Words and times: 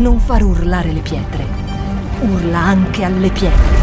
non 0.00 0.18
far 0.18 0.42
urlare 0.42 0.92
le 0.92 1.00
pietre. 1.00 1.44
Urla 2.22 2.58
anche 2.58 3.04
alle 3.04 3.30
pietre. 3.30 3.78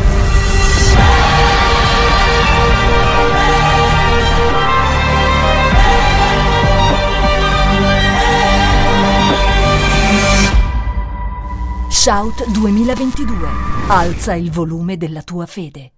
Shout 11.89 12.49
2022. 12.49 13.47
Alza 13.89 14.33
il 14.33 14.49
volume 14.49 14.97
della 14.97 15.21
tua 15.21 15.45
fede. 15.45 15.91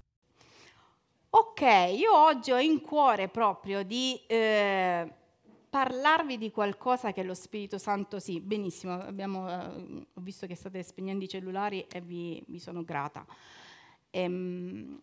Ok, 1.30 1.62
io 1.62 2.14
oggi 2.14 2.52
ho 2.52 2.60
in 2.60 2.82
cuore 2.82 3.30
proprio 3.30 3.84
di 3.84 4.20
eh, 4.28 5.19
parlarvi 5.70 6.38
di 6.38 6.52
qualcosa 6.52 7.12
che 7.12 7.24
lo 7.24 7.34
Spirito 7.34 7.78
Santo, 7.78 8.20
sì, 8.20 8.40
benissimo, 8.40 8.94
abbiamo, 8.94 9.50
eh, 9.50 10.08
ho 10.14 10.22
visto 10.22 10.48
che 10.48 10.56
state 10.56 10.82
spegnendo 10.84 11.24
i 11.24 11.30
cellulari 11.30 11.86
e 11.88 12.02
vi, 12.02 12.44
vi 12.48 12.60
sono 12.60 12.84
grata. 12.84 13.26
Ehm, 14.10 15.02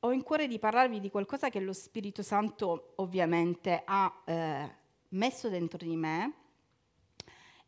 ho 0.00 0.12
in 0.12 0.22
cuore 0.22 0.46
di 0.48 0.58
parlarvi 0.58 1.00
di 1.00 1.10
qualcosa 1.10 1.48
che 1.48 1.60
lo 1.60 1.72
Spirito 1.72 2.22
Santo 2.22 2.92
ovviamente 2.96 3.82
ha 3.84 4.22
eh, 4.24 4.74
messo 5.10 5.48
dentro 5.48 5.78
di 5.78 5.96
me 5.96 6.32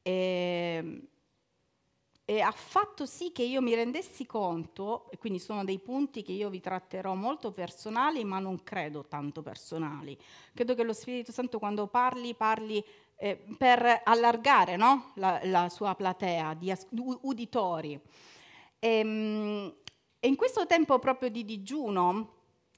e, 0.02 1.08
e, 2.28 2.40
ha 2.40 2.50
fatto 2.50 3.06
sì 3.06 3.30
che 3.30 3.44
io 3.44 3.62
mi 3.62 3.74
rendessi 3.74 4.26
conto, 4.26 5.08
e 5.10 5.16
quindi 5.16 5.38
sono 5.38 5.64
dei 5.64 5.78
punti 5.78 6.22
che 6.22 6.32
io 6.32 6.50
vi 6.50 6.60
tratterò 6.60 7.14
molto 7.14 7.52
personali, 7.52 8.24
ma 8.24 8.40
non 8.40 8.62
credo 8.64 9.06
tanto 9.06 9.42
personali. 9.42 10.18
Credo 10.52 10.74
che 10.74 10.82
lo 10.82 10.92
Spirito 10.92 11.30
Santo 11.30 11.60
quando 11.60 11.86
parli, 11.86 12.34
parli 12.34 12.84
eh, 13.14 13.40
per 13.56 14.02
allargare 14.04 14.76
no? 14.76 15.12
la, 15.14 15.40
la, 15.44 15.68
sua 15.68 15.94
platea 15.94 16.54
di 16.54 16.72
as- 16.72 16.88
uditori. 16.90 17.98
E, 18.80 18.88
ehm, 18.88 19.74
e 20.18 20.28
in 20.28 20.34
questo 20.34 20.66
tempo 20.66 20.98
proprio 20.98 21.30
di 21.30 21.44
digiuno, 21.44 22.35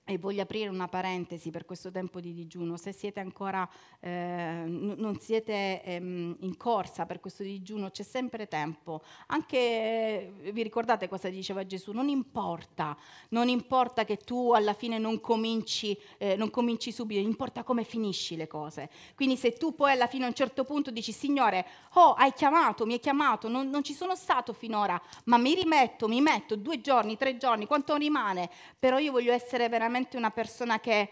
e 0.09 0.17
voglio 0.17 0.41
aprire 0.41 0.71
una 0.71 0.89
parentesi 0.89 1.51
per 1.51 1.67
questo 1.67 1.91
tempo 1.91 2.19
di 2.19 2.33
digiuno, 2.33 2.79
se 2.79 2.93
siete 2.93 3.21
ancora, 3.21 3.69
eh, 4.01 4.63
non 4.65 5.19
siete 5.21 5.83
ehm, 5.83 6.37
in 6.41 6.57
corsa 6.57 7.05
per 7.05 7.21
questo 7.21 7.43
digiuno, 7.43 7.91
c'è 7.91 8.05
sempre 8.05 8.49
tempo. 8.49 9.03
Anche, 9.27 9.59
eh, 9.59 10.51
vi 10.51 10.63
ricordate 10.63 11.09
cosa 11.09 11.29
diceva 11.29 11.67
Gesù? 11.67 11.93
Non 11.93 12.09
importa, 12.09 12.97
non 13.31 13.51
importa 13.51 14.07
che 14.07 14.17
tu 14.17 14.53
alla 14.53 14.73
fine 14.73 14.97
non 14.97 15.21
cominci, 15.21 15.95
eh, 16.17 16.37
non 16.37 16.49
cominci 16.49 16.91
subito, 16.91 17.21
importa 17.21 17.63
come 17.63 17.85
finisci 17.85 18.35
le 18.35 18.47
cose. 18.47 18.89
Quindi 19.15 19.37
se 19.37 19.53
tu 19.53 19.75
poi 19.75 19.93
alla 19.93 20.07
fine 20.07 20.25
a 20.25 20.29
un 20.29 20.35
certo 20.35 20.65
punto 20.65 20.91
dici, 20.91 21.13
Signore, 21.13 21.67
oh, 21.95 22.15
hai 22.15 22.33
chiamato, 22.33 22.87
mi 22.87 22.95
hai 22.95 23.01
chiamato, 23.01 23.49
non, 23.49 23.69
non 23.69 23.85
ci 23.85 23.93
sono 23.93 24.17
stato 24.17 24.55
finora, 24.55 24.99
ma 25.25 25.37
mi 25.37 25.53
rimetto, 25.55 26.09
mi 26.09 26.23
metto 26.23 26.57
due 26.57 26.81
giorni, 26.81 27.19
tre 27.19 27.37
giorni, 27.37 27.67
quanto 27.67 27.95
rimane? 27.97 28.49
Però 28.79 28.97
io 28.97 29.13
voglio 29.13 29.35
essere 29.35 29.69
veramente 29.69 29.97
veramente 29.99 30.17
una 30.17 30.31
persona 30.31 30.79
che 30.79 31.09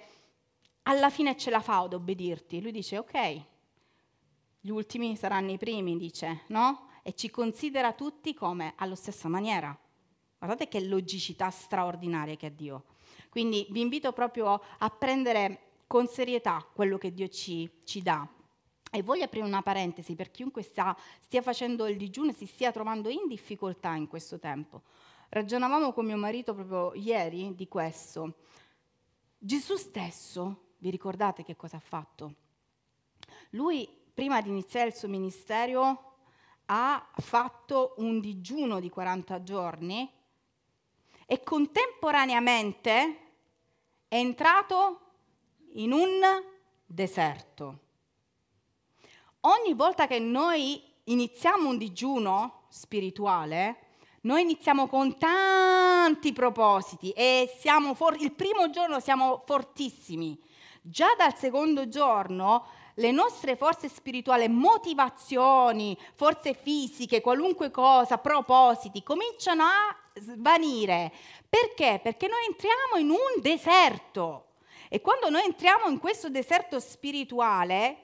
alla 0.84 1.10
fine 1.10 1.36
ce 1.36 1.50
la 1.50 1.60
fa 1.60 1.80
ad 1.80 1.94
obbedirti. 1.94 2.62
Lui 2.62 2.70
dice, 2.70 2.98
ok, 2.98 3.42
gli 4.60 4.70
ultimi 4.70 5.16
saranno 5.16 5.50
i 5.50 5.58
primi, 5.58 5.96
dice, 5.96 6.42
no? 6.48 6.90
E 7.02 7.14
ci 7.14 7.30
considera 7.30 7.92
tutti 7.92 8.32
come 8.34 8.74
alla 8.76 8.94
stessa 8.94 9.28
maniera. 9.28 9.76
Guardate 10.38 10.68
che 10.68 10.80
logicità 10.80 11.50
straordinaria 11.50 12.36
che 12.36 12.46
ha 12.46 12.50
Dio. 12.50 12.84
Quindi 13.28 13.66
vi 13.70 13.80
invito 13.80 14.12
proprio 14.12 14.60
a 14.78 14.90
prendere 14.90 15.62
con 15.86 16.06
serietà 16.06 16.64
quello 16.72 16.98
che 16.98 17.12
Dio 17.12 17.28
ci, 17.28 17.68
ci 17.84 18.02
dà. 18.02 18.26
E 18.90 19.02
voglio 19.02 19.24
aprire 19.24 19.44
una 19.44 19.62
parentesi 19.62 20.14
per 20.14 20.30
chiunque 20.30 20.62
sta, 20.62 20.96
stia 21.20 21.42
facendo 21.42 21.86
il 21.86 21.96
digiuno 21.96 22.30
e 22.30 22.34
si 22.34 22.46
stia 22.46 22.70
trovando 22.70 23.08
in 23.08 23.26
difficoltà 23.26 23.94
in 23.94 24.06
questo 24.06 24.38
tempo. 24.38 24.82
Ragionavamo 25.28 25.92
con 25.92 26.06
mio 26.06 26.16
marito 26.16 26.54
proprio 26.54 26.92
ieri 26.94 27.54
di 27.54 27.66
questo. 27.66 28.34
Gesù 29.46 29.76
stesso, 29.76 30.72
vi 30.78 30.90
ricordate 30.90 31.44
che 31.44 31.54
cosa 31.54 31.76
ha 31.76 31.80
fatto? 31.80 32.34
Lui, 33.50 33.88
prima 34.12 34.40
di 34.40 34.48
iniziare 34.48 34.88
il 34.88 34.94
suo 34.96 35.06
ministero, 35.06 36.16
ha 36.64 37.08
fatto 37.14 37.94
un 37.98 38.18
digiuno 38.18 38.80
di 38.80 38.90
40 38.90 39.44
giorni 39.44 40.12
e 41.24 41.42
contemporaneamente 41.44 43.18
è 44.08 44.16
entrato 44.16 45.00
in 45.74 45.92
un 45.92 46.22
deserto. 46.84 47.78
Ogni 49.42 49.74
volta 49.74 50.08
che 50.08 50.18
noi 50.18 50.82
iniziamo 51.04 51.68
un 51.68 51.78
digiuno 51.78 52.64
spirituale, 52.68 53.85
noi 54.26 54.42
iniziamo 54.42 54.88
con 54.88 55.16
tanti 55.16 56.32
propositi 56.32 57.10
e 57.12 57.48
for- 57.94 58.20
il 58.20 58.32
primo 58.32 58.70
giorno 58.70 58.98
siamo 58.98 59.44
fortissimi. 59.46 60.36
Già 60.82 61.14
dal 61.16 61.36
secondo 61.36 61.88
giorno 61.88 62.66
le 62.94 63.12
nostre 63.12 63.54
forze 63.54 63.88
spirituali, 63.88 64.48
motivazioni, 64.48 65.96
forze 66.16 66.54
fisiche, 66.54 67.20
qualunque 67.20 67.70
cosa, 67.70 68.18
propositi, 68.18 69.04
cominciano 69.04 69.62
a 69.62 69.96
svanire. 70.14 71.12
Perché? 71.48 72.00
Perché 72.02 72.26
noi 72.26 72.46
entriamo 72.48 72.96
in 72.98 73.10
un 73.10 73.40
deserto. 73.40 74.46
E 74.88 75.00
quando 75.00 75.30
noi 75.30 75.44
entriamo 75.44 75.88
in 75.88 76.00
questo 76.00 76.28
deserto 76.30 76.80
spirituale, 76.80 77.98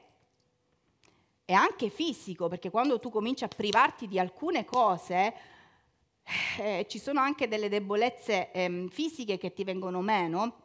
e 1.44 1.52
anche 1.52 1.90
fisico, 1.90 2.46
perché 2.48 2.70
quando 2.70 3.00
tu 3.00 3.10
cominci 3.10 3.42
a 3.42 3.48
privarti 3.48 4.06
di 4.06 4.18
alcune 4.18 4.64
cose, 4.64 5.34
eh, 6.58 6.86
ci 6.88 6.98
sono 6.98 7.20
anche 7.20 7.48
delle 7.48 7.68
debolezze 7.68 8.50
eh, 8.52 8.86
fisiche 8.90 9.38
che 9.38 9.52
ti 9.52 9.64
vengono 9.64 10.00
meno, 10.00 10.56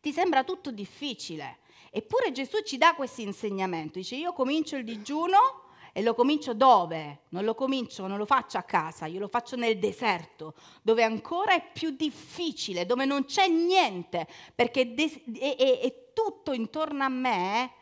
ti 0.00 0.12
sembra 0.12 0.44
tutto 0.44 0.70
difficile. 0.70 1.58
Eppure 1.90 2.32
Gesù 2.32 2.62
ci 2.62 2.78
dà 2.78 2.94
questo 2.94 3.20
insegnamento, 3.20 3.98
dice 3.98 4.16
io 4.16 4.32
comincio 4.32 4.76
il 4.76 4.84
digiuno 4.84 5.68
e 5.92 6.02
lo 6.02 6.14
comincio 6.14 6.54
dove? 6.54 7.22
Non 7.30 7.44
lo 7.44 7.54
comincio, 7.54 8.06
non 8.06 8.16
lo 8.16 8.26
faccio 8.26 8.58
a 8.58 8.62
casa, 8.62 9.06
io 9.06 9.18
lo 9.18 9.28
faccio 9.28 9.56
nel 9.56 9.78
deserto, 9.78 10.54
dove 10.82 11.02
ancora 11.02 11.52
è 11.54 11.70
più 11.72 11.90
difficile, 11.90 12.86
dove 12.86 13.04
non 13.04 13.24
c'è 13.24 13.48
niente, 13.48 14.28
perché 14.54 14.94
è, 14.94 15.56
è, 15.56 15.80
è 15.80 16.12
tutto 16.12 16.52
intorno 16.52 17.02
a 17.02 17.08
me 17.08 17.72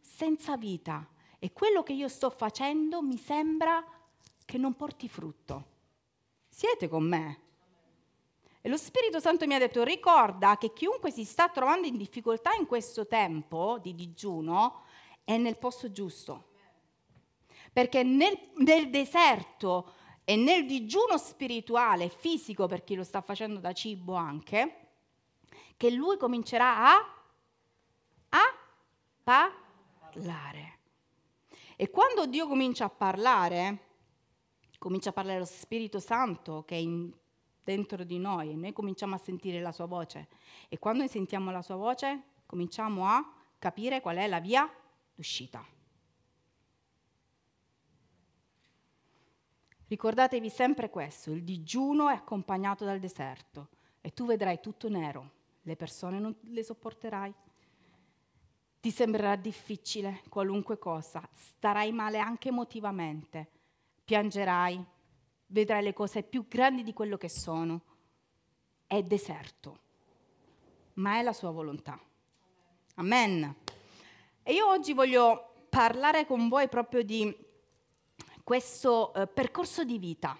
senza 0.00 0.56
vita. 0.56 1.06
E 1.38 1.52
quello 1.52 1.82
che 1.82 1.92
io 1.92 2.08
sto 2.08 2.30
facendo 2.30 3.02
mi 3.02 3.16
sembra 3.18 3.84
che 4.50 4.58
non 4.58 4.74
porti 4.74 5.08
frutto. 5.08 5.64
Siete 6.48 6.88
con 6.88 7.04
me? 7.04 7.40
E 8.60 8.68
lo 8.68 8.76
Spirito 8.76 9.20
Santo 9.20 9.46
mi 9.46 9.54
ha 9.54 9.60
detto, 9.60 9.84
ricorda 9.84 10.58
che 10.58 10.72
chiunque 10.72 11.12
si 11.12 11.24
sta 11.24 11.48
trovando 11.48 11.86
in 11.86 11.96
difficoltà 11.96 12.52
in 12.54 12.66
questo 12.66 13.06
tempo 13.06 13.78
di 13.80 13.94
digiuno 13.94 14.82
è 15.22 15.36
nel 15.36 15.56
posto 15.56 15.92
giusto. 15.92 16.48
Perché 17.72 18.02
nel, 18.02 18.50
nel 18.56 18.90
deserto 18.90 19.92
e 20.24 20.34
nel 20.34 20.66
digiuno 20.66 21.16
spirituale, 21.16 22.08
fisico 22.08 22.66
per 22.66 22.82
chi 22.82 22.96
lo 22.96 23.04
sta 23.04 23.20
facendo 23.20 23.60
da 23.60 23.72
cibo 23.72 24.14
anche, 24.14 24.88
che 25.76 25.90
lui 25.90 26.16
comincerà 26.16 26.88
a, 26.88 26.96
a 28.30 28.56
parlare. 29.22 30.78
E 31.76 31.88
quando 31.88 32.26
Dio 32.26 32.48
comincia 32.48 32.86
a 32.86 32.90
parlare, 32.90 33.89
comincia 34.80 35.10
a 35.10 35.12
parlare 35.12 35.38
lo 35.38 35.44
Spirito 35.44 36.00
Santo 36.00 36.64
che 36.64 36.74
è 36.74 36.78
in, 36.78 37.12
dentro 37.62 38.02
di 38.02 38.18
noi 38.18 38.52
e 38.52 38.56
noi 38.56 38.72
cominciamo 38.72 39.14
a 39.14 39.18
sentire 39.18 39.60
la 39.60 39.72
sua 39.72 39.84
voce. 39.84 40.28
E 40.70 40.78
quando 40.78 41.06
sentiamo 41.06 41.50
la 41.50 41.60
sua 41.60 41.76
voce 41.76 42.22
cominciamo 42.46 43.06
a 43.06 43.22
capire 43.58 44.00
qual 44.00 44.16
è 44.16 44.26
la 44.26 44.40
via 44.40 44.68
d'uscita. 45.14 45.62
Ricordatevi 49.86 50.48
sempre 50.48 50.88
questo, 50.88 51.30
il 51.30 51.44
digiuno 51.44 52.08
è 52.08 52.14
accompagnato 52.14 52.86
dal 52.86 53.00
deserto 53.00 53.68
e 54.00 54.14
tu 54.14 54.24
vedrai 54.24 54.60
tutto 54.60 54.88
nero, 54.88 55.30
le 55.62 55.76
persone 55.76 56.18
non 56.18 56.34
le 56.40 56.64
sopporterai, 56.64 57.34
ti 58.80 58.90
sembrerà 58.90 59.36
difficile 59.36 60.22
qualunque 60.30 60.78
cosa, 60.78 61.28
starai 61.34 61.92
male 61.92 62.18
anche 62.18 62.48
emotivamente 62.48 63.58
piangerai, 64.10 64.84
vedrai 65.46 65.84
le 65.84 65.92
cose 65.92 66.24
più 66.24 66.48
grandi 66.48 66.82
di 66.82 66.92
quello 66.92 67.16
che 67.16 67.28
sono. 67.28 67.80
È 68.84 69.00
deserto, 69.04 69.78
ma 70.94 71.18
è 71.18 71.22
la 71.22 71.32
sua 71.32 71.52
volontà. 71.52 71.96
Amen. 72.96 73.54
E 74.42 74.52
io 74.52 74.66
oggi 74.66 74.94
voglio 74.94 75.66
parlare 75.68 76.26
con 76.26 76.48
voi 76.48 76.68
proprio 76.68 77.04
di 77.04 77.32
questo 78.42 79.14
eh, 79.14 79.28
percorso 79.28 79.84
di 79.84 79.98
vita. 79.98 80.36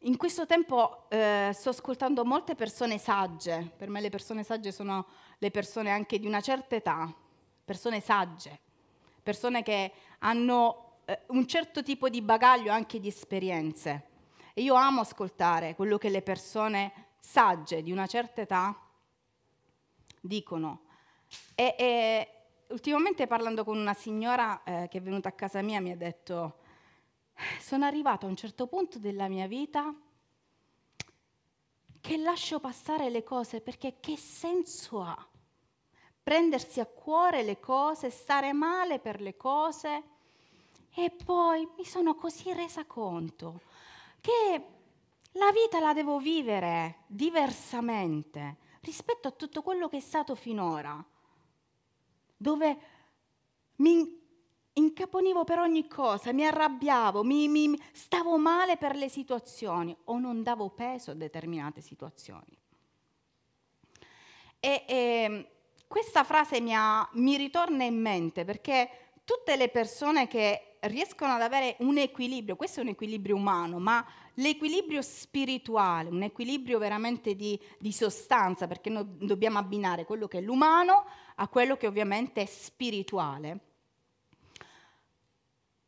In 0.00 0.18
questo 0.18 0.44
tempo 0.44 1.08
eh, 1.08 1.50
sto 1.54 1.70
ascoltando 1.70 2.22
molte 2.22 2.54
persone 2.54 2.98
sagge, 2.98 3.72
per 3.78 3.88
me 3.88 4.02
le 4.02 4.10
persone 4.10 4.42
sagge 4.42 4.72
sono 4.72 5.06
le 5.38 5.50
persone 5.50 5.90
anche 5.90 6.18
di 6.18 6.26
una 6.26 6.42
certa 6.42 6.76
età, 6.76 7.10
persone 7.64 8.02
sagge, 8.02 8.60
persone 9.22 9.62
che 9.62 9.90
hanno 10.18 10.87
eh, 11.08 11.20
un 11.28 11.46
certo 11.46 11.82
tipo 11.82 12.10
di 12.10 12.20
bagaglio 12.20 12.70
anche 12.70 13.00
di 13.00 13.08
esperienze. 13.08 14.08
E 14.52 14.60
io 14.60 14.74
amo 14.74 15.00
ascoltare 15.00 15.74
quello 15.74 15.96
che 15.96 16.10
le 16.10 16.20
persone 16.20 17.06
sagge 17.18 17.82
di 17.82 17.90
una 17.90 18.06
certa 18.06 18.42
età 18.42 18.78
dicono. 20.20 20.82
E, 21.54 21.74
e 21.78 22.28
ultimamente 22.68 23.26
parlando 23.26 23.64
con 23.64 23.78
una 23.78 23.94
signora 23.94 24.62
eh, 24.64 24.88
che 24.90 24.98
è 24.98 25.00
venuta 25.00 25.30
a 25.30 25.32
casa 25.32 25.62
mia 25.62 25.80
mi 25.80 25.92
ha 25.92 25.96
detto, 25.96 26.58
sono 27.58 27.86
arrivata 27.86 28.26
a 28.26 28.28
un 28.28 28.36
certo 28.36 28.66
punto 28.66 28.98
della 28.98 29.28
mia 29.28 29.46
vita 29.46 29.94
che 32.02 32.16
lascio 32.18 32.60
passare 32.60 33.08
le 33.08 33.22
cose 33.22 33.62
perché 33.62 33.96
che 33.98 34.18
senso 34.18 35.00
ha? 35.00 35.26
Prendersi 36.22 36.80
a 36.80 36.86
cuore 36.86 37.42
le 37.42 37.58
cose, 37.58 38.10
stare 38.10 38.52
male 38.52 38.98
per 38.98 39.22
le 39.22 39.38
cose 39.38 40.16
e 40.98 41.10
poi 41.10 41.64
mi 41.76 41.84
sono 41.84 42.16
così 42.16 42.52
resa 42.52 42.84
conto 42.84 43.60
che 44.20 44.64
la 45.32 45.52
vita 45.52 45.78
la 45.78 45.92
devo 45.92 46.18
vivere 46.18 47.04
diversamente 47.06 48.56
rispetto 48.80 49.28
a 49.28 49.30
tutto 49.30 49.62
quello 49.62 49.86
che 49.86 49.98
è 49.98 50.00
stato 50.00 50.34
finora, 50.34 51.00
dove 52.36 52.78
mi 53.76 54.20
incaponivo 54.72 55.44
per 55.44 55.60
ogni 55.60 55.86
cosa, 55.86 56.32
mi 56.32 56.44
arrabbiavo, 56.44 57.22
mi, 57.22 57.46
mi, 57.46 57.80
stavo 57.92 58.36
male 58.36 58.76
per 58.76 58.96
le 58.96 59.08
situazioni 59.08 59.96
o 60.06 60.18
non 60.18 60.42
davo 60.42 60.70
peso 60.70 61.12
a 61.12 61.14
determinate 61.14 61.80
situazioni. 61.80 62.58
E, 64.58 64.84
e 64.88 65.50
questa 65.86 66.24
frase 66.24 66.60
mi, 66.60 66.74
ha, 66.74 67.08
mi 67.12 67.36
ritorna 67.36 67.84
in 67.84 68.00
mente 68.00 68.44
perché 68.44 69.07
tutte 69.28 69.56
le 69.56 69.68
persone 69.68 70.26
che 70.26 70.76
riescono 70.80 71.34
ad 71.34 71.42
avere 71.42 71.76
un 71.80 71.98
equilibrio, 71.98 72.56
questo 72.56 72.80
è 72.80 72.82
un 72.82 72.88
equilibrio 72.88 73.36
umano, 73.36 73.78
ma 73.78 74.02
l'equilibrio 74.36 75.02
spirituale, 75.02 76.08
un 76.08 76.22
equilibrio 76.22 76.78
veramente 76.78 77.36
di, 77.36 77.60
di 77.78 77.92
sostanza, 77.92 78.66
perché 78.66 78.88
noi 78.88 79.04
dobbiamo 79.18 79.58
abbinare 79.58 80.06
quello 80.06 80.28
che 80.28 80.38
è 80.38 80.40
l'umano 80.40 81.04
a 81.34 81.46
quello 81.48 81.76
che 81.76 81.86
ovviamente 81.86 82.40
è 82.40 82.46
spirituale. 82.46 83.58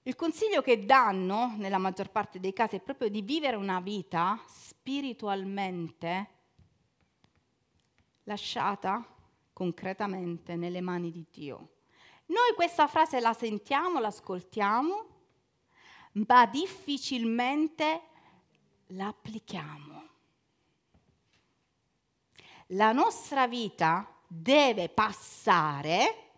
Il 0.02 0.16
consiglio 0.16 0.60
che 0.60 0.84
danno, 0.84 1.54
nella 1.56 1.78
maggior 1.78 2.10
parte 2.10 2.40
dei 2.40 2.52
casi, 2.52 2.76
è 2.76 2.80
proprio 2.80 3.08
di 3.08 3.22
vivere 3.22 3.56
una 3.56 3.80
vita 3.80 4.38
spiritualmente 4.48 6.28
lasciata 8.24 9.02
concretamente 9.54 10.56
nelle 10.56 10.82
mani 10.82 11.10
di 11.10 11.24
Dio. 11.30 11.68
Noi 12.30 12.54
questa 12.54 12.86
frase 12.86 13.18
la 13.18 13.32
sentiamo, 13.32 13.98
l'ascoltiamo, 13.98 15.06
ma 16.12 16.46
difficilmente 16.46 18.02
la 18.88 19.08
applichiamo. 19.08 20.08
La 22.68 22.92
nostra 22.92 23.48
vita 23.48 24.08
deve 24.28 24.88
passare, 24.88 26.30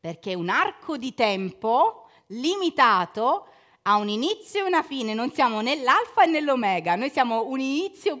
perché 0.00 0.34
un 0.34 0.48
arco 0.48 0.96
di 0.96 1.14
tempo 1.14 2.08
limitato, 2.26 3.46
ha 3.82 3.94
un 3.98 4.08
inizio 4.08 4.64
e 4.64 4.66
una 4.66 4.82
fine, 4.82 5.14
non 5.14 5.30
siamo 5.30 5.60
né 5.60 5.80
l'alfa 5.80 6.24
né 6.24 6.40
l'omega, 6.40 6.96
noi 6.96 7.10
siamo 7.10 7.46
un 7.46 7.60
inizio 7.60 8.20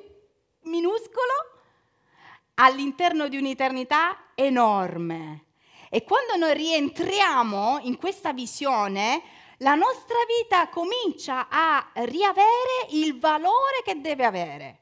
minuscolo 0.60 1.32
all'interno 2.54 3.26
di 3.26 3.36
un'eternità 3.36 4.30
enorme. 4.36 5.45
E 5.96 6.04
quando 6.04 6.36
noi 6.36 6.52
rientriamo 6.52 7.78
in 7.84 7.96
questa 7.96 8.34
visione, 8.34 9.22
la 9.60 9.74
nostra 9.74 10.18
vita 10.42 10.68
comincia 10.68 11.48
a 11.48 11.90
riavere 12.04 12.88
il 12.90 13.18
valore 13.18 13.80
che 13.82 13.98
deve 14.02 14.26
avere. 14.26 14.80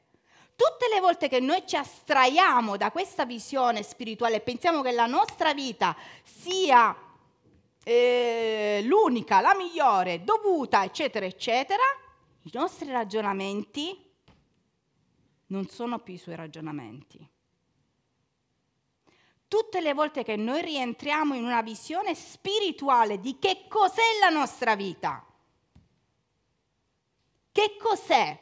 Tutte 0.57 0.93
le 0.93 0.99
volte 0.99 1.29
che 1.29 1.39
noi 1.39 1.65
ci 1.65 1.77
astraiamo 1.77 2.75
da 2.75 2.91
questa 2.91 3.25
visione 3.25 3.81
spirituale 3.81 4.35
e 4.35 4.41
pensiamo 4.41 4.81
che 4.81 4.91
la 4.91 5.05
nostra 5.05 5.53
vita 5.53 5.95
sia 6.21 6.93
eh, 7.81 8.81
l'unica, 8.83 9.39
la 9.39 9.55
migliore, 9.55 10.21
dovuta, 10.21 10.83
eccetera, 10.83 11.25
eccetera, 11.25 11.83
i 12.41 12.49
nostri 12.51 12.91
ragionamenti 12.91 13.97
non 15.45 15.65
sono 15.69 15.97
più 15.99 16.15
i 16.15 16.17
suoi 16.17 16.35
ragionamenti 16.35 17.25
tutte 19.55 19.79
le 19.79 19.93
volte 19.93 20.25
che 20.25 20.35
noi 20.35 20.61
rientriamo 20.61 21.33
in 21.33 21.45
una 21.45 21.61
visione 21.61 22.13
spirituale 22.13 23.21
di 23.21 23.39
che 23.39 23.67
cos'è 23.69 24.19
la 24.19 24.27
nostra 24.27 24.75
vita, 24.75 25.25
che 27.53 27.77
cos'è, 27.79 28.37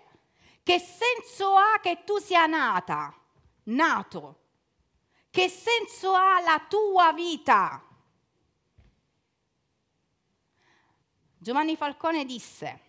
che 0.64 0.80
senso 0.80 1.56
ha 1.56 1.80
che 1.80 2.04
tu 2.04 2.18
sia 2.18 2.48
nata, 2.48 3.16
nato, 3.66 4.40
che 5.30 5.50
senso 5.50 6.14
ha 6.14 6.42
la 6.42 6.66
tua 6.68 7.14
vita. 7.14 7.86
Giovanni 11.38 11.76
Falcone 11.76 12.26
disse, 12.26 12.82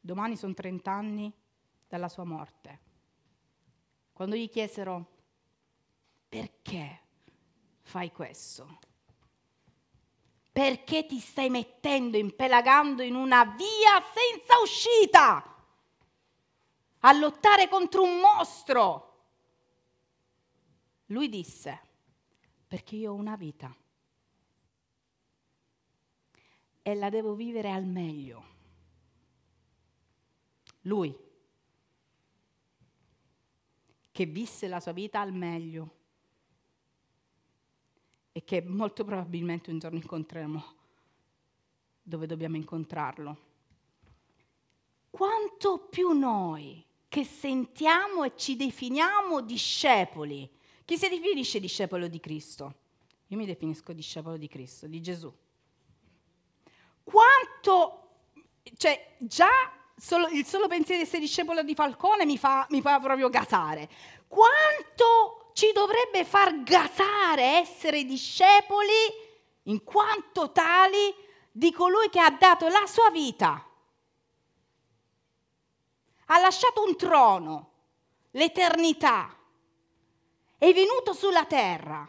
domani 0.00 0.36
sono 0.36 0.54
30 0.54 0.90
anni 0.90 1.32
dalla 1.86 2.08
sua 2.08 2.24
morte, 2.24 2.80
quando 4.12 4.34
gli 4.34 4.50
chiesero 4.50 5.06
perché 6.28 7.01
fai 7.92 8.10
questo? 8.10 8.78
Perché 10.50 11.04
ti 11.04 11.18
stai 11.18 11.50
mettendo, 11.50 12.16
impelagando 12.16 13.02
in 13.02 13.14
una 13.14 13.44
via 13.44 14.02
senza 14.14 14.58
uscita? 14.62 15.56
A 17.00 17.12
lottare 17.12 17.68
contro 17.68 18.02
un 18.02 18.18
mostro? 18.18 19.24
Lui 21.06 21.28
disse, 21.28 21.80
perché 22.66 22.96
io 22.96 23.12
ho 23.12 23.14
una 23.14 23.36
vita 23.36 23.76
e 26.80 26.94
la 26.94 27.10
devo 27.10 27.34
vivere 27.34 27.70
al 27.70 27.84
meglio. 27.84 28.44
Lui, 30.82 31.14
che 34.10 34.24
visse 34.24 34.66
la 34.66 34.80
sua 34.80 34.92
vita 34.92 35.20
al 35.20 35.34
meglio 35.34 36.00
e 38.32 38.44
che 38.44 38.62
molto 38.62 39.04
probabilmente 39.04 39.70
un 39.70 39.78
giorno 39.78 39.98
incontreremo 39.98 40.64
dove 42.02 42.26
dobbiamo 42.26 42.56
incontrarlo. 42.56 43.50
Quanto 45.10 45.78
più 45.90 46.12
noi 46.12 46.84
che 47.12 47.24
sentiamo 47.24 48.24
e 48.24 48.32
ci 48.36 48.56
definiamo 48.56 49.42
discepoli. 49.42 50.50
Chi 50.82 50.96
si 50.96 51.08
definisce 51.10 51.60
discepolo 51.60 52.08
di 52.08 52.18
Cristo? 52.20 52.74
Io 53.26 53.36
mi 53.36 53.44
definisco 53.44 53.92
discepolo 53.92 54.38
di 54.38 54.48
Cristo, 54.48 54.86
di 54.86 55.02
Gesù. 55.02 55.30
Quanto, 57.04 58.08
cioè 58.78 59.16
già 59.18 59.50
solo, 59.94 60.26
il 60.28 60.46
solo 60.46 60.68
pensiero 60.68 61.02
di 61.02 61.06
essere 61.06 61.20
discepolo 61.20 61.62
di 61.62 61.74
Falcone 61.74 62.24
mi 62.24 62.38
fa, 62.38 62.66
mi 62.70 62.80
fa 62.80 62.98
proprio 62.98 63.28
gasare. 63.28 63.90
Quanto 64.26 65.41
ci 65.52 65.72
dovrebbe 65.72 66.24
far 66.24 66.62
gasare 66.62 67.58
essere 67.58 68.04
discepoli 68.04 68.92
in 69.64 69.84
quanto 69.84 70.50
tali 70.52 71.14
di 71.50 71.72
colui 71.72 72.08
che 72.08 72.20
ha 72.20 72.30
dato 72.30 72.68
la 72.68 72.86
sua 72.86 73.10
vita. 73.10 73.66
Ha 76.26 76.38
lasciato 76.40 76.82
un 76.82 76.96
trono, 76.96 77.70
l'eternità, 78.30 79.36
è 80.56 80.72
venuto 80.72 81.12
sulla 81.12 81.44
terra, 81.44 82.08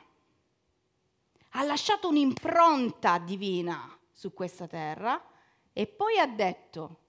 ha 1.56 1.64
lasciato 1.64 2.08
un'impronta 2.08 3.18
divina 3.18 3.98
su 4.12 4.34
questa 4.34 4.68
terra 4.68 5.22
e 5.74 5.88
poi 5.88 6.20
ha 6.20 6.28
detto, 6.28 7.00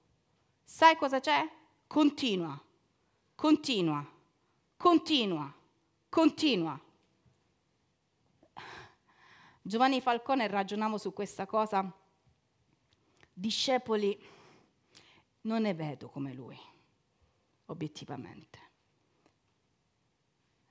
sai 0.65 0.97
cosa 0.97 1.21
c'è? 1.21 1.49
Continua, 1.87 2.61
continua, 3.35 4.05
continua 4.77 5.63
continua. 6.15 6.81
Giovanni 9.61 10.01
Falcone 10.01 10.47
ragionavo 10.47 10.97
su 10.97 11.13
questa 11.13 11.45
cosa, 11.45 11.93
discepoli 13.33 14.17
non 15.41 15.63
ne 15.63 15.75
vedo 15.75 16.09
come 16.09 16.33
lui, 16.33 16.57
obiettivamente. 17.67 18.59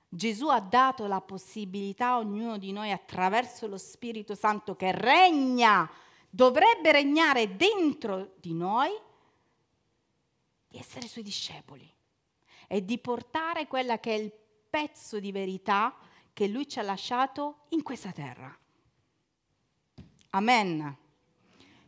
Gesù 0.08 0.48
ha 0.48 0.60
dato 0.60 1.06
la 1.06 1.20
possibilità 1.20 2.12
a 2.12 2.18
ognuno 2.20 2.56
di 2.56 2.72
noi 2.72 2.90
attraverso 2.90 3.66
lo 3.66 3.76
Spirito 3.76 4.34
Santo 4.34 4.74
che 4.76 4.92
regna, 4.92 5.86
dovrebbe 6.30 6.90
regnare 6.90 7.54
dentro 7.54 8.32
di 8.40 8.54
noi, 8.54 8.98
di 10.68 10.78
essere 10.78 11.06
suoi 11.06 11.22
discepoli 11.22 11.86
e 12.66 12.82
di 12.82 12.96
portare 12.96 13.66
quella 13.66 14.00
che 14.00 14.14
è 14.14 14.18
il 14.18 14.32
pezzo 14.74 15.20
di 15.20 15.30
verità 15.30 15.94
che 16.32 16.48
Lui 16.48 16.68
ci 16.68 16.80
ha 16.80 16.82
lasciato 16.82 17.66
in 17.68 17.84
questa 17.84 18.10
terra. 18.10 18.52
Amen. 20.30 20.96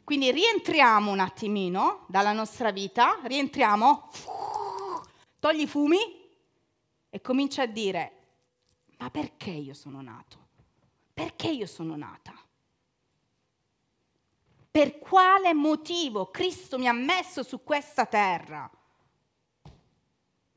Quindi 0.04 0.30
rientriamo 0.30 1.10
un 1.10 1.18
attimino 1.18 2.04
dalla 2.06 2.30
nostra 2.30 2.70
vita, 2.70 3.18
rientriamo, 3.24 4.08
togli 5.40 5.62
i 5.62 5.66
fumi 5.66 5.98
e 7.10 7.20
comincia 7.20 7.62
a 7.62 7.66
dire, 7.66 8.12
ma 8.98 9.10
perché 9.10 9.50
io 9.50 9.74
sono 9.74 10.00
nato? 10.00 10.46
Perché 11.12 11.48
io 11.48 11.66
sono 11.66 11.96
nata? 11.96 12.34
Per 14.70 14.98
quale 15.00 15.52
motivo 15.54 16.30
Cristo 16.30 16.78
mi 16.78 16.86
ha 16.86 16.92
messo 16.92 17.42
su 17.42 17.64
questa 17.64 18.06
terra? 18.06 18.70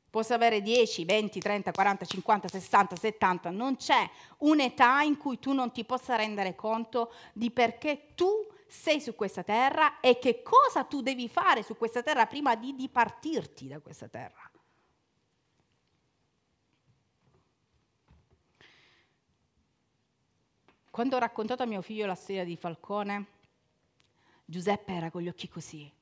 Posso 0.09 0.33
avere 0.33 0.61
10, 0.61 1.05
20, 1.05 1.39
30, 1.39 1.71
40, 1.71 2.05
50, 2.05 2.47
60, 2.47 2.95
70, 2.95 3.49
non 3.51 3.75
c'è 3.75 4.09
un'età 4.39 5.01
in 5.01 5.17
cui 5.17 5.37
tu 5.37 5.53
non 5.53 5.71
ti 5.71 5.85
possa 5.85 6.15
rendere 6.15 6.55
conto 6.55 7.13
di 7.33 7.51
perché 7.51 8.13
tu 8.15 8.47
sei 8.67 9.01
su 9.01 9.15
questa 9.15 9.43
terra 9.43 9.99
e 9.99 10.19
che 10.19 10.41
cosa 10.41 10.83
tu 10.83 11.01
devi 11.01 11.27
fare 11.27 11.63
su 11.63 11.75
questa 11.75 12.01
terra 12.01 12.25
prima 12.25 12.55
di 12.55 12.75
dipartirti 12.75 13.67
da 13.67 13.79
questa 13.79 14.07
terra. 14.07 14.49
Quando 20.91 21.15
ho 21.15 21.19
raccontato 21.19 21.63
a 21.63 21.65
mio 21.65 21.81
figlio 21.81 22.05
la 22.05 22.15
storia 22.15 22.43
di 22.43 22.57
Falcone, 22.57 23.25
Giuseppe 24.43 24.93
era 24.93 25.11
con 25.11 25.21
gli 25.21 25.27
occhi 25.27 25.47
così. 25.47 25.98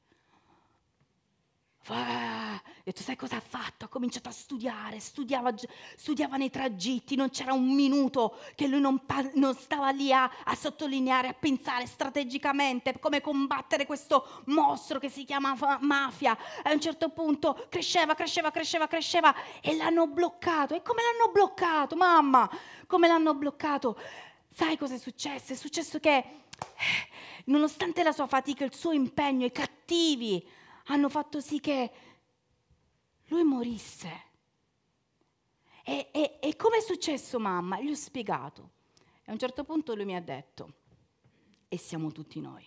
Ha 1.89 2.61
detto, 2.83 3.01
sai 3.01 3.15
cosa 3.15 3.37
ha 3.37 3.41
fatto? 3.41 3.85
Ha 3.85 3.87
cominciato 3.87 4.27
a 4.27 4.31
studiare, 4.33 4.99
studiava, 4.99 5.53
studiava 5.95 6.35
nei 6.35 6.49
tragitti, 6.49 7.15
non 7.15 7.29
c'era 7.29 7.53
un 7.53 7.73
minuto 7.73 8.37
che 8.55 8.67
lui 8.67 8.81
non, 8.81 9.01
non 9.35 9.55
stava 9.55 9.89
lì 9.91 10.11
a, 10.11 10.29
a, 10.43 10.55
sottolineare, 10.55 11.29
a 11.29 11.33
pensare 11.33 11.85
strategicamente 11.85 12.99
come 12.99 13.21
combattere 13.21 13.85
questo 13.85 14.43
mostro 14.45 14.99
che 14.99 15.09
si 15.09 15.23
chiama 15.23 15.55
mafia. 15.79 16.37
A 16.63 16.71
un 16.73 16.81
certo 16.81 17.09
punto 17.09 17.67
cresceva, 17.69 18.15
cresceva, 18.15 18.51
cresceva, 18.51 18.87
cresceva 18.87 19.35
e 19.61 19.75
l'hanno 19.75 20.07
bloccato. 20.07 20.75
E 20.75 20.81
come 20.81 21.01
l'hanno 21.03 21.31
bloccato, 21.31 21.95
mamma? 21.95 22.49
Come 22.85 23.07
l'hanno 23.07 23.33
bloccato? 23.33 23.97
Sai 24.53 24.77
cosa 24.77 24.95
è 24.95 24.97
successo? 24.97 25.53
È 25.53 25.55
successo 25.55 25.99
che, 25.99 26.23
nonostante 27.45 28.03
la 28.03 28.11
sua 28.11 28.27
fatica, 28.27 28.65
il 28.65 28.73
suo 28.73 28.91
impegno, 28.91 29.45
i 29.45 29.51
cattivi, 29.51 30.55
hanno 30.87 31.09
fatto 31.09 31.39
sì 31.39 31.59
che 31.59 31.91
lui 33.27 33.43
morisse. 33.43 34.25
E, 35.83 36.09
e, 36.11 36.37
e 36.41 36.55
come 36.55 36.77
è 36.77 36.81
successo, 36.81 37.39
mamma? 37.39 37.79
Gli 37.79 37.89
ho 37.89 37.95
spiegato. 37.95 38.71
E 39.23 39.29
a 39.29 39.31
un 39.31 39.39
certo 39.39 39.63
punto 39.63 39.95
lui 39.95 40.05
mi 40.05 40.15
ha 40.15 40.21
detto, 40.21 40.73
e 41.67 41.77
siamo 41.77 42.11
tutti 42.11 42.39
noi. 42.41 42.65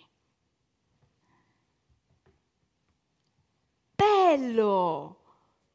Bello! 3.94 5.16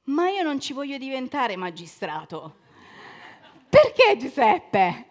Ma 0.05 0.29
io 0.29 0.43
non 0.43 0.59
ci 0.59 0.73
voglio 0.73 0.97
diventare 0.97 1.55
magistrato. 1.55 2.63
Perché 3.69 4.17
Giuseppe? 4.17 5.07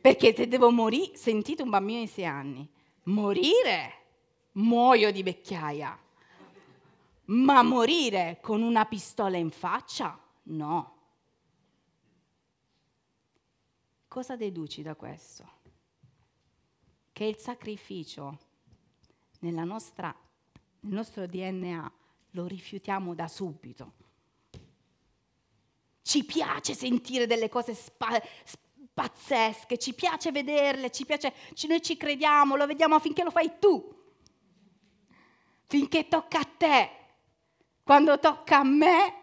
Perché 0.00 0.34
se 0.34 0.46
devo 0.46 0.70
morire, 0.70 1.16
sentite 1.16 1.62
un 1.62 1.70
bambino 1.70 2.00
di 2.00 2.06
sei 2.06 2.26
anni, 2.26 2.68
morire, 3.04 3.92
muoio 4.52 5.10
di 5.10 5.22
vecchiaia. 5.22 5.98
Ma 7.30 7.62
morire 7.62 8.38
con 8.40 8.60
una 8.60 8.86
pistola 8.86 9.36
in 9.36 9.50
faccia? 9.50 10.18
No. 10.44 10.96
Cosa 14.08 14.34
deduci 14.34 14.82
da 14.82 14.96
questo? 14.96 15.58
Che 17.12 17.24
il 17.24 17.36
sacrificio 17.36 18.38
nostra, 19.64 20.12
nel 20.80 20.92
nostro 20.92 21.26
DNA 21.26 21.92
lo 22.30 22.46
rifiutiamo 22.46 23.14
da 23.14 23.28
subito. 23.28 23.92
Ci 26.02 26.24
piace 26.24 26.74
sentire 26.74 27.28
delle 27.28 27.48
cose 27.48 27.74
spa- 27.74 28.20
pazzesche, 28.92 29.78
ci 29.78 29.94
piace 29.94 30.32
vederle, 30.32 30.90
ci 30.90 31.04
piace, 31.04 31.32
noi 31.68 31.80
ci 31.80 31.96
crediamo, 31.96 32.56
lo 32.56 32.66
vediamo 32.66 32.98
finché 32.98 33.22
lo 33.22 33.30
fai 33.30 33.52
tu, 33.60 33.94
finché 35.66 36.08
tocca 36.08 36.40
a 36.40 36.44
te. 36.44 36.99
Quando 37.82 38.18
tocca 38.18 38.58
a 38.58 38.64
me, 38.64 39.14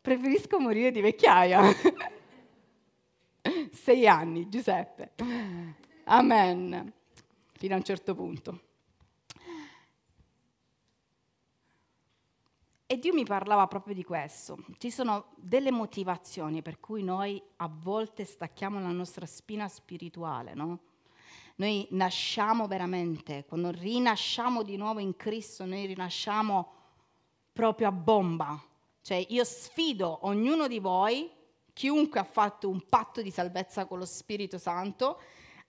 preferisco 0.00 0.58
morire 0.58 0.90
di 0.90 1.00
vecchiaia. 1.00 1.60
Sei 3.72 4.06
anni, 4.06 4.48
Giuseppe. 4.48 5.12
Amen. 6.04 6.92
Fino 7.52 7.74
a 7.74 7.76
un 7.76 7.84
certo 7.84 8.14
punto. 8.14 8.60
E 12.92 12.98
Dio 12.98 13.14
mi 13.14 13.24
parlava 13.24 13.66
proprio 13.68 13.94
di 13.94 14.04
questo. 14.04 14.66
Ci 14.76 14.90
sono 14.90 15.28
delle 15.36 15.70
motivazioni 15.70 16.60
per 16.60 16.78
cui 16.78 17.02
noi 17.02 17.42
a 17.56 17.70
volte 17.72 18.26
stacchiamo 18.26 18.78
la 18.78 18.90
nostra 18.90 19.24
spina 19.24 19.66
spirituale, 19.66 20.52
no? 20.52 20.80
Noi 21.56 21.86
nasciamo 21.92 22.66
veramente, 22.66 23.46
quando 23.46 23.70
rinasciamo 23.70 24.62
di 24.62 24.76
nuovo 24.76 24.98
in 24.98 25.16
Cristo, 25.16 25.64
noi 25.64 25.86
rinasciamo 25.86 26.70
proprio 27.52 27.88
a 27.88 27.92
bomba. 27.92 28.60
Cioè 29.00 29.24
io 29.30 29.44
sfido 29.44 30.20
ognuno 30.22 30.68
di 30.68 30.78
voi, 30.78 31.30
chiunque 31.72 32.20
ha 32.20 32.24
fatto 32.24 32.68
un 32.68 32.88
patto 32.88 33.22
di 33.22 33.30
salvezza 33.30 33.86
con 33.86 33.98
lo 33.98 34.04
Spirito 34.04 34.58
Santo, 34.58 35.20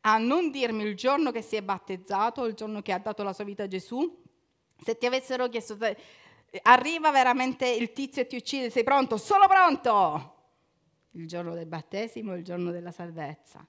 a 0.01 0.17
non 0.17 0.51
dirmi 0.51 0.83
il 0.83 0.95
giorno 0.95 1.31
che 1.31 1.41
si 1.41 1.55
è 1.55 1.61
battezzato, 1.61 2.45
il 2.45 2.53
giorno 2.53 2.81
che 2.81 2.91
ha 2.91 2.99
dato 2.99 3.23
la 3.23 3.33
sua 3.33 3.43
vita 3.43 3.63
a 3.63 3.67
Gesù, 3.67 4.21
se 4.83 4.97
ti 4.97 5.05
avessero 5.05 5.47
chiesto, 5.47 5.77
arriva 6.63 7.09
veramente 7.11 7.67
il 7.67 7.93
tizio 7.93 8.21
e 8.21 8.27
ti 8.27 8.35
uccide, 8.35 8.69
sei 8.69 8.83
pronto? 8.83 9.17
Sono 9.17 9.47
pronto! 9.47 10.31
Il 11.11 11.27
giorno 11.27 11.53
del 11.53 11.67
battesimo, 11.67 12.35
il 12.35 12.43
giorno 12.43 12.71
della 12.71 12.91
salvezza. 12.91 13.65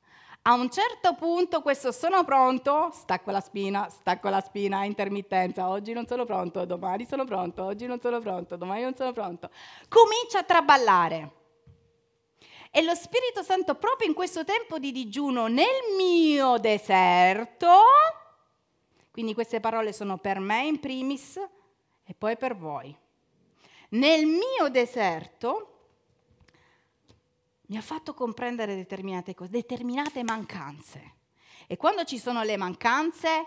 A 0.47 0.53
un 0.53 0.69
certo 0.69 1.15
punto 1.15 1.63
questo 1.63 1.91
sono 1.91 2.23
pronto, 2.23 2.91
stacco 2.93 3.31
la 3.31 3.41
spina, 3.41 3.89
stacco 3.89 4.29
la 4.29 4.43
spina 4.43 4.85
intermittenza, 4.85 5.71
oggi 5.71 5.95
non 5.95 6.07
sono 6.07 6.27
pronto, 6.27 6.67
domani 6.67 7.07
sono 7.07 7.25
pronto, 7.25 7.65
oggi 7.65 7.87
non 7.87 7.99
sono 7.99 8.21
pronto, 8.21 8.57
domani 8.57 8.83
non 8.83 8.95
sono 8.95 9.13
pronto. 9.13 9.49
Comincia 9.89 10.41
a 10.41 10.43
traballare. 10.43 11.31
E 12.71 12.83
lo 12.83 12.95
Spirito 12.95 13.43
Santo 13.43 13.77
proprio 13.77 14.07
in 14.07 14.13
questo 14.13 14.45
tempo 14.45 14.79
di 14.79 14.93
digiuno 14.93 15.47
nel 15.47 15.95
mio 15.97 16.59
deserto, 16.59 17.71
quindi 19.13 19.33
queste 19.33 19.61
parole 19.61 19.95
sono 19.95 20.19
per 20.19 20.41
me 20.41 20.67
in 20.67 20.79
primis 20.79 21.41
e 22.05 22.13
poi 22.13 22.37
per 22.37 22.55
voi. 22.55 22.95
Nel 23.91 24.27
mio 24.27 24.69
deserto 24.69 25.74
mi 27.67 27.77
ha 27.77 27.81
fatto 27.81 28.15
comprendere 28.15 28.75
determinate 28.75 29.35
cose, 29.35 29.51
determinate 29.51 30.23
mancanze. 30.23 31.15
E 31.67 31.77
quando 31.77 32.05
ci 32.05 32.19
sono 32.19 32.43
le 32.43 32.57
mancanze 32.57 33.47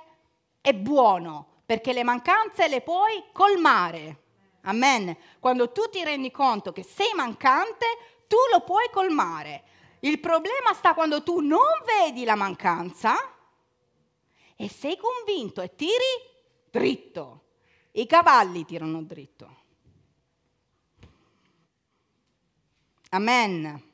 è 0.59 0.73
buono, 0.73 1.61
perché 1.65 1.93
le 1.93 2.03
mancanze 2.03 2.67
le 2.67 2.81
puoi 2.81 3.23
colmare. 3.31 4.23
Amen. 4.61 5.15
Quando 5.39 5.71
tu 5.71 5.83
ti 5.89 6.03
rendi 6.03 6.31
conto 6.31 6.71
che 6.71 6.83
sei 6.83 7.13
mancante, 7.15 7.85
tu 8.27 8.37
lo 8.51 8.61
puoi 8.61 8.89
colmare. 8.91 9.63
Il 9.99 10.19
problema 10.19 10.73
sta 10.73 10.93
quando 10.93 11.23
tu 11.23 11.39
non 11.39 11.59
vedi 11.85 12.23
la 12.23 12.35
mancanza 12.35 13.15
e 14.55 14.69
sei 14.69 14.97
convinto 14.97 15.61
e 15.61 15.75
tiri 15.75 15.91
dritto. 16.69 17.43
I 17.91 18.05
cavalli 18.05 18.65
tirano 18.65 19.01
dritto. 19.03 19.55
Amen. 23.09 23.86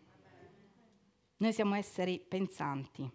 Noi 1.44 1.52
siamo 1.52 1.76
esseri 1.76 2.22
pensanti. 2.26 3.12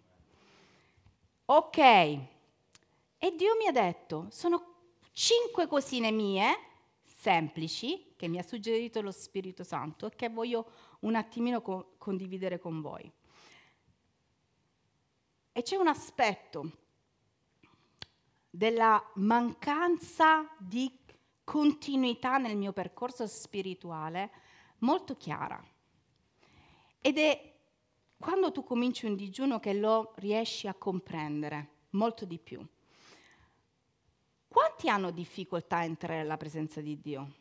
Ok, 1.47 1.79
e 1.79 3.35
Dio 3.35 3.57
mi 3.57 3.67
ha 3.67 3.73
detto, 3.73 4.27
sono 4.29 4.75
cinque 5.13 5.67
cosine 5.67 6.11
mie, 6.11 6.45
semplici, 7.07 8.13
che 8.17 8.29
mi 8.29 8.37
ha 8.37 8.43
suggerito 8.43 9.01
lo 9.01 9.13
Spirito 9.13 9.65
Santo 9.65 10.05
e 10.09 10.15
che 10.15 10.29
voglio 10.29 10.71
un 11.01 11.15
attimino 11.15 11.63
co- 11.63 11.95
condividere 11.97 12.59
con 12.59 12.83
voi. 12.83 13.11
E 15.51 15.63
c'è 15.63 15.77
un 15.77 15.89
aspetto 15.89 16.73
della 18.51 19.03
mancanza 19.15 20.55
di 20.59 20.95
continuità 21.45 22.37
nel 22.37 22.59
mio 22.59 22.75
percorso 22.75 23.27
spirituale 23.27 24.31
molto 24.81 25.17
chiara. 25.17 25.59
Ed 27.01 27.17
è 27.17 27.57
quando 28.19 28.51
tu 28.51 28.65
cominci 28.65 29.07
un 29.07 29.15
digiuno 29.15 29.61
che 29.61 29.73
lo 29.73 30.13
riesci 30.17 30.67
a 30.67 30.75
comprendere 30.75 31.69
molto 31.91 32.25
di 32.25 32.39
più. 32.39 32.65
Quanti 34.49 34.89
hanno 34.89 35.11
difficoltà 35.11 35.79
a 35.79 35.85
entrare 35.85 36.19
nella 36.19 36.37
presenza 36.37 36.81
di 36.81 36.99
Dio? 37.01 37.35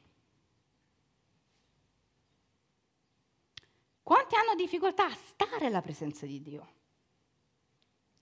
Quanti 4.04 4.36
hanno 4.36 4.56
difficoltà 4.56 5.08
a 5.08 5.14
stare 5.14 5.60
nella 5.60 5.82
presenza 5.82 6.26
di 6.26 6.42
Dio? 6.42 6.76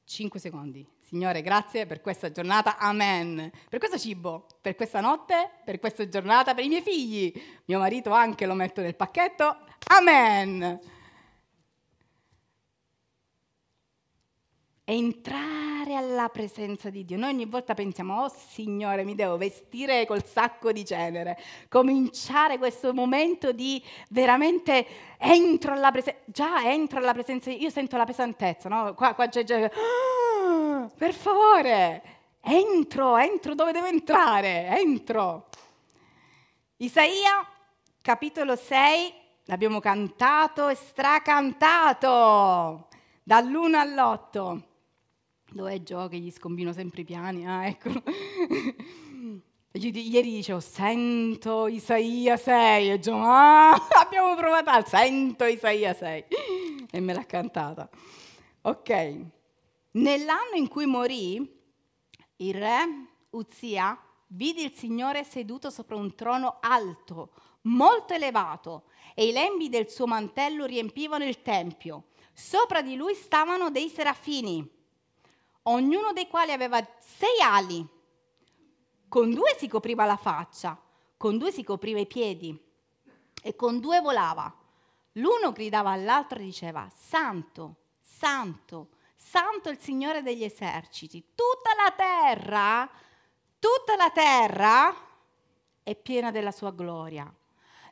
5 0.06 0.40
secondi. 0.40 0.88
Signore, 1.02 1.42
grazie 1.42 1.86
per 1.86 2.02
questa 2.02 2.32
giornata, 2.32 2.78
amen. 2.78 3.52
Per 3.70 3.80
questo 3.80 3.98
cibo, 3.98 4.48
per 4.62 4.76
questa 4.76 5.02
notte, 5.02 5.52
per 5.64 5.80
questa 5.80 6.08
giornata, 6.08 6.54
per 6.54 6.64
i 6.64 6.70
miei 6.70 6.82
figli. 6.82 7.34
Mio 7.66 7.80
marito 7.80 8.12
anche 8.12 8.46
lo 8.46 8.54
metto 8.54 8.82
nel 8.82 8.96
pacchetto, 8.96 9.58
amen. 9.88 10.95
Entrare 14.86 15.96
alla 15.96 16.30
presenza 16.30 16.92
di 16.92 17.04
Dio. 17.06 17.18
Noi 17.18 17.34
ogni 17.34 17.46
volta 17.46 17.74
pensiamo, 17.74 18.22
oh 18.22 18.30
Signore, 18.30 19.04
mi 19.04 19.16
devo 19.16 19.36
vestire 19.36 20.06
col 20.06 20.24
sacco 20.24 20.72
di 20.72 20.86
cenere, 20.86 21.40
cominciare 21.70 22.60
questo 22.60 22.94
momento 22.94 23.52
di 23.52 23.84
veramente 24.10 24.86
entro 25.18 25.74
alla 25.74 25.90
presenza, 25.92 26.20
già 26.26 26.72
entro 26.72 27.00
alla 27.00 27.14
presenza 27.14 27.50
io 27.52 27.72
sento 27.72 27.98
la 27.98 28.06
pesantezza, 28.06 28.70
no? 28.70 28.94
Qua, 28.94 29.16
qua 29.16 29.28
c'è 29.28 29.44
già, 29.44 29.58
ah, 29.66 30.90
per 30.96 31.14
favore, 31.14 32.04
entro, 32.42 33.18
entro 33.18 33.56
dove 33.56 33.72
devo 33.72 33.88
entrare, 33.88 34.68
entro. 34.80 35.48
Isaia, 36.78 37.44
capitolo 38.02 38.56
6, 38.56 39.14
l'abbiamo 39.46 39.80
cantato 39.80 40.68
e 40.68 40.76
stracantato, 40.76 42.88
dall'1 43.24 43.74
all'8. 43.74 44.74
Dov'è 45.56 45.82
Gio 45.84 46.10
che 46.10 46.18
gli 46.18 46.32
scombino 46.32 46.74
sempre 46.74 47.00
i 47.00 47.06
piani? 47.06 47.48
Ah, 47.48 47.66
eccolo. 47.72 48.04
Ieri 49.72 50.32
dicevo, 50.32 50.60
sento 50.60 51.68
Isaia 51.68 52.36
6 52.36 52.92
e 52.92 53.00
Gio, 53.00 53.16
ah, 53.16 53.72
abbiamo 54.02 54.36
provato 54.36 54.70
al 54.70 54.86
sento 54.86 55.46
Isaia 55.46 55.94
6 55.94 56.26
e 56.92 57.00
me 57.00 57.14
l'ha 57.14 57.26
cantata. 57.26 57.90
Ok, 58.64 58.90
nell'anno 59.92 60.56
in 60.56 60.68
cui 60.68 60.86
morì, 60.86 61.36
il 62.36 62.54
re 62.54 63.08
Uzia 63.30 63.98
vide 64.28 64.62
il 64.62 64.74
Signore 64.74 65.24
seduto 65.24 65.70
sopra 65.70 65.96
un 65.96 66.16
trono 66.16 66.58
alto, 66.60 67.32
molto 67.62 68.14
elevato, 68.14 68.88
e 69.14 69.28
i 69.28 69.32
lembi 69.32 69.70
del 69.70 69.90
suo 69.90 70.06
mantello 70.06 70.66
riempivano 70.66 71.24
il 71.24 71.42
tempio. 71.42 72.08
Sopra 72.34 72.82
di 72.82 72.98
lui 72.98 73.14
stavano 73.14 73.70
dei 73.70 73.88
serafini 73.88 74.75
ognuno 75.68 76.12
dei 76.14 76.28
quali 76.28 76.52
aveva 76.52 76.86
sei 77.00 77.40
ali. 77.42 77.86
Con 79.08 79.34
due 79.34 79.56
si 79.58 79.68
copriva 79.68 80.06
la 80.06 80.18
faccia, 80.18 80.78
con 81.16 81.38
due 81.38 81.52
si 81.52 81.64
copriva 81.64 82.00
i 82.00 82.08
piedi 82.08 82.60
e 83.42 83.56
con 83.56 83.80
due 83.80 84.02
volava. 84.02 84.54
L'uno 85.14 85.52
gridava 85.52 85.92
all'altro 85.92 86.40
e 86.40 86.44
diceva, 86.44 86.90
Santo, 86.94 87.76
Santo, 88.02 88.90
Santo 89.16 89.70
il 89.70 89.80
Signore 89.80 90.22
degli 90.22 90.44
eserciti. 90.44 91.24
Tutta 91.34 91.72
la 91.82 91.92
terra, 91.96 92.90
tutta 93.60 93.96
la 93.96 94.10
terra 94.10 94.94
è 95.82 95.96
piena 95.96 96.32
della 96.32 96.52
sua 96.52 96.72
gloria. 96.72 97.32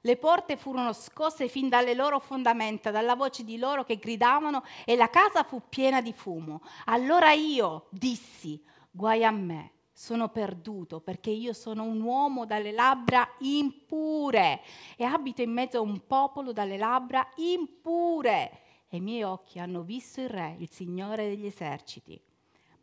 Le 0.05 0.17
porte 0.17 0.57
furono 0.57 0.91
scosse 0.91 1.47
fin 1.47 1.69
dalle 1.69 1.93
loro 1.93 2.19
fondamenta, 2.19 2.91
dalla 2.91 3.15
voce 3.15 3.45
di 3.45 3.57
loro 3.57 3.85
che 3.85 3.95
gridavano 3.95 4.61
e 4.83 4.97
la 4.97 5.09
casa 5.09 5.43
fu 5.43 5.61
piena 5.69 6.01
di 6.01 6.11
fumo. 6.11 6.59
Allora 6.87 7.31
io 7.31 7.87
dissi, 7.89 8.61
guai 8.91 9.23
a 9.23 9.31
me, 9.31 9.71
sono 9.93 10.27
perduto 10.27 10.99
perché 10.99 11.29
io 11.29 11.53
sono 11.53 11.83
un 11.83 12.01
uomo 12.01 12.45
dalle 12.45 12.73
labbra 12.73 13.25
impure 13.39 14.59
e 14.97 15.05
abito 15.05 15.41
in 15.41 15.51
mezzo 15.51 15.77
a 15.77 15.81
un 15.81 16.05
popolo 16.05 16.51
dalle 16.51 16.75
labbra 16.75 17.25
impure. 17.37 18.59
E 18.89 18.97
i 18.97 18.99
miei 18.99 19.23
occhi 19.23 19.57
hanno 19.57 19.83
visto 19.83 20.19
il 20.19 20.27
Re, 20.27 20.57
il 20.59 20.69
Signore 20.69 21.29
degli 21.29 21.45
eserciti. 21.45 22.19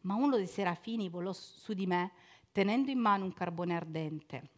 Ma 0.03 0.15
uno 0.15 0.37
dei 0.37 0.47
serafini 0.47 1.11
volò 1.11 1.35
su 1.35 1.75
di 1.75 1.87
me, 1.87 2.13
tenendo 2.51 2.91
in 2.91 2.99
mano 2.99 3.25
un 3.25 3.35
carbone 3.35 3.77
ardente 3.77 4.53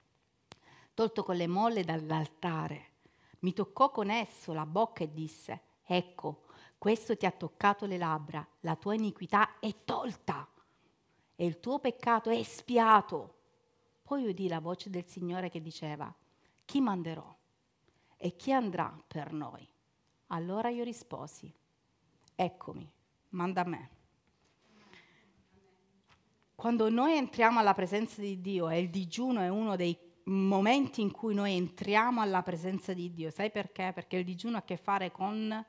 tolto 0.94 1.22
con 1.22 1.36
le 1.36 1.46
molle 1.46 1.84
dall'altare. 1.84 2.90
Mi 3.40 3.52
toccò 3.52 3.90
con 3.90 4.10
esso 4.10 4.52
la 4.52 4.66
bocca 4.66 5.04
e 5.04 5.12
disse, 5.12 5.62
ecco, 5.84 6.44
questo 6.78 7.16
ti 7.16 7.26
ha 7.26 7.30
toccato 7.30 7.86
le 7.86 7.96
labbra, 7.96 8.46
la 8.60 8.76
tua 8.76 8.94
iniquità 8.94 9.58
è 9.58 9.84
tolta 9.84 10.48
e 11.34 11.46
il 11.46 11.60
tuo 11.60 11.78
peccato 11.78 12.30
è 12.30 12.36
espiato. 12.36 13.38
Poi 14.02 14.26
udì 14.26 14.48
la 14.48 14.60
voce 14.60 14.90
del 14.90 15.06
Signore 15.06 15.48
che 15.48 15.60
diceva, 15.60 16.12
chi 16.64 16.80
manderò 16.80 17.36
e 18.16 18.36
chi 18.36 18.52
andrà 18.52 18.96
per 19.06 19.32
noi? 19.32 19.68
Allora 20.28 20.68
io 20.68 20.84
risposi, 20.84 21.52
eccomi, 22.34 22.90
manda 23.30 23.62
a 23.62 23.68
me. 23.68 23.90
Quando 26.54 26.88
noi 26.90 27.16
entriamo 27.16 27.58
alla 27.58 27.74
presenza 27.74 28.20
di 28.20 28.40
Dio 28.40 28.68
e 28.68 28.78
il 28.78 28.90
digiuno 28.90 29.40
è 29.40 29.48
uno 29.48 29.74
dei 29.74 30.11
momenti 30.24 31.00
in 31.00 31.10
cui 31.10 31.34
noi 31.34 31.56
entriamo 31.56 32.20
alla 32.20 32.42
presenza 32.42 32.92
di 32.92 33.12
Dio. 33.12 33.30
Sai 33.30 33.50
perché? 33.50 33.92
Perché 33.94 34.16
il 34.16 34.24
digiuno 34.24 34.56
ha 34.56 34.60
a 34.60 34.64
che 34.64 34.76
fare 34.76 35.10
con 35.10 35.64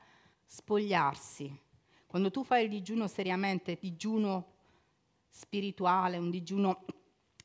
spogliarsi. 0.46 1.60
Quando 2.06 2.30
tu 2.30 2.44
fai 2.44 2.64
il 2.64 2.70
digiuno 2.70 3.08
seriamente, 3.08 3.78
digiuno 3.80 4.52
spirituale, 5.28 6.16
un 6.16 6.30
digiuno 6.30 6.84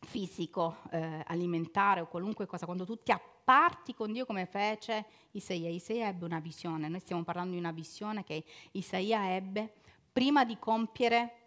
fisico, 0.01 0.77
eh, 0.91 1.23
alimentare 1.25 2.01
o 2.01 2.07
qualunque 2.07 2.45
cosa, 2.45 2.65
quando 2.65 2.85
tu 2.85 3.01
ti 3.01 3.11
apparti 3.11 3.95
con 3.95 4.11
Dio 4.11 4.25
come 4.25 4.45
fece 4.45 5.05
Isaia. 5.31 5.69
Isaia 5.69 6.07
ebbe 6.07 6.25
una 6.25 6.39
visione, 6.39 6.87
noi 6.87 6.99
stiamo 6.99 7.23
parlando 7.23 7.53
di 7.53 7.59
una 7.59 7.71
visione 7.71 8.23
che 8.23 8.43
Isaia 8.73 9.33
ebbe 9.33 9.73
prima 10.11 10.45
di 10.45 10.57
compiere 10.59 11.38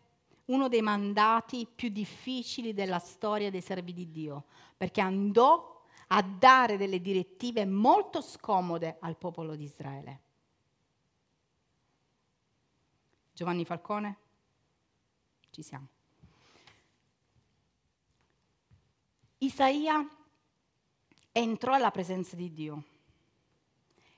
uno 0.47 0.69
dei 0.69 0.83
mandati 0.83 1.67
più 1.73 1.89
difficili 1.89 2.75
della 2.75 2.99
storia 2.99 3.51
dei 3.51 3.61
servi 3.61 3.93
di 3.93 4.11
Dio, 4.11 4.45
perché 4.77 5.01
andò 5.01 5.83
a 6.09 6.23
dare 6.23 6.77
delle 6.77 7.01
direttive 7.01 7.65
molto 7.65 8.21
scomode 8.21 8.97
al 9.01 9.17
popolo 9.17 9.55
di 9.55 9.65
Israele. 9.65 10.21
Giovanni 13.33 13.65
Falcone? 13.65 14.17
Ci 15.51 15.63
siamo. 15.63 15.87
Isaia 19.39 20.07
entrò 21.33 21.73
alla 21.73 21.91
presenza 21.91 22.37
di 22.37 22.53
Dio 22.53 22.85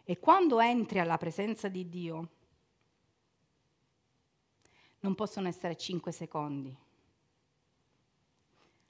e 0.05 0.19
quando 0.19 0.61
entri 0.61 0.99
alla 0.99 1.17
presenza 1.17 1.69
di 1.69 1.89
Dio 1.89 2.29
non 5.05 5.15
possono 5.15 5.49
essere 5.49 5.77
cinque 5.77 6.13
secondi. 6.13 6.75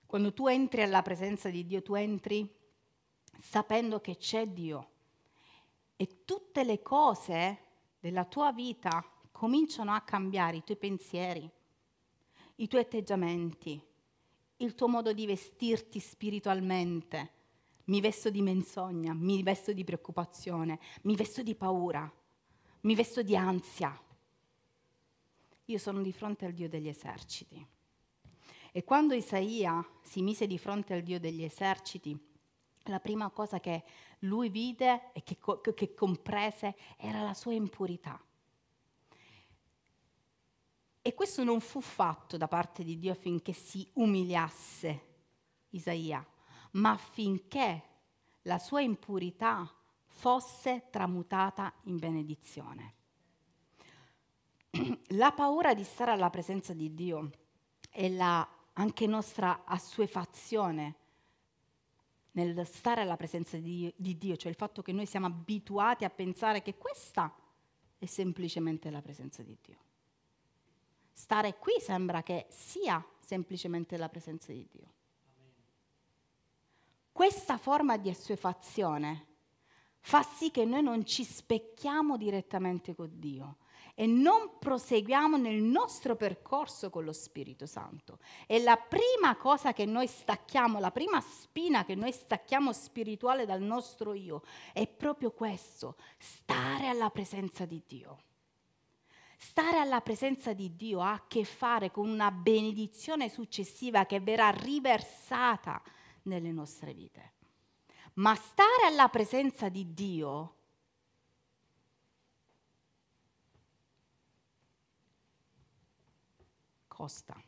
Quando 0.06 0.32
tu 0.32 0.46
entri 0.46 0.82
alla 0.82 1.02
presenza 1.02 1.50
di 1.50 1.66
Dio, 1.66 1.82
tu 1.82 1.94
entri 1.94 2.48
sapendo 3.40 4.00
che 4.00 4.16
c'è 4.16 4.46
Dio 4.46 4.90
e 5.96 6.24
tutte 6.24 6.62
le 6.62 6.82
cose 6.82 7.58
della 7.98 8.24
tua 8.24 8.52
vita 8.52 9.04
cominciano 9.32 9.92
a 9.92 10.02
cambiare, 10.02 10.58
i 10.58 10.62
tuoi 10.62 10.76
pensieri, 10.76 11.50
i 12.56 12.68
tuoi 12.68 12.82
atteggiamenti, 12.82 13.82
il 14.58 14.74
tuo 14.76 14.86
modo 14.86 15.12
di 15.12 15.26
vestirti 15.26 15.98
spiritualmente. 15.98 17.32
Mi 17.86 18.00
vesto 18.00 18.30
di 18.30 18.40
menzogna, 18.40 19.12
mi 19.12 19.42
vesto 19.42 19.72
di 19.72 19.82
preoccupazione, 19.82 20.78
mi 21.02 21.16
vesto 21.16 21.42
di 21.42 21.56
paura, 21.56 22.10
mi 22.82 22.94
vesto 22.94 23.22
di 23.22 23.36
ansia. 23.36 24.03
Io 25.66 25.78
sono 25.78 26.02
di 26.02 26.12
fronte 26.12 26.44
al 26.44 26.52
Dio 26.52 26.68
degli 26.68 26.88
eserciti. 26.88 27.66
E 28.72 28.84
quando 28.84 29.14
Isaia 29.14 29.86
si 30.02 30.20
mise 30.20 30.46
di 30.46 30.58
fronte 30.58 30.94
al 30.94 31.02
Dio 31.02 31.20
degli 31.20 31.42
eserciti, 31.42 32.18
la 32.84 33.00
prima 33.00 33.30
cosa 33.30 33.60
che 33.60 33.84
lui 34.20 34.48
vide 34.48 35.12
e 35.12 35.22
che, 35.22 35.38
che 35.74 35.94
comprese 35.94 36.76
era 36.96 37.22
la 37.22 37.34
sua 37.34 37.52
impurità. 37.52 38.20
E 41.00 41.14
questo 41.14 41.44
non 41.44 41.60
fu 41.60 41.80
fatto 41.80 42.36
da 42.36 42.48
parte 42.48 42.82
di 42.82 42.98
Dio 42.98 43.12
affinché 43.12 43.52
si 43.52 43.88
umiliasse 43.94 45.12
Isaia, 45.70 46.26
ma 46.72 46.92
affinché 46.92 47.82
la 48.42 48.58
sua 48.58 48.80
impurità 48.80 49.70
fosse 50.06 50.88
tramutata 50.90 51.72
in 51.84 51.98
benedizione. 51.98 52.94
la 55.14 55.32
paura 55.32 55.74
di 55.74 55.84
stare 55.84 56.10
alla 56.10 56.30
presenza 56.30 56.72
di 56.72 56.94
Dio 56.94 57.30
e 57.90 58.10
la 58.10 58.46
anche 58.74 59.06
nostra 59.06 59.64
assuefazione 59.64 60.96
nel 62.32 62.66
stare 62.66 63.02
alla 63.02 63.16
presenza 63.16 63.56
di, 63.56 63.92
di, 63.96 64.18
Dio, 64.18 64.36
cioè 64.36 64.50
il 64.50 64.56
fatto 64.56 64.82
che 64.82 64.90
noi 64.90 65.06
siamo 65.06 65.26
abituati 65.26 66.04
a 66.04 66.10
pensare 66.10 66.62
che 66.62 66.76
questa 66.76 67.32
è 67.96 68.06
semplicemente 68.06 68.90
la 68.90 69.00
presenza 69.00 69.42
di 69.42 69.56
Dio. 69.62 69.78
Stare 71.12 71.56
qui 71.58 71.74
sembra 71.78 72.24
che 72.24 72.46
sia 72.48 73.04
semplicemente 73.20 73.96
la 73.96 74.08
presenza 74.08 74.50
di 74.50 74.66
Dio. 74.68 74.92
Questa 77.12 77.56
forma 77.56 77.96
di 77.96 78.10
assuefazione 78.10 79.26
fa 80.00 80.24
sì 80.24 80.50
che 80.50 80.64
noi 80.64 80.82
non 80.82 81.06
ci 81.06 81.22
specchiamo 81.22 82.16
direttamente 82.16 82.96
con 82.96 83.08
Dio 83.12 83.58
e 83.94 84.06
non 84.06 84.58
proseguiamo 84.58 85.36
nel 85.36 85.62
nostro 85.62 86.16
percorso 86.16 86.90
con 86.90 87.04
lo 87.04 87.12
Spirito 87.12 87.64
Santo. 87.66 88.18
E 88.46 88.60
la 88.60 88.76
prima 88.76 89.36
cosa 89.36 89.72
che 89.72 89.84
noi 89.84 90.08
stacchiamo, 90.08 90.80
la 90.80 90.90
prima 90.90 91.20
spina 91.20 91.84
che 91.84 91.94
noi 91.94 92.12
stacchiamo 92.12 92.72
spirituale 92.72 93.46
dal 93.46 93.62
nostro 93.62 94.12
io 94.12 94.42
è 94.72 94.86
proprio 94.86 95.30
questo, 95.30 95.96
stare 96.18 96.88
alla 96.88 97.10
presenza 97.10 97.64
di 97.64 97.82
Dio. 97.86 98.18
Stare 99.36 99.78
alla 99.78 100.00
presenza 100.00 100.52
di 100.52 100.74
Dio 100.74 101.00
ha 101.00 101.12
a 101.12 101.24
che 101.28 101.44
fare 101.44 101.90
con 101.90 102.08
una 102.08 102.30
benedizione 102.30 103.28
successiva 103.28 104.06
che 104.06 104.18
verrà 104.18 104.50
riversata 104.50 105.82
nelle 106.22 106.50
nostre 106.50 106.94
vite. 106.94 107.32
Ma 108.14 108.34
stare 108.34 108.86
alla 108.86 109.08
presenza 109.08 109.68
di 109.68 109.92
Dio 109.92 110.53
costa. 117.04 117.38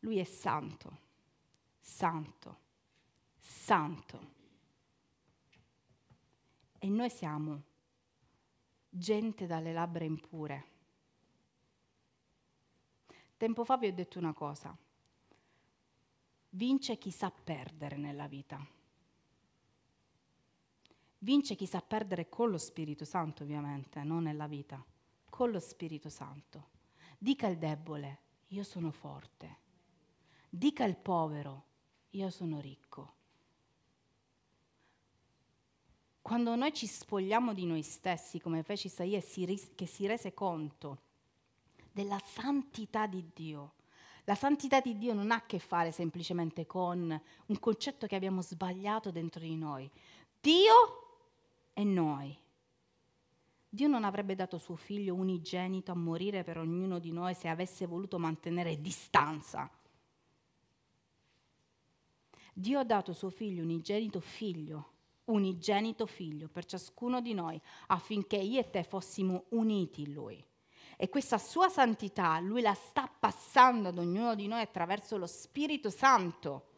Lui 0.00 0.18
è 0.18 0.24
santo, 0.24 0.98
santo, 1.78 2.58
santo. 3.38 4.34
E 6.78 6.88
noi 6.88 7.10
siamo 7.10 7.62
gente 8.88 9.46
dalle 9.46 9.72
labbra 9.72 10.04
impure. 10.04 10.74
Tempo 13.36 13.64
fa 13.64 13.76
vi 13.76 13.86
ho 13.86 13.92
detto 13.92 14.18
una 14.18 14.32
cosa. 14.32 14.76
Vince 16.50 16.98
chi 16.98 17.12
sa 17.12 17.30
perdere 17.30 17.96
nella 17.96 18.26
vita. 18.26 18.64
Vince 21.18 21.54
chi 21.54 21.66
sa 21.66 21.80
perdere 21.80 22.28
con 22.28 22.50
lo 22.50 22.58
Spirito 22.58 23.04
Santo, 23.04 23.44
ovviamente, 23.44 24.02
non 24.02 24.24
nella 24.24 24.48
vita 24.48 24.84
con 25.36 25.50
lo 25.50 25.60
Spirito 25.60 26.08
Santo. 26.08 26.68
Dica 27.18 27.46
al 27.46 27.58
debole, 27.58 28.20
io 28.48 28.64
sono 28.64 28.90
forte. 28.90 29.58
Dica 30.48 30.84
al 30.84 30.96
povero, 30.96 31.64
io 32.12 32.30
sono 32.30 32.58
ricco. 32.58 33.12
Quando 36.22 36.56
noi 36.56 36.72
ci 36.72 36.86
spogliamo 36.86 37.52
di 37.52 37.66
noi 37.66 37.82
stessi, 37.82 38.40
come 38.40 38.62
fece 38.62 38.86
Isaia, 38.86 39.20
che 39.20 39.84
si 39.84 40.06
rese 40.06 40.32
conto 40.32 41.02
della 41.92 42.18
santità 42.24 43.06
di 43.06 43.22
Dio, 43.34 43.74
la 44.24 44.34
santità 44.34 44.80
di 44.80 44.96
Dio 44.96 45.12
non 45.12 45.32
ha 45.32 45.34
a 45.34 45.44
che 45.44 45.58
fare 45.58 45.92
semplicemente 45.92 46.64
con 46.64 47.20
un 47.44 47.58
concetto 47.58 48.06
che 48.06 48.16
abbiamo 48.16 48.40
sbagliato 48.40 49.10
dentro 49.10 49.40
di 49.40 49.54
noi. 49.54 49.90
Dio 50.40 51.18
e 51.74 51.84
noi. 51.84 52.44
Dio 53.76 53.88
non 53.88 54.04
avrebbe 54.04 54.34
dato 54.34 54.56
suo 54.56 54.74
figlio 54.74 55.14
unigenito 55.14 55.92
a 55.92 55.94
morire 55.94 56.42
per 56.42 56.56
ognuno 56.56 56.98
di 56.98 57.12
noi 57.12 57.34
se 57.34 57.46
avesse 57.48 57.84
voluto 57.84 58.18
mantenere 58.18 58.80
distanza. 58.80 59.70
Dio 62.54 62.78
ha 62.78 62.84
dato 62.84 63.12
suo 63.12 63.28
figlio 63.28 63.62
unigenito 63.62 64.18
figlio, 64.18 64.92
unigenito 65.24 66.06
figlio 66.06 66.48
per 66.48 66.64
ciascuno 66.64 67.20
di 67.20 67.34
noi 67.34 67.60
affinché 67.88 68.36
io 68.38 68.60
e 68.60 68.70
te 68.70 68.82
fossimo 68.82 69.44
uniti 69.50 70.04
in 70.04 70.12
lui. 70.14 70.42
E 70.96 71.10
questa 71.10 71.36
sua 71.36 71.68
santità 71.68 72.40
lui 72.40 72.62
la 72.62 72.72
sta 72.72 73.06
passando 73.06 73.88
ad 73.88 73.98
ognuno 73.98 74.34
di 74.34 74.46
noi 74.46 74.62
attraverso 74.62 75.18
lo 75.18 75.26
Spirito 75.26 75.90
Santo 75.90 76.68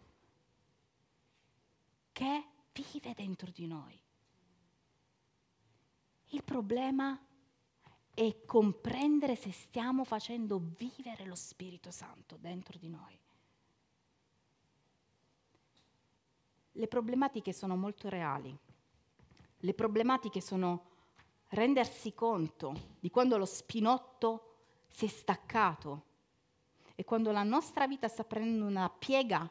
che 2.11 2.44
vive 2.72 3.14
dentro 3.14 3.52
di 3.54 3.68
noi. 3.68 4.06
Il 6.28 6.44
problema 6.44 7.18
è 8.12 8.44
comprendere 8.44 9.36
se 9.36 9.52
stiamo 9.52 10.04
facendo 10.04 10.60
vivere 10.76 11.24
lo 11.24 11.34
Spirito 11.34 11.90
Santo 11.90 12.36
dentro 12.36 12.78
di 12.78 12.88
noi. 12.88 13.18
Le 16.72 16.86
problematiche 16.86 17.52
sono 17.52 17.76
molto 17.76 18.08
reali. 18.08 18.56
Le 19.58 19.74
problematiche 19.74 20.40
sono 20.40 20.84
rendersi 21.48 22.12
conto 22.14 22.96
di 23.00 23.10
quando 23.10 23.36
lo 23.36 23.46
spinotto 23.46 24.56
si 24.88 25.06
è 25.06 25.08
staccato 25.08 26.04
e 26.94 27.04
quando 27.04 27.30
la 27.30 27.42
nostra 27.42 27.86
vita 27.86 28.08
sta 28.08 28.24
prendendo 28.24 28.66
una 28.66 28.90
piega 28.90 29.48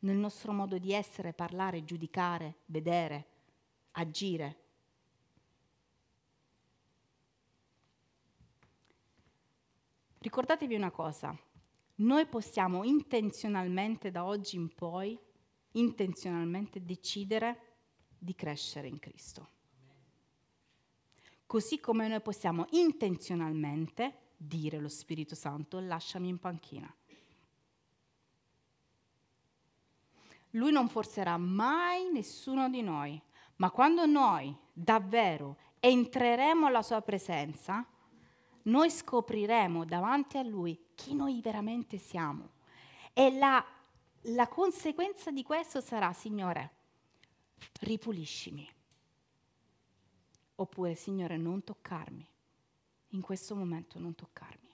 nel 0.00 0.16
nostro 0.16 0.52
modo 0.52 0.78
di 0.78 0.92
essere, 0.92 1.32
parlare, 1.32 1.84
giudicare, 1.84 2.60
vedere, 2.66 3.26
agire. 3.92 4.59
Ricordatevi 10.22 10.74
una 10.74 10.90
cosa, 10.90 11.34
noi 11.96 12.26
possiamo 12.26 12.84
intenzionalmente 12.84 14.10
da 14.10 14.26
oggi 14.26 14.56
in 14.56 14.74
poi, 14.74 15.18
intenzionalmente 15.72 16.84
decidere 16.84 17.78
di 18.18 18.34
crescere 18.34 18.86
in 18.86 18.98
Cristo. 18.98 19.48
Così 21.46 21.80
come 21.80 22.06
noi 22.06 22.20
possiamo 22.20 22.66
intenzionalmente 22.72 24.32
dire 24.36 24.76
allo 24.76 24.90
Spirito 24.90 25.34
Santo 25.34 25.80
lasciami 25.80 26.28
in 26.28 26.38
panchina. 26.38 26.94
Lui 30.50 30.70
non 30.70 30.90
forzerà 30.90 31.38
mai 31.38 32.10
nessuno 32.12 32.68
di 32.68 32.82
noi, 32.82 33.18
ma 33.56 33.70
quando 33.70 34.04
noi 34.04 34.54
davvero 34.70 35.56
entreremo 35.80 36.66
alla 36.66 36.82
sua 36.82 37.00
presenza, 37.00 37.86
noi 38.62 38.90
scopriremo 38.90 39.84
davanti 39.84 40.38
a 40.38 40.42
Lui 40.42 40.88
chi 40.94 41.14
noi 41.14 41.40
veramente 41.40 41.98
siamo. 41.98 42.50
E 43.12 43.36
la, 43.36 43.64
la 44.22 44.48
conseguenza 44.48 45.30
di 45.30 45.42
questo 45.42 45.80
sarà, 45.80 46.12
Signore, 46.12 46.70
ripuliscimi. 47.80 48.68
Oppure, 50.56 50.94
Signore, 50.94 51.36
non 51.36 51.64
toccarmi. 51.64 52.28
In 53.12 53.20
questo 53.20 53.54
momento 53.56 53.98
non 53.98 54.14
toccarmi. 54.14 54.69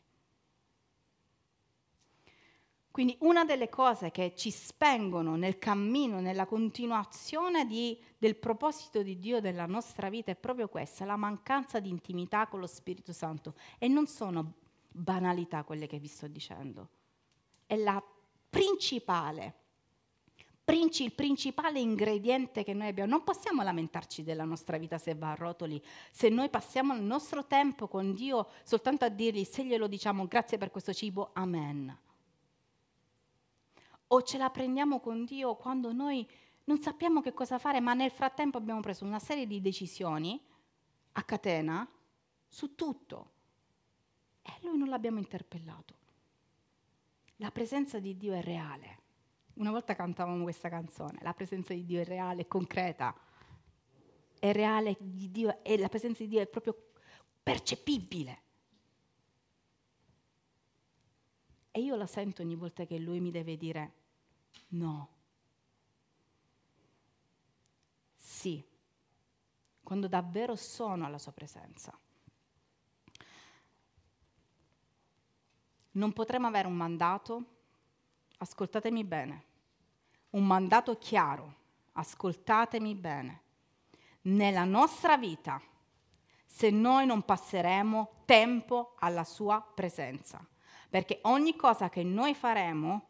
Quindi 2.96 3.18
una 3.20 3.44
delle 3.44 3.68
cose 3.68 4.10
che 4.10 4.32
ci 4.34 4.50
spengono 4.50 5.36
nel 5.36 5.58
cammino, 5.58 6.18
nella 6.18 6.46
continuazione 6.46 7.66
di, 7.66 8.02
del 8.16 8.36
proposito 8.36 9.02
di 9.02 9.18
Dio 9.18 9.38
della 9.38 9.66
nostra 9.66 10.08
vita 10.08 10.30
è 10.30 10.34
proprio 10.34 10.66
questa, 10.68 11.04
la 11.04 11.16
mancanza 11.16 11.78
di 11.78 11.90
intimità 11.90 12.46
con 12.46 12.58
lo 12.58 12.66
Spirito 12.66 13.12
Santo. 13.12 13.52
E 13.76 13.86
non 13.86 14.06
sono 14.06 14.54
banalità 14.90 15.62
quelle 15.62 15.86
che 15.86 15.98
vi 15.98 16.06
sto 16.06 16.26
dicendo. 16.26 16.88
È 17.66 17.76
la 17.76 18.02
principale, 18.48 19.52
princi, 20.64 21.04
il 21.04 21.12
principale 21.12 21.78
ingrediente 21.78 22.64
che 22.64 22.72
noi 22.72 22.88
abbiamo. 22.88 23.10
Non 23.10 23.24
possiamo 23.24 23.62
lamentarci 23.62 24.22
della 24.22 24.44
nostra 24.44 24.78
vita 24.78 24.96
se 24.96 25.14
va 25.14 25.32
a 25.32 25.34
rotoli, 25.34 25.84
se 26.10 26.30
noi 26.30 26.48
passiamo 26.48 26.94
il 26.94 27.02
nostro 27.02 27.44
tempo 27.44 27.88
con 27.88 28.14
Dio 28.14 28.48
soltanto 28.62 29.04
a 29.04 29.10
dirgli, 29.10 29.44
se 29.44 29.66
glielo 29.66 29.86
diciamo 29.86 30.26
grazie 30.26 30.56
per 30.56 30.70
questo 30.70 30.94
cibo, 30.94 31.32
amen 31.34 32.04
o 34.08 34.22
ce 34.22 34.38
la 34.38 34.50
prendiamo 34.50 35.00
con 35.00 35.24
Dio 35.24 35.56
quando 35.56 35.92
noi 35.92 36.28
non 36.64 36.80
sappiamo 36.80 37.20
che 37.20 37.32
cosa 37.32 37.58
fare, 37.58 37.80
ma 37.80 37.94
nel 37.94 38.10
frattempo 38.10 38.58
abbiamo 38.58 38.80
preso 38.80 39.04
una 39.04 39.18
serie 39.18 39.46
di 39.46 39.60
decisioni 39.60 40.40
a 41.12 41.22
catena 41.22 41.88
su 42.48 42.74
tutto 42.74 43.30
e 44.42 44.52
lui 44.62 44.76
non 44.76 44.88
l'abbiamo 44.88 45.18
interpellato. 45.18 45.94
La 47.36 47.50
presenza 47.50 47.98
di 47.98 48.16
Dio 48.16 48.32
è 48.32 48.42
reale. 48.42 49.04
Una 49.54 49.70
volta 49.70 49.94
cantavamo 49.94 50.42
questa 50.42 50.68
canzone, 50.68 51.18
la 51.22 51.32
presenza 51.32 51.72
di 51.72 51.84
Dio 51.84 52.00
è 52.00 52.04
reale, 52.04 52.42
è 52.42 52.46
concreta, 52.46 53.14
è 54.38 54.52
reale 54.52 54.96
di 55.00 55.30
Dio 55.30 55.62
e 55.62 55.78
la 55.78 55.88
presenza 55.88 56.22
di 56.22 56.28
Dio 56.28 56.40
è 56.40 56.46
proprio 56.46 56.76
percepibile. 57.42 58.42
E 61.76 61.80
io 61.80 61.94
la 61.94 62.06
sento 62.06 62.40
ogni 62.40 62.54
volta 62.54 62.86
che 62.86 62.96
lui 62.96 63.20
mi 63.20 63.30
deve 63.30 63.58
dire 63.58 63.92
no. 64.68 65.08
Sì, 68.16 68.64
quando 69.82 70.08
davvero 70.08 70.56
sono 70.56 71.04
alla 71.04 71.18
sua 71.18 71.32
presenza. 71.32 71.94
Non 75.90 76.14
potremo 76.14 76.46
avere 76.46 76.66
un 76.66 76.72
mandato, 76.72 77.44
ascoltatemi 78.38 79.04
bene, 79.04 79.44
un 80.30 80.46
mandato 80.46 80.96
chiaro, 80.96 81.56
ascoltatemi 81.92 82.94
bene, 82.94 83.42
nella 84.22 84.64
nostra 84.64 85.18
vita 85.18 85.60
se 86.46 86.70
noi 86.70 87.04
non 87.04 87.22
passeremo 87.22 88.22
tempo 88.24 88.94
alla 88.98 89.24
sua 89.24 89.60
presenza 89.60 90.42
perché 90.88 91.18
ogni 91.22 91.56
cosa 91.56 91.88
che 91.88 92.02
noi 92.02 92.34
faremo 92.34 93.08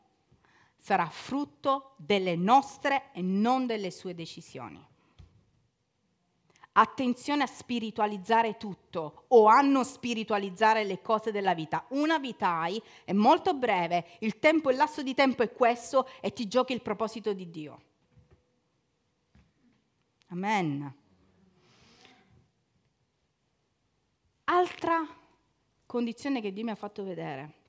sarà 0.77 1.09
frutto 1.09 1.95
delle 1.97 2.37
nostre 2.37 3.11
e 3.13 3.23
non 3.23 3.67
delle 3.67 3.91
sue 3.91 4.15
decisioni. 4.15 4.85
attenzione 6.79 7.43
a 7.43 7.47
spiritualizzare 7.47 8.57
tutto 8.57 9.25
o 9.29 9.47
a 9.47 9.61
non 9.61 9.85
spiritualizzare 9.85 10.85
le 10.85 11.01
cose 11.01 11.33
della 11.33 11.55
vita. 11.55 11.87
Una 11.91 12.19
vita 12.19 12.61
hai, 12.61 12.81
è 13.05 13.13
molto 13.13 13.55
breve, 13.55 14.07
il 14.21 14.39
tempo, 14.39 14.71
il 14.71 14.77
lasso 14.77 15.03
di 15.03 15.15
tempo 15.15 15.43
è 15.43 15.53
questo 15.53 16.07
e 16.21 16.33
ti 16.33 16.47
giochi 16.47 16.73
il 16.73 16.83
proposito 16.83 17.33
di 17.33 17.51
Dio. 17.51 17.83
Amen. 20.29 20.95
Altra 24.45 25.07
condizione 25.87 26.41
che 26.41 26.53
Dio 26.53 26.65
mi 26.65 26.71
ha 26.71 26.77
fatto 26.77 27.05
vedere. 27.05 27.65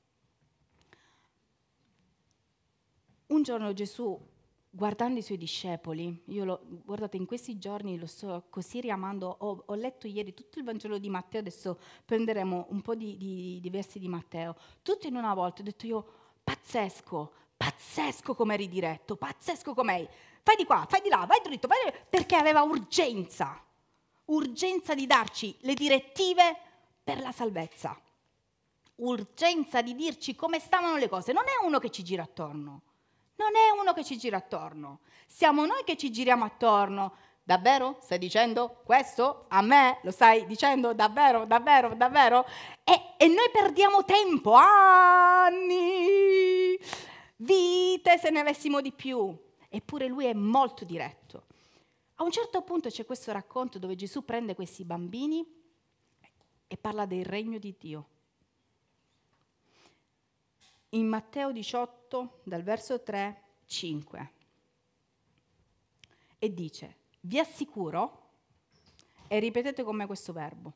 Un 3.37 3.43
giorno 3.43 3.71
Gesù 3.71 4.19
guardando 4.67 5.19
i 5.19 5.21
suoi 5.21 5.37
discepoli, 5.37 6.23
io 6.25 6.43
lo, 6.43 6.59
guardate, 6.83 7.17
in 7.17 7.27
questi 7.27 7.59
giorni 7.59 7.99
lo 7.99 8.07
sto 8.07 8.45
così 8.49 8.81
riamando, 8.81 9.27
ho, 9.27 9.63
ho, 9.63 9.75
letto 9.75 10.07
ieri 10.07 10.33
tutto 10.33 10.57
il 10.57 10.65
Vangelo 10.65 10.97
di 10.97 11.07
Matteo, 11.07 11.41
adesso 11.41 11.79
prenderemo 12.03 12.65
un 12.69 12.81
po' 12.81 12.95
di, 12.95 13.15
di, 13.15 13.59
di 13.61 13.69
versi 13.69 13.99
di 13.99 14.07
Matteo, 14.07 14.55
tutto 14.81 15.05
in 15.05 15.15
una 15.15 15.35
volta, 15.35 15.61
ho 15.61 15.63
detto 15.65 15.85
io, 15.85 16.05
pazzesco, 16.43 17.31
pazzesco 17.55 18.33
come 18.33 18.55
eri 18.55 18.67
diretto, 18.67 19.15
pazzesco 19.17 19.75
com'è, 19.75 20.09
fai 20.41 20.55
di 20.55 20.65
qua, 20.65 20.87
fai 20.89 21.01
di 21.01 21.09
là, 21.09 21.23
vai 21.27 21.39
dritto, 21.43 21.67
vai 21.67 21.77
dritto, 21.83 22.05
perché 22.09 22.35
aveva 22.35 22.63
urgenza, 22.63 23.63
urgenza 24.25 24.95
di 24.95 25.05
darci 25.05 25.55
le 25.59 25.75
direttive 25.75 26.57
per 27.03 27.19
la 27.19 27.31
salvezza, 27.31 27.95
urgenza 28.95 29.83
di 29.83 29.93
dirci 29.93 30.35
come 30.35 30.57
stavano 30.57 30.97
le 30.97 31.07
cose, 31.07 31.33
non 31.33 31.43
è 31.43 31.63
uno 31.63 31.77
che 31.77 31.91
ci 31.91 32.03
gira 32.03 32.23
attorno 32.23 32.81
non 33.37 33.55
è 33.55 33.69
uno 33.79 33.93
che 33.93 34.03
ci 34.03 34.17
gira 34.17 34.37
attorno, 34.37 34.99
siamo 35.25 35.65
noi 35.65 35.83
che 35.83 35.97
ci 35.97 36.11
giriamo 36.11 36.43
attorno. 36.43 37.15
Davvero? 37.43 37.97
Stai 38.01 38.17
dicendo 38.17 38.81
questo? 38.83 39.45
A 39.47 39.61
me? 39.61 39.99
Lo 40.03 40.11
stai 40.11 40.45
dicendo 40.45 40.93
davvero, 40.93 41.45
davvero, 41.45 41.95
davvero? 41.95 42.45
E, 42.83 43.13
e 43.15 43.27
noi 43.27 43.49
perdiamo 43.53 44.03
tempo, 44.03 44.51
anni, 44.51 45.97
vite 47.37 48.17
se 48.17 48.31
ne 48.31 48.39
avessimo 48.41 48.81
di 48.81 48.91
più. 48.91 49.33
Eppure 49.69 50.07
lui 50.07 50.25
è 50.25 50.33
molto 50.33 50.83
diretto. 50.83 51.45
A 52.15 52.23
un 52.23 52.31
certo 52.31 52.63
punto 52.63 52.89
c'è 52.89 53.05
questo 53.05 53.31
racconto 53.31 53.79
dove 53.79 53.95
Gesù 53.95 54.25
prende 54.25 54.53
questi 54.53 54.83
bambini 54.83 55.45
e 56.67 56.75
parla 56.75 57.05
del 57.05 57.23
regno 57.23 57.59
di 57.59 57.73
Dio 57.79 58.07
in 60.89 61.07
Matteo 61.07 61.51
18, 61.51 62.41
dal 62.43 62.63
verso 62.63 63.01
3, 63.01 63.41
5. 63.65 64.31
E 66.39 66.53
dice, 66.53 66.97
vi 67.21 67.39
assicuro, 67.39 68.25
e 69.27 69.39
ripetete 69.39 69.83
con 69.83 69.95
me 69.95 70.05
questo 70.05 70.31
verbo, 70.31 70.73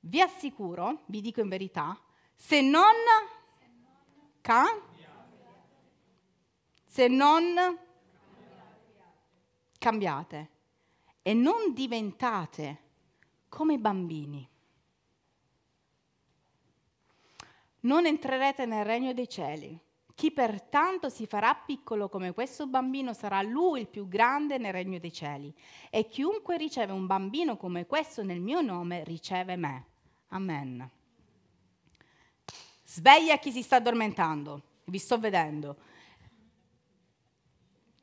vi 0.00 0.20
assicuro, 0.20 1.02
vi 1.06 1.20
dico 1.20 1.40
in 1.40 1.48
verità, 1.48 1.98
se 2.34 2.60
non, 2.60 2.92
ca, 4.40 4.64
se 6.84 7.08
non 7.08 7.78
cambiate 9.78 10.50
e 11.22 11.34
non 11.34 11.72
diventate 11.72 12.80
come 13.48 13.78
bambini, 13.78 14.48
non 17.82 18.06
entrerete 18.06 18.66
nel 18.66 18.84
regno 18.84 19.12
dei 19.12 19.28
cieli. 19.28 19.78
Chi 20.14 20.30
pertanto 20.30 21.08
si 21.08 21.26
farà 21.26 21.54
piccolo 21.54 22.08
come 22.08 22.32
questo 22.32 22.66
bambino 22.66 23.12
sarà 23.14 23.40
lui 23.42 23.80
il 23.80 23.88
più 23.88 24.06
grande 24.08 24.58
nel 24.58 24.72
regno 24.72 24.98
dei 24.98 25.12
cieli. 25.12 25.52
E 25.90 26.06
chiunque 26.06 26.56
riceve 26.56 26.92
un 26.92 27.06
bambino 27.06 27.56
come 27.56 27.86
questo 27.86 28.22
nel 28.22 28.40
mio 28.40 28.60
nome 28.60 29.04
riceve 29.04 29.56
me. 29.56 29.86
Amen. 30.28 30.90
Sveglia 32.84 33.38
chi 33.38 33.50
si 33.50 33.62
sta 33.62 33.76
addormentando. 33.76 34.62
Vi 34.84 34.98
sto 34.98 35.18
vedendo. 35.18 35.76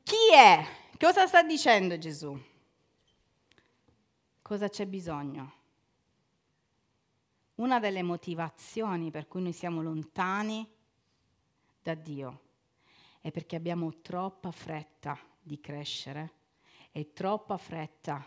Chi 0.02 0.34
è? 0.34 0.66
Cosa 0.98 1.26
sta 1.26 1.42
dicendo 1.42 1.96
Gesù? 1.96 2.38
Cosa 4.42 4.68
c'è 4.68 4.86
bisogno? 4.86 5.59
Una 7.60 7.78
delle 7.78 8.02
motivazioni 8.02 9.10
per 9.10 9.28
cui 9.28 9.42
noi 9.42 9.52
siamo 9.52 9.82
lontani 9.82 10.66
da 11.82 11.94
Dio 11.94 12.48
è 13.20 13.30
perché 13.30 13.54
abbiamo 13.54 14.00
troppa 14.00 14.50
fretta 14.50 15.18
di 15.40 15.60
crescere 15.60 16.32
e 16.90 17.12
troppa 17.12 17.58
fretta 17.58 18.26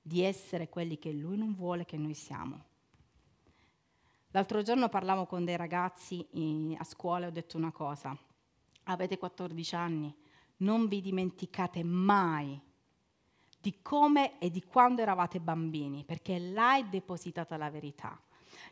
di 0.00 0.22
essere 0.22 0.68
quelli 0.68 0.98
che 0.98 1.10
Lui 1.12 1.38
non 1.38 1.54
vuole 1.54 1.84
che 1.84 1.96
noi 1.96 2.14
siamo. 2.14 2.64
L'altro 4.30 4.60
giorno 4.62 4.90
parlavo 4.90 5.24
con 5.24 5.44
dei 5.44 5.56
ragazzi 5.56 6.26
a 6.76 6.84
scuola 6.84 7.24
e 7.24 7.28
ho 7.28 7.32
detto 7.32 7.56
una 7.56 7.72
cosa. 7.72 8.16
Avete 8.84 9.16
14 9.16 9.74
anni, 9.74 10.14
non 10.58 10.86
vi 10.86 11.00
dimenticate 11.00 11.82
mai 11.82 12.60
di 13.58 13.80
come 13.80 14.38
e 14.38 14.50
di 14.50 14.62
quando 14.62 15.00
eravate 15.00 15.40
bambini, 15.40 16.04
perché 16.04 16.38
là 16.38 16.76
è 16.76 16.84
depositata 16.84 17.56
la 17.56 17.70
verità. 17.70 18.20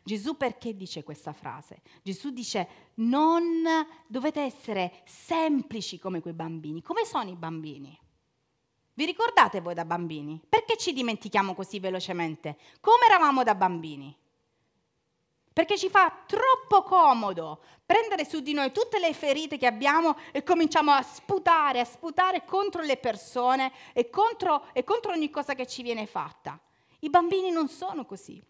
Gesù 0.03 0.37
perché 0.37 0.75
dice 0.75 1.03
questa 1.03 1.33
frase? 1.33 1.81
Gesù 2.03 2.29
dice 2.31 2.67
non 2.95 3.63
dovete 4.07 4.41
essere 4.41 5.01
semplici 5.05 5.99
come 5.99 6.21
quei 6.21 6.33
bambini. 6.33 6.81
Come 6.81 7.05
sono 7.05 7.29
i 7.29 7.35
bambini? 7.35 7.99
Vi 8.93 9.05
ricordate 9.05 9.59
voi 9.59 9.73
da 9.73 9.83
bambini? 9.83 10.41
Perché 10.47 10.77
ci 10.77 10.93
dimentichiamo 10.93 11.53
così 11.53 11.79
velocemente? 11.79 12.57
Come 12.79 13.05
eravamo 13.07 13.43
da 13.43 13.53
bambini? 13.53 14.15
Perché 15.51 15.77
ci 15.77 15.89
fa 15.89 16.13
troppo 16.25 16.83
comodo 16.83 17.61
prendere 17.85 18.25
su 18.25 18.41
di 18.41 18.53
noi 18.53 18.71
tutte 18.71 18.99
le 18.99 19.13
ferite 19.13 19.57
che 19.57 19.65
abbiamo 19.65 20.17
e 20.31 20.43
cominciamo 20.43 20.91
a 20.91 21.01
sputare, 21.01 21.79
a 21.79 21.85
sputare 21.85 22.43
contro 22.43 22.81
le 22.81 22.97
persone 22.97 23.71
e 23.93 24.09
contro, 24.09 24.65
e 24.73 24.83
contro 24.83 25.11
ogni 25.11 25.29
cosa 25.29 25.53
che 25.53 25.65
ci 25.65 25.81
viene 25.81 26.07
fatta. 26.07 26.59
I 26.99 27.09
bambini 27.09 27.51
non 27.51 27.69
sono 27.69 28.05
così. 28.05 28.43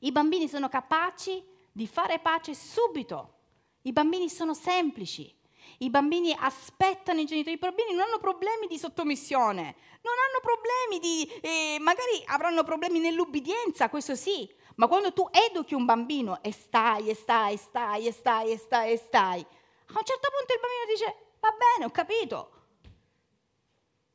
I 0.00 0.12
bambini 0.12 0.48
sono 0.48 0.68
capaci 0.68 1.44
di 1.72 1.86
fare 1.86 2.18
pace 2.20 2.54
subito. 2.54 3.34
I 3.82 3.92
bambini 3.92 4.28
sono 4.28 4.54
semplici. 4.54 5.34
I 5.78 5.90
bambini 5.90 6.34
aspettano 6.38 7.20
i 7.20 7.24
genitori, 7.24 7.56
i 7.56 7.58
bambini 7.58 7.92
non 7.92 8.02
hanno 8.02 8.18
problemi 8.18 8.66
di 8.66 8.78
sottomissione, 8.78 9.76
non 10.02 10.14
hanno 10.26 10.40
problemi 10.40 10.98
di, 10.98 11.30
eh, 11.40 11.78
magari 11.80 12.22
avranno 12.26 12.64
problemi 12.64 12.98
nell'ubbidienza, 12.98 13.90
questo 13.90 14.16
sì, 14.16 14.50
ma 14.76 14.88
quando 14.88 15.12
tu 15.12 15.28
educhi 15.30 15.74
un 15.74 15.84
bambino 15.84 16.42
e 16.42 16.52
stai, 16.52 17.10
e 17.10 17.14
stai, 17.14 17.54
e 17.54 17.58
stai, 17.58 18.06
e 18.06 18.12
stai, 18.12 18.50
e 18.50 18.58
stai, 18.58 18.92
e 18.92 18.96
stai, 18.96 19.40
a 19.40 19.98
un 19.98 20.04
certo 20.04 20.28
punto 20.30 20.54
il 20.54 20.60
bambino 20.60 20.84
dice, 20.88 21.16
va 21.40 21.50
bene, 21.50 21.84
ho 21.84 21.90
capito. 21.90 22.50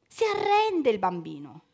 Si 0.07 0.23
arrende 0.23 0.89
il 0.89 0.99
bambino. 0.99 1.65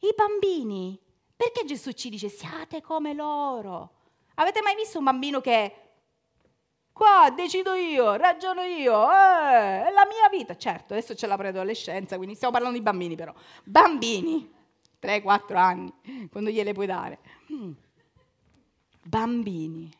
I 0.00 0.12
bambini 0.16 0.98
perché 1.36 1.64
Gesù 1.64 1.92
ci 1.92 2.08
dice 2.08 2.28
siate 2.28 2.80
come 2.80 3.14
loro? 3.14 4.00
Avete 4.34 4.60
mai 4.62 4.74
visto 4.74 4.98
un 4.98 5.04
bambino 5.04 5.40
che 5.40 5.76
qua 6.92 7.32
decido 7.34 7.74
io, 7.74 8.16
ragiono 8.16 8.62
io, 8.62 9.10
eh, 9.10 9.86
è 9.86 9.90
la 9.90 10.06
mia 10.06 10.28
vita. 10.30 10.56
Certo, 10.56 10.92
adesso 10.94 11.14
c'è 11.14 11.26
la 11.26 11.36
preadolescenza, 11.36 12.16
quindi 12.16 12.34
stiamo 12.34 12.52
parlando 12.52 12.78
di 12.78 12.84
bambini 12.84 13.16
però. 13.16 13.34
Bambini, 13.64 14.50
3-4 15.00 15.56
anni, 15.56 16.28
quando 16.30 16.50
gliele 16.50 16.72
puoi 16.72 16.86
dare. 16.86 17.18
Mm. 17.52 17.72
Bambini, 19.02 19.90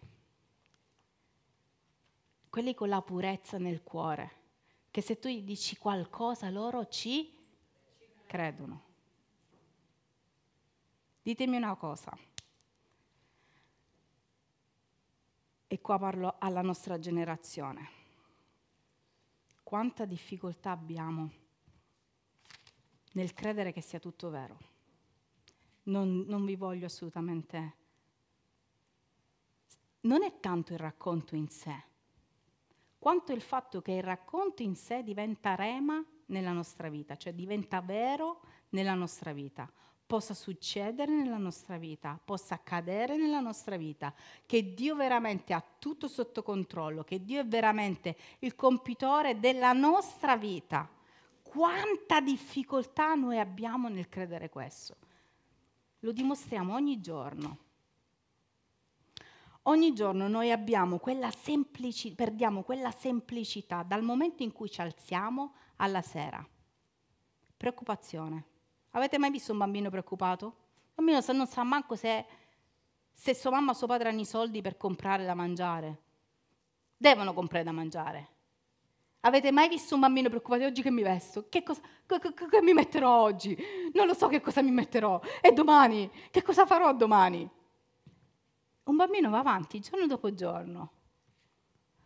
quelli 2.49 2.75
con 2.75 2.89
la 2.89 3.03
purezza 3.03 3.59
nel 3.59 3.83
cuore, 3.83 4.31
che 4.91 5.01
se 5.01 5.19
tu 5.19 5.29
gli 5.29 5.43
dici 5.43 5.77
qualcosa 5.77 6.51
loro 6.51 6.87
ci 6.87 7.33
credono. 8.27 8.91
Ditemi 11.23 11.57
una 11.57 11.77
cosa. 11.77 12.13
E 15.69 15.81
qua 15.81 15.97
parlo 15.97 16.35
alla 16.41 16.63
nostra 16.63 16.99
generazione. 16.99 18.01
Quanta 19.63 20.05
difficoltà 20.05 20.73
abbiamo 20.73 21.31
nel 23.13 23.33
credere 23.35 23.73
che 23.73 23.81
sia 23.81 24.01
tutto 24.01 24.31
vero. 24.31 24.59
Non, 25.85 26.25
non 26.27 26.45
vi 26.45 26.57
voglio 26.57 26.87
assolutamente... 26.87 27.77
Non 30.01 30.25
è 30.25 30.41
tanto 30.41 30.73
il 30.73 30.81
racconto 30.81 31.37
in 31.37 31.49
sé, 31.49 31.85
quanto 32.99 33.33
il 33.33 33.41
fatto 33.41 33.81
che 33.81 33.93
il 33.93 34.03
racconto 34.03 34.63
in 34.63 34.75
sé 34.75 35.05
diventa 35.05 35.55
rema 35.55 36.05
nella 36.27 36.51
nostra 36.51 36.89
vita, 36.89 37.17
cioè 37.17 37.33
diventa 37.33 37.81
vero 37.81 38.41
nella 38.71 38.95
nostra 38.95 39.33
vita 39.33 39.73
possa 40.13 40.35
succedere 40.35 41.11
nella 41.11 41.39
nostra 41.39 41.79
vita, 41.79 42.21
possa 42.23 42.57
accadere 42.57 43.17
nella 43.17 43.41
nostra 43.41 43.79
vita, 43.79 44.13
che 44.45 44.75
Dio 44.75 44.95
veramente 44.95 45.55
ha 45.55 45.65
tutto 45.79 46.07
sotto 46.07 46.43
controllo, 46.43 47.03
che 47.03 47.25
Dio 47.25 47.41
è 47.41 47.47
veramente 47.47 48.15
il 48.41 48.55
compitore 48.55 49.41
della 49.41 49.73
nostra 49.73 50.37
vita. 50.37 50.87
quanta 51.41 52.21
difficoltà 52.21 53.15
noi 53.15 53.39
abbiamo 53.39 53.89
nel 53.89 54.11
credere 54.11 54.51
questo. 54.51 54.97
Lo 56.01 56.13
dimostriamo 56.13 56.75
ogni 56.75 57.01
giorno. 57.01 57.59
Ogni 59.63 59.95
giorno 59.95 60.29
noi 60.29 60.51
abbiamo 60.51 60.99
quella 60.99 61.31
semplici- 61.31 62.13
perdiamo 62.13 62.63
quella 62.63 62.91
semplicità 62.91 63.83
dal 63.83 64.03
momento 64.03 64.43
in 64.43 64.53
cui 64.53 64.71
ci 64.71 64.83
alziamo 64.83 65.55
alla 65.77 66.03
sera. 66.03 66.47
Preoccupazione. 67.57 68.51
Avete 68.93 69.19
mai 69.19 69.31
visto 69.31 69.53
un 69.53 69.59
bambino 69.59 69.91
preoccupato? 69.91 70.47
Un 70.95 71.05
bambino 71.05 71.21
non 71.33 71.47
sa 71.47 71.63
manco 71.63 71.97
se, 71.97 72.27
se 73.13 73.35
sua 73.35 73.51
mamma 73.51 73.71
o 73.71 73.75
suo 73.75 73.87
padre 73.87 74.11
hanno 74.11 74.21
i 74.21 74.27
soldi 74.27 74.61
per 74.61 74.77
comprare 74.77 75.25
da 75.25 75.35
mangiare. 75.35 76.01
Devono 76.97 77.33
comprare 77.33 77.65
da 77.65 77.73
mangiare. 77.73 78.29
Avete 79.21 79.51
mai 79.51 79.69
visto 79.69 79.95
un 79.95 80.01
bambino 80.01 80.29
preoccupato 80.29 80.65
oggi 80.65 80.83
che 80.83 80.91
mi 80.91 81.03
vesto? 81.03 81.47
Che 81.49 81.63
cosa 81.63 81.81
che, 82.07 82.19
che, 82.35 82.47
che 82.49 82.63
mi 82.63 82.73
metterò 82.75 83.21
oggi? 83.21 83.57
Non 83.93 84.07
lo 84.07 84.15
so 84.15 84.27
che 84.27 84.41
cosa 84.41 84.63
mi 84.63 84.73
metterò. 84.73 85.21
E 85.41 85.53
domani? 85.53 86.11
Che 86.31 86.43
cosa 86.43 86.67
farò 86.67 86.93
domani? 86.93 87.49
Un 88.85 88.97
bambino 88.97 89.31
va 89.31 89.39
avanti 89.39 89.81
giorno 89.81 90.07
dopo 90.07 90.35
giorno. 90.35 90.91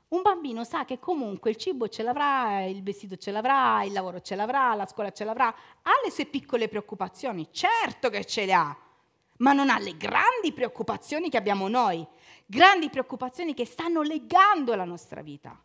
Un 0.08 0.22
bambino 0.22 0.62
sa 0.62 0.84
che 0.84 1.00
comunque 1.00 1.50
il 1.50 1.56
cibo 1.56 1.88
ce 1.88 2.04
l'avrà, 2.04 2.62
il 2.62 2.82
vestito 2.82 3.16
ce 3.16 3.32
l'avrà, 3.32 3.82
il 3.82 3.92
lavoro 3.92 4.20
ce 4.20 4.36
l'avrà, 4.36 4.72
la 4.74 4.86
scuola 4.86 5.10
ce 5.10 5.24
l'avrà, 5.24 5.48
ha 5.48 5.90
le 6.04 6.10
sue 6.12 6.26
piccole 6.26 6.68
preoccupazioni, 6.68 7.48
certo 7.50 8.08
che 8.08 8.24
ce 8.24 8.44
le 8.44 8.52
ha, 8.52 8.76
ma 9.38 9.52
non 9.52 9.68
ha 9.68 9.78
le 9.78 9.96
grandi 9.96 10.52
preoccupazioni 10.52 11.28
che 11.28 11.36
abbiamo 11.36 11.66
noi, 11.66 12.06
grandi 12.46 12.88
preoccupazioni 12.88 13.52
che 13.52 13.66
stanno 13.66 14.02
legando 14.02 14.76
la 14.76 14.84
nostra 14.84 15.22
vita. 15.22 15.60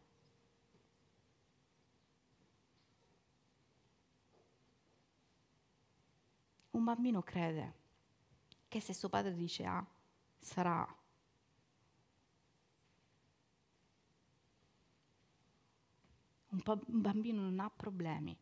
Un 6.71 6.83
bambino 6.83 7.21
crede 7.21 7.73
che 8.67 8.79
se 8.79 8.93
suo 8.93 9.09
padre 9.09 9.35
dice 9.35 9.65
A, 9.65 9.85
sarà 10.39 10.81
A. 10.81 11.00
Un, 16.51 16.61
po- 16.61 16.81
un 16.87 17.01
bambino 17.01 17.41
non 17.41 17.59
ha 17.59 17.69
problemi, 17.69 18.37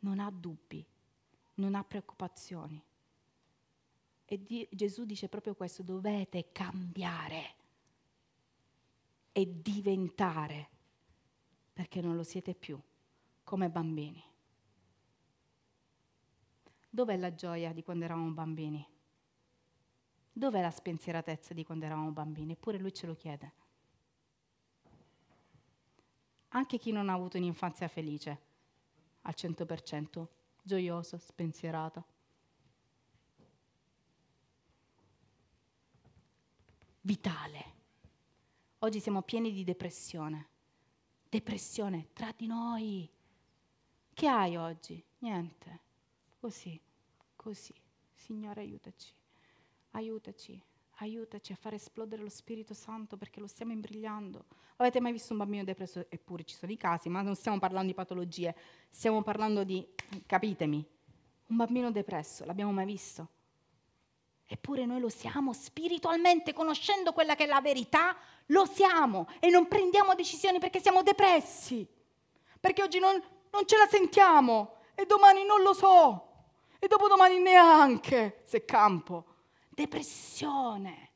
non 0.00 0.18
ha 0.18 0.30
dubbi, 0.30 0.84
non 1.54 1.74
ha 1.74 1.84
preoccupazioni. 1.84 2.82
E 4.24 4.42
di- 4.42 4.68
Gesù 4.70 5.04
dice 5.04 5.28
proprio 5.28 5.54
questo, 5.54 5.82
dovete 5.82 6.50
cambiare 6.52 7.54
e 9.32 9.60
diventare, 9.62 10.68
perché 11.72 12.00
non 12.00 12.16
lo 12.16 12.24
siete 12.24 12.54
più 12.54 12.80
come 13.44 13.70
bambini. 13.70 14.22
Dov'è 16.88 17.16
la 17.16 17.32
gioia 17.34 17.72
di 17.72 17.84
quando 17.84 18.04
eravamo 18.04 18.30
bambini? 18.30 18.84
Dov'è 20.32 20.60
la 20.60 20.70
spensieratezza 20.70 21.54
di 21.54 21.64
quando 21.64 21.84
eravamo 21.84 22.10
bambini? 22.10 22.52
Eppure 22.52 22.78
lui 22.78 22.92
ce 22.92 23.06
lo 23.06 23.14
chiede. 23.14 23.52
Anche 26.50 26.78
chi 26.78 26.90
non 26.90 27.08
ha 27.08 27.12
avuto 27.12 27.36
un'infanzia 27.36 27.86
felice, 27.88 28.40
al 29.22 29.34
100%, 29.36 30.26
gioioso, 30.62 31.18
spensierata. 31.18 32.04
Vitale. 37.02 37.64
Oggi 38.80 39.00
siamo 39.00 39.22
pieni 39.22 39.52
di 39.52 39.62
depressione. 39.62 40.48
Depressione 41.28 42.08
tra 42.12 42.32
di 42.36 42.46
noi. 42.46 43.08
Che 44.12 44.26
hai 44.26 44.56
oggi? 44.56 45.02
Niente. 45.18 45.80
Così, 46.40 46.80
così. 47.36 47.74
Signore, 48.12 48.62
aiutaci. 48.62 49.14
Aiutaci 49.92 50.60
aiutaci 51.04 51.52
a 51.52 51.56
far 51.56 51.74
esplodere 51.74 52.22
lo 52.22 52.28
Spirito 52.28 52.74
Santo 52.74 53.16
perché 53.16 53.40
lo 53.40 53.46
stiamo 53.46 53.72
imbrigliando. 53.72 54.44
Avete 54.76 55.00
mai 55.00 55.12
visto 55.12 55.32
un 55.32 55.38
bambino 55.38 55.64
depresso? 55.64 56.06
Eppure 56.08 56.44
ci 56.44 56.54
sono 56.54 56.72
i 56.72 56.76
casi, 56.76 57.08
ma 57.08 57.22
non 57.22 57.34
stiamo 57.36 57.58
parlando 57.58 57.88
di 57.88 57.94
patologie, 57.94 58.54
stiamo 58.88 59.22
parlando 59.22 59.64
di, 59.64 59.86
capitemi, 60.26 60.86
un 61.46 61.56
bambino 61.56 61.90
depresso, 61.90 62.44
l'abbiamo 62.44 62.72
mai 62.72 62.84
visto? 62.84 63.28
Eppure 64.46 64.84
noi 64.84 65.00
lo 65.00 65.08
siamo 65.08 65.52
spiritualmente, 65.52 66.52
conoscendo 66.52 67.12
quella 67.12 67.34
che 67.34 67.44
è 67.44 67.46
la 67.46 67.60
verità, 67.60 68.16
lo 68.46 68.66
siamo 68.66 69.28
e 69.38 69.48
non 69.48 69.68
prendiamo 69.68 70.14
decisioni 70.14 70.58
perché 70.58 70.80
siamo 70.80 71.02
depressi, 71.02 71.86
perché 72.58 72.82
oggi 72.82 72.98
non, 72.98 73.22
non 73.50 73.66
ce 73.66 73.76
la 73.76 73.86
sentiamo 73.86 74.74
e 74.94 75.06
domani 75.06 75.44
non 75.44 75.62
lo 75.62 75.72
so 75.72 76.26
e 76.78 76.88
dopodomani 76.88 77.38
neanche 77.38 78.40
se 78.44 78.64
campo 78.64 79.29
depressione. 79.80 81.08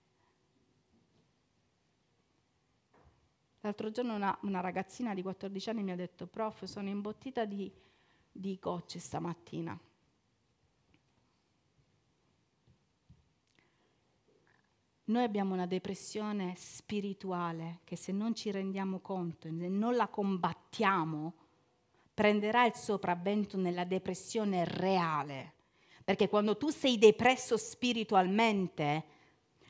L'altro 3.60 3.90
giorno 3.90 4.14
una, 4.14 4.36
una, 4.42 4.60
ragazzina 4.60 5.12
di 5.12 5.22
14 5.22 5.70
anni 5.70 5.82
mi 5.82 5.92
ha 5.92 5.96
detto, 5.96 6.26
prof, 6.26 6.64
sono 6.64 6.88
imbottita 6.88 7.44
di, 7.44 7.70
di 8.30 8.58
gocce 8.58 8.98
stamattina. 8.98 9.78
Noi 15.06 15.22
abbiamo 15.22 15.52
una 15.52 15.66
depressione 15.66 16.54
spirituale 16.56 17.80
che 17.84 17.96
se 17.96 18.12
non 18.12 18.34
ci 18.34 18.50
rendiamo 18.50 19.00
conto 19.00 19.48
e 19.48 19.50
non 19.50 19.94
la 19.94 20.08
combattiamo, 20.08 21.34
prenderà 22.14 22.64
il 22.64 22.74
sopravvento 22.74 23.58
nella 23.58 23.84
depressione 23.84 24.64
reale. 24.64 25.52
Perché 26.04 26.28
quando 26.28 26.56
tu 26.56 26.68
sei 26.68 26.98
depresso 26.98 27.56
spiritualmente, 27.56 29.04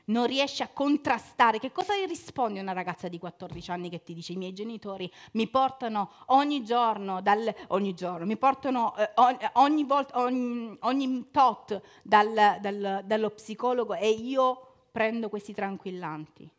non 0.05 0.25
riesci 0.25 0.61
a 0.61 0.67
contrastare. 0.67 1.59
Che 1.59 1.71
cosa 1.71 1.93
risponde 2.07 2.59
una 2.59 2.73
ragazza 2.73 3.07
di 3.07 3.17
14 3.17 3.71
anni 3.71 3.89
che 3.89 4.03
ti 4.03 4.13
dice 4.13 4.33
i 4.33 4.37
miei 4.37 4.53
genitori 4.53 5.11
mi 5.33 5.47
portano 5.47 6.11
ogni 6.27 6.63
giorno, 6.63 7.21
dal, 7.21 7.53
ogni 7.69 7.93
giorno, 7.93 8.25
mi 8.25 8.37
portano 8.37 8.95
eh, 8.97 9.09
ogni, 9.53 9.83
volta, 9.83 10.19
ogni, 10.19 10.75
ogni 10.81 11.31
tot 11.31 11.81
dal, 12.03 12.57
dal, 12.59 13.01
dallo 13.05 13.29
psicologo 13.31 13.93
e 13.93 14.09
io 14.09 14.87
prendo 14.91 15.29
questi 15.29 15.53
tranquillanti. 15.53 16.49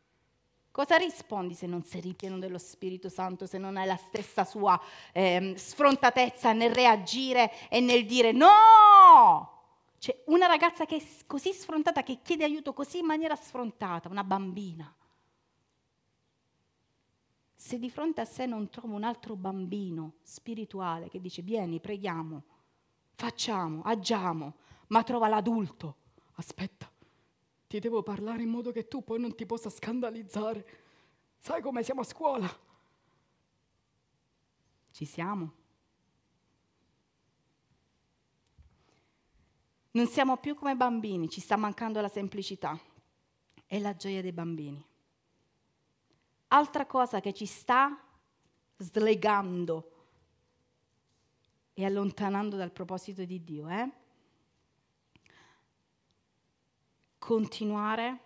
Cosa 0.71 0.97
rispondi 0.97 1.55
se 1.55 1.67
non 1.67 1.85
sei 1.85 2.03
ripieno 2.03 2.39
dello 2.39 2.59
Spirito 2.59 3.09
Santo, 3.09 3.47
se 3.47 3.57
non 3.57 3.79
hai 3.79 3.87
la 3.87 3.97
stessa 3.97 4.45
sua 4.45 4.79
eh, 5.13 5.55
sfrontatezza 5.57 6.53
nel 6.53 6.75
reagire 6.75 7.51
e 7.71 7.81
nel 7.81 8.05
dire 8.05 8.33
no? 8.33 9.56
C'è 10.07 10.23
una 10.27 10.47
ragazza 10.47 10.85
che 10.85 10.99
è 10.99 11.05
così 11.27 11.53
sfrontata, 11.53 12.05
che 12.05 12.21
chiede 12.23 12.45
aiuto 12.45 12.73
così 12.73 12.99
in 12.99 13.07
maniera 13.07 13.35
sfrontata, 13.35 14.09
una 14.09 14.23
bambina. 14.23 14.95
Se 17.57 17.77
di 17.77 17.91
fronte 17.91 18.21
a 18.21 18.25
sé 18.25 18.47
non 18.47 18.71
trova 18.71 18.95
un 18.95 19.03
altro 19.03 19.35
bambino 19.35 20.19
spirituale 20.23 21.09
che 21.09 21.21
dice 21.21 21.43
vieni, 21.43 21.81
preghiamo, 21.81 22.45
facciamo, 23.17 23.83
agiamo, 23.83 24.55
ma 24.87 25.03
trova 25.03 25.27
l'adulto, 25.27 25.97
aspetta, 26.35 26.89
ti 27.67 27.81
devo 27.81 28.05
parlare 28.05 28.45
in 28.45 28.49
modo 28.49 28.71
che 28.71 28.87
tu 28.87 29.03
poi 29.03 29.19
non 29.19 29.35
ti 29.35 29.45
possa 29.45 29.71
scandalizzare. 29.71 30.67
Sai 31.41 31.61
come 31.61 31.83
siamo 31.83 32.03
a 32.03 32.05
scuola? 32.05 32.59
Ci 34.93 35.05
siamo. 35.05 35.65
Non 39.97 40.09
siamo 40.09 40.37
più 40.37 40.55
come 40.55 40.77
bambini, 40.77 41.27
ci 41.31 41.41
sta 41.41 41.57
mancando 41.57 42.03
la 42.03 42.11
semplicità 42.11 42.79
e 43.67 43.79
la 43.79 43.97
gioia 43.97 44.21
dei 44.21 44.31
bambini. 44.31 44.85
Altra 46.49 46.85
cosa 46.85 47.21
che 47.21 47.33
ci 47.33 47.47
sta 47.47 47.99
slegando 48.77 49.93
e 51.73 51.83
allontanando 51.87 52.59
dal 52.59 52.73
proposito 52.73 53.25
di 53.25 53.43
Dio 53.43 53.69
è 53.69 53.89
continuare 57.17 58.21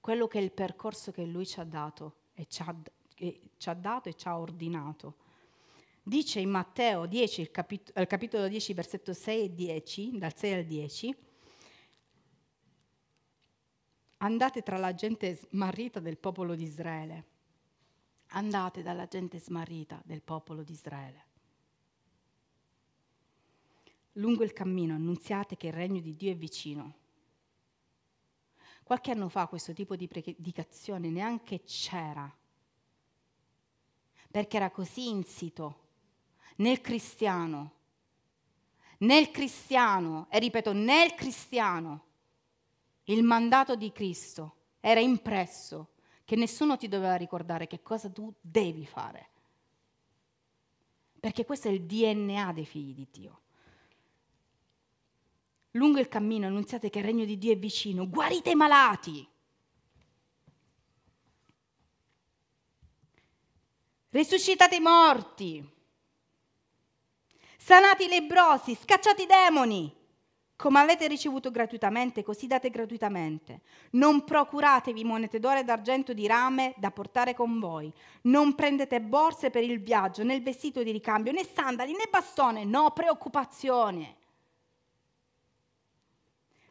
quello 0.00 0.26
che 0.26 0.40
è 0.40 0.42
il 0.42 0.50
percorso 0.50 1.12
che 1.12 1.24
Lui 1.24 1.46
ci 1.46 1.60
ha 1.60 1.64
dato 1.64 2.14
e 2.34 2.46
ci 2.48 2.62
ha, 2.62 2.74
ci 3.14 3.68
ha 3.68 3.74
dato 3.74 4.08
e 4.08 4.16
ci 4.16 4.26
ha 4.26 4.36
ordinato 4.36 5.25
dice 6.06 6.38
in 6.38 6.50
Matteo 6.50 7.04
10, 7.06 7.40
il 7.40 7.50
capitolo, 7.50 8.00
il 8.00 8.06
capitolo 8.06 8.46
10, 8.46 8.74
versetto 8.74 9.12
6 9.12 9.42
e 9.42 9.54
10, 9.54 10.18
dal 10.18 10.36
6 10.36 10.52
al 10.52 10.64
10, 10.64 11.16
andate 14.18 14.62
tra 14.62 14.76
la 14.76 14.94
gente 14.94 15.34
smarrita 15.34 15.98
del 15.98 16.16
popolo 16.16 16.54
di 16.54 16.62
Israele, 16.62 17.24
andate 18.28 18.82
dalla 18.82 19.08
gente 19.08 19.40
smarrita 19.40 20.00
del 20.04 20.22
popolo 20.22 20.62
di 20.62 20.72
Israele. 20.72 21.24
Lungo 24.12 24.44
il 24.44 24.52
cammino 24.52 24.94
annunziate 24.94 25.56
che 25.56 25.66
il 25.66 25.72
regno 25.72 26.00
di 26.00 26.14
Dio 26.14 26.30
è 26.30 26.36
vicino. 26.36 26.94
Qualche 28.84 29.10
anno 29.10 29.28
fa 29.28 29.48
questo 29.48 29.72
tipo 29.72 29.96
di 29.96 30.06
predicazione 30.06 31.10
neanche 31.10 31.64
c'era, 31.64 32.32
perché 34.30 34.56
era 34.56 34.70
così 34.70 35.08
insito 35.08 35.80
nel 36.56 36.80
cristiano, 36.80 37.72
nel 38.98 39.30
cristiano, 39.30 40.26
e 40.30 40.38
ripeto, 40.38 40.72
nel 40.72 41.14
cristiano, 41.14 42.04
il 43.04 43.22
mandato 43.22 43.76
di 43.76 43.92
Cristo 43.92 44.54
era 44.80 45.00
impresso, 45.00 45.90
che 46.24 46.36
nessuno 46.36 46.76
ti 46.76 46.88
doveva 46.88 47.16
ricordare 47.16 47.66
che 47.66 47.82
cosa 47.82 48.10
tu 48.10 48.32
devi 48.40 48.86
fare. 48.86 49.30
Perché 51.20 51.44
questo 51.44 51.68
è 51.68 51.70
il 51.70 51.82
DNA 51.82 52.52
dei 52.52 52.66
figli 52.66 52.94
di 52.94 53.06
Dio. 53.10 53.40
Lungo 55.72 55.98
il 55.98 56.08
cammino 56.08 56.46
annunziate 56.46 56.88
che 56.88 57.00
il 57.00 57.04
regno 57.04 57.24
di 57.24 57.36
Dio 57.36 57.52
è 57.52 57.58
vicino, 57.58 58.08
guarite 58.08 58.50
i 58.50 58.54
malati. 58.54 59.28
Risuscitate 64.08 64.76
i 64.76 64.80
morti, 64.80 65.75
sanate 67.66 68.04
i 68.04 68.08
lebrosi, 68.08 68.76
scacciate 68.80 69.22
i 69.22 69.26
demoni. 69.26 69.92
Come 70.54 70.78
avete 70.78 71.08
ricevuto 71.08 71.50
gratuitamente, 71.50 72.22
così 72.22 72.46
date 72.46 72.70
gratuitamente. 72.70 73.62
Non 73.90 74.22
procuratevi 74.24 75.02
monete 75.02 75.40
d'oro 75.40 75.58
e 75.58 75.64
d'argento 75.64 76.14
di 76.14 76.28
rame 76.28 76.74
da 76.76 76.92
portare 76.92 77.34
con 77.34 77.58
voi. 77.58 77.92
Non 78.22 78.54
prendete 78.54 79.00
borse 79.00 79.50
per 79.50 79.64
il 79.64 79.82
viaggio, 79.82 80.22
né 80.22 80.36
il 80.36 80.44
vestito 80.44 80.84
di 80.84 80.92
ricambio, 80.92 81.32
né 81.32 81.44
sandali, 81.44 81.90
né 81.90 82.06
bastone. 82.08 82.64
No 82.64 82.92
preoccupazione. 82.92 84.16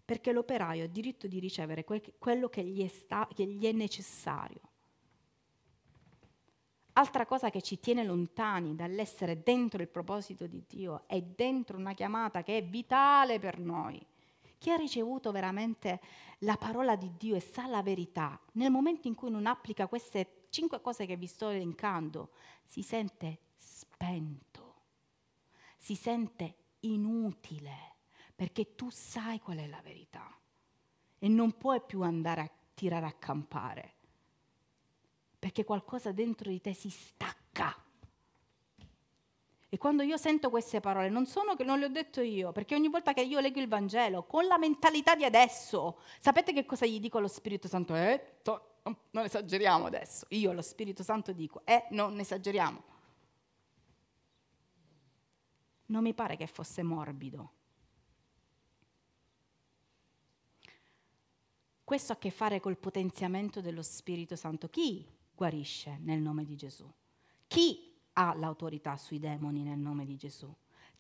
Perché 0.06 0.32
l'operaio 0.32 0.86
ha 0.86 0.88
diritto 0.88 1.28
di 1.28 1.40
ricevere 1.40 1.84
quello 1.84 2.48
che 2.48 2.64
gli 2.64 2.84
è, 2.84 2.88
sta- 2.88 3.28
che 3.36 3.46
gli 3.46 3.66
è 3.66 3.74
necessario. 3.74 4.62
Altra 6.98 7.26
cosa 7.26 7.50
che 7.50 7.62
ci 7.62 7.78
tiene 7.78 8.06
lontani 8.06 8.74
dall'essere 8.74 9.44
dentro 9.44 9.82
il 9.82 9.90
proposito 9.90 10.48
di 10.48 10.64
Dio 10.66 11.04
è 11.08 11.22
dentro 11.22 11.78
una 11.78 11.94
chiamata 11.94 12.42
che 12.42 12.58
è 12.58 12.64
vitale 12.64 13.38
per 13.38 13.60
noi. 13.60 14.04
Chi 14.58 14.72
ha 14.72 14.78
ricevuto 14.78 15.34
veramente 15.34 16.00
la 16.40 16.56
parola 16.56 16.96
di 16.96 17.12
Dio 17.18 17.36
e 17.36 17.42
sa 17.42 17.68
la 17.68 17.84
verità, 17.84 18.40
nel 18.54 18.72
momento 18.72 19.10
in 19.10 19.16
cui 19.16 19.30
non 19.30 19.46
applica 19.46 19.88
queste 19.88 20.46
cinque 20.50 20.80
cose 20.80 21.06
che 21.06 21.18
vi 21.18 21.28
sto 21.28 21.50
elencando, 21.50 22.30
si 22.64 22.82
sente 22.82 23.40
spento, 23.58 24.76
si 25.78 25.96
sente 25.96 26.56
inutile, 26.80 27.96
perché 28.34 28.74
tu 28.74 28.90
sai 28.90 29.42
qual 29.42 29.58
è 29.58 29.68
la 29.68 29.82
verità 29.82 30.34
e 31.20 31.28
non 31.28 31.58
puoi 31.58 31.82
più 31.82 32.04
andare 32.04 32.40
a 32.40 32.52
tirare 32.74 33.06
a 33.06 33.14
campare 33.14 33.95
perché 35.46 35.64
qualcosa 35.64 36.12
dentro 36.12 36.50
di 36.50 36.60
te 36.60 36.74
si 36.74 36.90
stacca. 36.90 37.72
E 39.70 39.78
quando 39.78 40.02
io 40.02 40.18
sento 40.18 40.50
queste 40.50 40.80
parole, 40.80 41.08
non 41.08 41.28
sono 41.28 41.56
che 41.56 41.64
non 41.64 41.78
le 41.78 41.86
ho 41.86 41.90
detto 41.90 42.22
io, 42.22 42.52
perché 42.52 42.74
ogni 42.74 42.90
volta 42.90 43.14
che 43.14 43.22
io 43.22 43.40
leggo 43.40 43.60
il 43.60 43.68
Vangelo, 43.68 44.24
con 44.24 44.48
la 44.48 44.58
mentalità 44.58 45.14
di 45.14 45.24
adesso, 45.24 46.00
sapete 46.20 46.52
che 46.52 46.66
cosa 46.66 46.88
gli 46.88 47.00
dico 47.00 47.20
allo 47.20 47.28
Spirito 47.28 47.68
Santo? 47.68 47.94
Eh, 47.94 48.40
to, 48.42 48.78
non 49.12 49.26
esageriamo 49.26 49.86
adesso. 49.86 50.26
Io 50.30 50.50
allo 50.50 50.64
Spirito 50.64 51.04
Santo 51.04 51.32
dico, 51.32 51.62
eh, 51.64 51.86
non 51.92 52.20
esageriamo. 52.20 52.84
Non 55.86 56.02
mi 56.02 56.16
pare 56.16 56.38
che 56.38 56.48
fosse 56.48 56.82
morbido. 56.82 57.52
Questo 61.84 62.14
ha 62.14 62.16
a 62.16 62.18
che 62.18 62.32
fare 62.32 62.60
col 62.60 62.78
potenziamento 62.78 63.62
dello 63.62 63.84
Spirito 63.84 64.36
Santo. 64.36 64.70
Chi 64.70 65.14
guarisce 65.36 66.00
nel 66.02 66.20
nome 66.20 66.46
di 66.46 66.56
Gesù? 66.56 66.90
Chi 67.48 67.94
ha 68.14 68.34
l'autorità 68.36 68.98
sui 68.98 69.20
demoni 69.20 69.62
nel 69.64 69.78
nome 69.78 70.06
di 70.06 70.16
Gesù? 70.16 70.54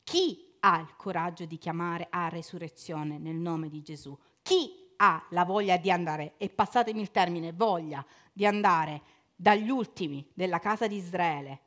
Chi 0.04 0.56
ha 0.60 0.80
il 0.80 0.96
coraggio 0.96 1.46
di 1.46 1.58
chiamare 1.58 2.08
a 2.10 2.30
resurrezione 2.30 3.18
nel 3.18 3.36
nome 3.36 3.70
di 3.70 3.82
Gesù? 3.82 4.18
Chi 4.42 4.94
ha 4.98 5.26
la 5.32 5.44
voglia 5.44 5.78
di 5.78 5.90
andare, 5.90 6.36
e 6.38 6.50
passatemi 6.50 7.02
il 7.02 7.12
termine, 7.12 7.54
voglia 7.54 8.06
di 8.32 8.46
andare 8.46 9.02
dagli 9.36 9.70
ultimi 9.70 10.30
della 10.34 10.60
casa 10.60 10.88
di 10.88 10.98
Israele? 10.98 11.60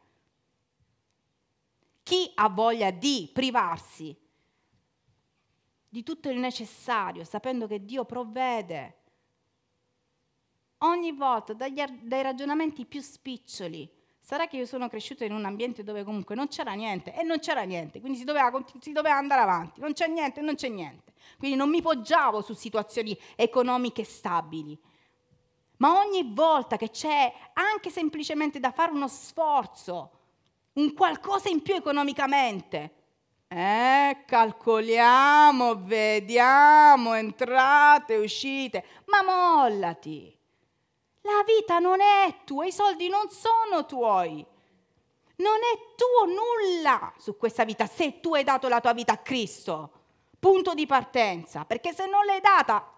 Chi 2.03 2.31
ha 2.37 2.49
voglia 2.49 2.91
di 2.91 3.29
privarsi 3.33 4.17
di 5.89 6.03
tutto 6.03 6.29
il 6.31 6.39
necessario, 6.39 7.25
sapendo 7.25 7.67
che 7.67 7.85
Dio 7.85 8.05
provvede 8.05 8.98
ogni 10.79 11.13
volta 11.13 11.53
dagli, 11.53 11.83
dai 12.03 12.23
ragionamenti 12.23 12.85
più 12.85 13.01
spiccioli. 13.01 13.89
Sarà 14.21 14.47
che 14.47 14.59
io 14.59 14.67
sono 14.67 14.89
cresciuta 14.89 15.25
in 15.25 15.33
un 15.33 15.45
ambiente 15.47 15.83
dove 15.83 16.05
comunque 16.05 16.35
non 16.35 16.49
c'era 16.49 16.75
niente 16.75 17.15
e 17.15 17.23
non 17.23 17.39
c'era 17.39 17.63
niente, 17.63 17.99
quindi 18.01 18.19
si 18.19 18.25
doveva, 18.25 18.53
si 18.79 18.93
doveva 18.93 19.17
andare 19.17 19.41
avanti, 19.41 19.81
non 19.81 19.95
c'è 19.95 20.07
niente 20.07 20.41
e 20.41 20.43
non 20.43 20.55
c'è 20.55 20.69
niente. 20.69 21.15
Quindi 21.39 21.57
non 21.57 21.71
mi 21.71 21.81
poggiavo 21.81 22.43
su 22.43 22.53
situazioni 22.53 23.17
economiche 23.37 24.05
stabili. 24.05 24.79
Ma 25.79 25.99
ogni 25.99 26.31
volta 26.35 26.77
che 26.77 26.91
c'è 26.91 27.33
anche 27.55 27.89
semplicemente 27.89 28.61
da 28.61 28.71
fare 28.71 28.93
uno 28.93 29.09
sforzo, 29.09 30.11
un 30.75 30.93
qualcosa 30.93 31.49
in 31.49 31.63
più 31.63 31.75
economicamente, 31.75 32.95
eh, 33.49 34.25
calcoliamo, 34.27 35.85
vediamo, 35.85 37.15
entrate, 37.15 38.17
uscite, 38.17 38.85
ma 39.07 39.23
mollati. 39.23 40.38
La 41.29 41.45
vita 41.45 41.79
non 41.79 42.01
è 42.01 42.39
tua, 42.45 42.65
i 42.65 42.73
soldi 42.73 43.09
non 43.09 43.29
sono 43.29 43.85
tuoi. 43.85 44.45
Non 45.37 45.57
è 45.57 45.95
tuo 45.95 46.25
nulla 46.25 47.13
su 47.19 47.37
questa 47.37 47.65
vita 47.65 47.87
se 47.87 48.21
tu 48.21 48.35
hai 48.35 48.45
dato 48.45 48.67
la 48.69 48.81
tua 48.81 48.95
vita 48.95 49.13
a 49.13 49.19
Cristo. 49.19 49.93
Punto 50.39 50.73
di 50.73 50.87
partenza, 50.87 51.67
perché 51.67 51.93
se 51.93 52.07
non 52.07 52.25
l'hai 52.25 52.41
data, 52.41 52.95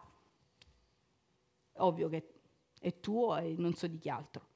ovvio 1.78 2.08
che 2.08 2.34
è 2.78 3.00
tuo 3.00 3.36
e 3.36 3.56
non 3.58 3.74
so 3.74 3.88
di 3.88 3.98
chi 3.98 4.08
altro. 4.08 4.46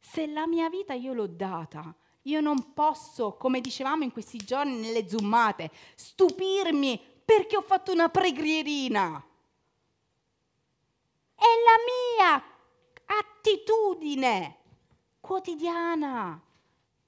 Se 0.00 0.26
la 0.26 0.48
mia 0.48 0.68
vita 0.68 0.94
io 0.94 1.12
l'ho 1.12 1.28
data, 1.28 1.94
io 2.22 2.40
non 2.40 2.72
posso, 2.72 3.36
come 3.36 3.60
dicevamo 3.60 4.02
in 4.02 4.10
questi 4.10 4.38
giorni 4.38 4.78
nelle 4.78 5.08
zoomate, 5.08 5.70
stupirmi 5.94 7.14
perché 7.26 7.56
ho 7.56 7.62
fatto 7.62 7.92
una 7.92 8.08
preghierina. 8.08 9.22
È 11.34 11.42
la 11.42 12.30
mia 12.30 12.42
attitudine 13.04 14.56
quotidiana, 15.20 16.40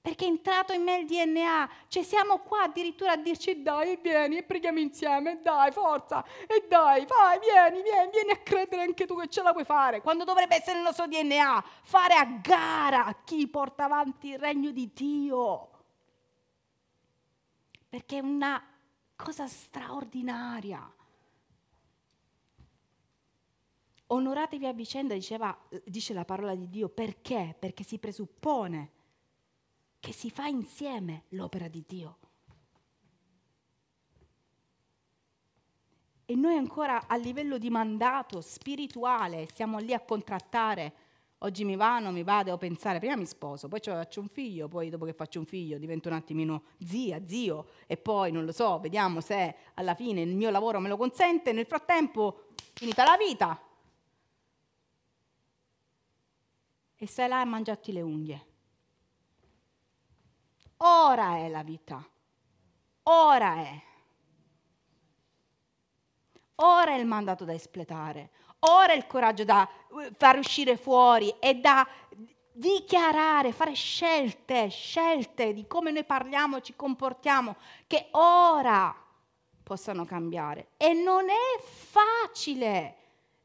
perché 0.02 0.24
è 0.24 0.28
entrato 0.28 0.72
in 0.72 0.82
me 0.82 0.98
il 0.98 1.06
DNA, 1.06 1.70
cioè 1.86 2.02
siamo 2.02 2.40
qua 2.40 2.62
addirittura 2.64 3.12
a 3.12 3.16
dirci 3.16 3.62
dai, 3.62 3.96
vieni 4.02 4.38
e 4.38 4.42
preghiamo 4.42 4.80
insieme, 4.80 5.40
dai, 5.40 5.70
forza, 5.70 6.24
e 6.48 6.66
dai, 6.68 7.06
vai, 7.06 7.38
vieni, 7.38 7.80
vieni, 7.82 8.10
vieni 8.10 8.30
a 8.32 8.38
credere 8.38 8.82
anche 8.82 9.06
tu 9.06 9.16
che 9.16 9.28
ce 9.28 9.42
la 9.42 9.52
puoi 9.52 9.64
fare, 9.64 10.02
quando 10.02 10.24
dovrebbe 10.24 10.56
essere 10.56 10.78
il 10.78 10.84
nostro 10.84 11.06
DNA, 11.06 11.64
fare 11.82 12.14
a 12.14 12.24
gara 12.24 13.16
chi 13.24 13.46
porta 13.46 13.84
avanti 13.84 14.30
il 14.30 14.38
regno 14.38 14.72
di 14.72 14.90
Dio. 14.92 15.70
Perché 17.88 18.18
è 18.18 18.20
una 18.20 18.62
cosa 19.18 19.48
straordinaria. 19.48 20.94
Onoratevi 24.06 24.64
a 24.64 24.72
vicenda, 24.72 25.12
diceva, 25.12 25.56
dice 25.84 26.14
la 26.14 26.24
parola 26.24 26.54
di 26.54 26.70
Dio, 26.70 26.88
perché? 26.88 27.54
Perché 27.58 27.82
si 27.82 27.98
presuppone 27.98 28.92
che 29.98 30.12
si 30.12 30.30
fa 30.30 30.46
insieme 30.46 31.24
l'opera 31.30 31.68
di 31.68 31.84
Dio. 31.86 32.18
E 36.24 36.34
noi 36.36 36.56
ancora 36.56 37.06
a 37.08 37.16
livello 37.16 37.58
di 37.58 37.70
mandato 37.70 38.40
spirituale 38.40 39.48
siamo 39.52 39.78
lì 39.78 39.92
a 39.92 40.00
contrattare 40.00 40.94
Oggi 41.42 41.64
mi 41.64 41.76
va, 41.76 42.00
non 42.00 42.14
mi 42.14 42.24
va, 42.24 42.42
devo 42.42 42.56
pensare, 42.56 42.98
prima 42.98 43.14
mi 43.14 43.24
sposo, 43.24 43.68
poi 43.68 43.78
faccio 43.80 44.20
un 44.20 44.28
figlio, 44.28 44.66
poi 44.66 44.90
dopo 44.90 45.04
che 45.04 45.12
faccio 45.12 45.38
un 45.38 45.46
figlio 45.46 45.78
divento 45.78 46.08
un 46.08 46.14
attimino 46.14 46.64
zia, 46.84 47.24
zio 47.24 47.68
e 47.86 47.96
poi 47.96 48.32
non 48.32 48.44
lo 48.44 48.50
so, 48.50 48.80
vediamo 48.80 49.20
se 49.20 49.54
alla 49.74 49.94
fine 49.94 50.22
il 50.22 50.34
mio 50.34 50.50
lavoro 50.50 50.80
me 50.80 50.88
lo 50.88 50.96
consente, 50.96 51.52
nel 51.52 51.66
frattempo 51.66 52.46
finita 52.72 53.04
la 53.04 53.16
vita. 53.16 53.62
E 56.96 57.06
stai 57.06 57.28
là 57.28 57.40
a 57.40 57.44
mangiarti 57.44 57.92
le 57.92 58.00
unghie. 58.00 58.46
Ora 60.78 61.36
è 61.36 61.48
la 61.48 61.62
vita, 61.62 62.04
ora 63.04 63.54
è. 63.54 63.82
Ora 66.56 66.90
è 66.90 66.98
il 66.98 67.06
mandato 67.06 67.44
da 67.44 67.52
espletare, 67.52 68.30
ora 68.60 68.92
il 68.92 69.06
coraggio 69.06 69.44
da 69.44 69.68
eh, 70.00 70.12
far 70.16 70.38
uscire 70.38 70.76
fuori 70.76 71.34
e 71.38 71.54
da 71.56 71.86
dichiarare, 72.52 73.52
fare 73.52 73.74
scelte, 73.74 74.68
scelte 74.68 75.52
di 75.52 75.66
come 75.66 75.92
noi 75.92 76.04
parliamo, 76.04 76.60
ci 76.60 76.74
comportiamo, 76.74 77.56
che 77.86 78.08
ora 78.12 78.94
possano 79.62 80.04
cambiare. 80.04 80.70
E 80.76 80.92
non 80.92 81.28
è 81.28 81.60
facile, 81.62 82.96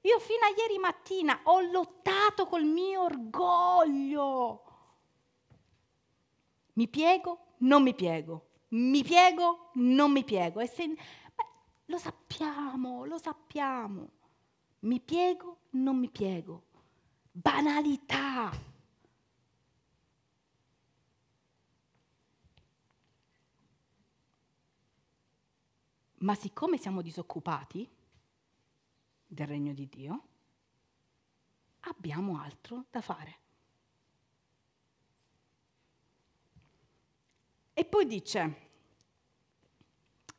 Io 0.05 0.19
fino 0.19 0.45
a 0.45 0.53
ieri 0.57 0.79
mattina 0.79 1.39
ho 1.43 1.61
lottato 1.61 2.45
col 2.45 2.65
mio 2.65 3.03
orgoglio. 3.03 4.63
Mi 6.73 6.87
piego, 6.89 7.53
non 7.59 7.83
mi 7.83 7.93
piego. 7.93 8.47
Mi 8.69 9.03
piego, 9.03 9.69
non 9.75 10.11
mi 10.11 10.23
piego. 10.23 10.65
Se, 10.65 10.87
beh, 10.87 11.45
lo 11.85 11.97
sappiamo, 11.97 13.05
lo 13.05 13.17
sappiamo. 13.17 14.09
Mi 14.83 14.99
piego, 14.99 15.59
non 15.71 15.97
mi 15.97 16.09
piego. 16.09 16.65
Banalità. 17.31 18.51
Ma 26.17 26.35
siccome 26.35 26.77
siamo 26.77 27.01
disoccupati, 27.01 27.89
del 29.25 29.47
regno 29.47 29.73
di 29.73 29.87
Dio, 29.87 30.27
abbiamo 31.81 32.39
altro 32.39 32.85
da 32.89 33.01
fare. 33.01 33.39
E 37.73 37.85
poi 37.85 38.05
dice, 38.05 38.69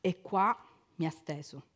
e 0.00 0.20
qua 0.20 0.56
mi 0.96 1.06
ha 1.06 1.10
steso, 1.10 1.72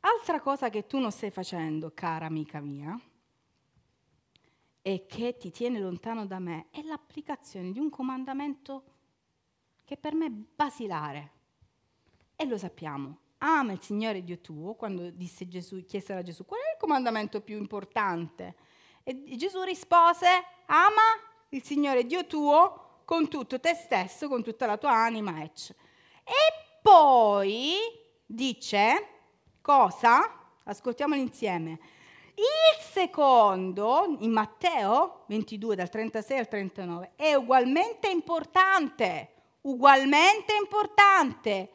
altra 0.00 0.40
cosa 0.40 0.68
che 0.70 0.86
tu 0.86 0.98
non 0.98 1.12
stai 1.12 1.30
facendo, 1.30 1.92
cara 1.94 2.26
amica 2.26 2.60
mia, 2.60 2.98
e 4.82 5.06
che 5.06 5.36
ti 5.36 5.50
tiene 5.50 5.78
lontano 5.78 6.26
da 6.26 6.38
me, 6.38 6.66
è 6.70 6.82
l'applicazione 6.82 7.70
di 7.72 7.78
un 7.78 7.90
comandamento 7.90 8.84
che 9.84 9.96
per 9.96 10.14
me 10.14 10.26
è 10.26 10.30
basilare. 10.30 11.32
E 12.34 12.46
lo 12.46 12.56
sappiamo, 12.56 13.18
ama 13.38 13.72
il 13.72 13.82
Signore 13.82 14.24
Dio 14.24 14.38
tuo, 14.38 14.74
quando 14.74 15.10
disse 15.10 15.46
Gesù, 15.46 15.84
chiesero 15.84 16.20
a 16.20 16.22
Gesù 16.22 16.44
qual 16.44 16.60
è 16.60 16.72
il 16.72 16.78
comandamento 16.78 17.40
più 17.42 17.58
importante? 17.58 18.56
E 19.02 19.36
Gesù 19.36 19.62
rispose, 19.62 20.26
ama 20.66 21.02
il 21.50 21.62
Signore 21.62 22.06
Dio 22.06 22.26
tuo 22.26 23.02
con 23.04 23.28
tutto 23.28 23.60
te 23.60 23.74
stesso, 23.74 24.28
con 24.28 24.42
tutta 24.42 24.66
la 24.66 24.78
tua 24.78 24.92
anima, 24.92 25.42
ecc. 25.42 25.74
E 26.22 26.78
poi 26.80 27.74
dice, 28.24 29.19
cosa? 29.60 30.38
Ascoltiamolo 30.64 31.20
insieme. 31.20 31.78
Il 32.34 32.82
secondo, 32.82 34.16
in 34.20 34.32
Matteo 34.32 35.24
22, 35.26 35.76
dal 35.76 35.88
36 35.88 36.38
al 36.38 36.48
39, 36.48 37.12
è 37.16 37.34
ugualmente 37.34 38.08
importante, 38.08 39.34
ugualmente 39.62 40.54
importante 40.58 41.70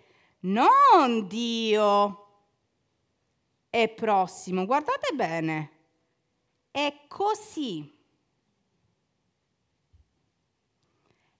non 0.45 1.27
Dio 1.27 2.25
è 3.69 3.89
prossimo. 3.89 4.65
Guardate 4.65 5.13
bene, 5.13 5.71
è 6.71 7.01
così. 7.07 7.93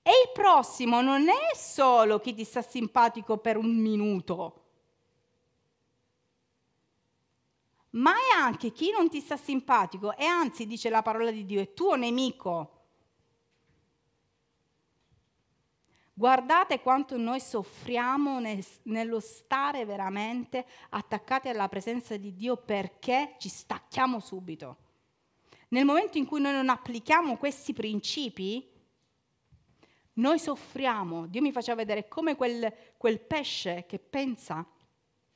E 0.02 0.12
il 0.12 0.32
prossimo 0.34 1.02
non 1.02 1.28
è 1.30 1.56
solo 1.56 2.20
chi 2.20 2.34
ti 2.34 2.44
sta 2.44 2.62
simpatico 2.62 3.38
per 3.38 3.58
un 3.58 3.76
minuto, 3.76 4.65
ma 7.96 8.14
è 8.14 8.38
anche 8.38 8.72
chi 8.72 8.92
non 8.92 9.10
ti 9.10 9.20
sta 9.20 9.38
simpatico 9.38 10.16
e 10.16 10.26
anzi 10.26 10.66
dice 10.66 10.90
la 10.90 11.02
parola 11.02 11.32
di 11.32 11.46
Dio, 11.46 11.62
è 11.62 11.74
tuo 11.74 11.96
nemico. 11.96 12.72
Guardate 16.14 16.80
quanto 16.80 17.18
noi 17.18 17.42
soffriamo 17.42 18.40
nel, 18.40 18.66
nello 18.84 19.20
stare 19.20 19.84
veramente 19.84 20.66
attaccati 20.90 21.50
alla 21.50 21.68
presenza 21.68 22.16
di 22.16 22.34
Dio 22.34 22.56
perché 22.56 23.36
ci 23.38 23.50
stacchiamo 23.50 24.20
subito. 24.20 24.78
Nel 25.70 25.84
momento 25.84 26.18
in 26.18 26.26
cui 26.26 26.40
noi 26.40 26.54
non 26.54 26.70
applichiamo 26.70 27.36
questi 27.38 27.74
principi, 27.74 28.72
noi 30.14 30.40
soffriamo. 30.40 31.28
Dio 31.28 31.42
mi 31.42 31.52
faceva 31.52 31.76
vedere 31.76 32.08
come 32.08 32.36
quel, 32.36 32.74
quel 32.98 33.20
pesce 33.20 33.86
che 33.86 34.00
pensa 34.00 34.66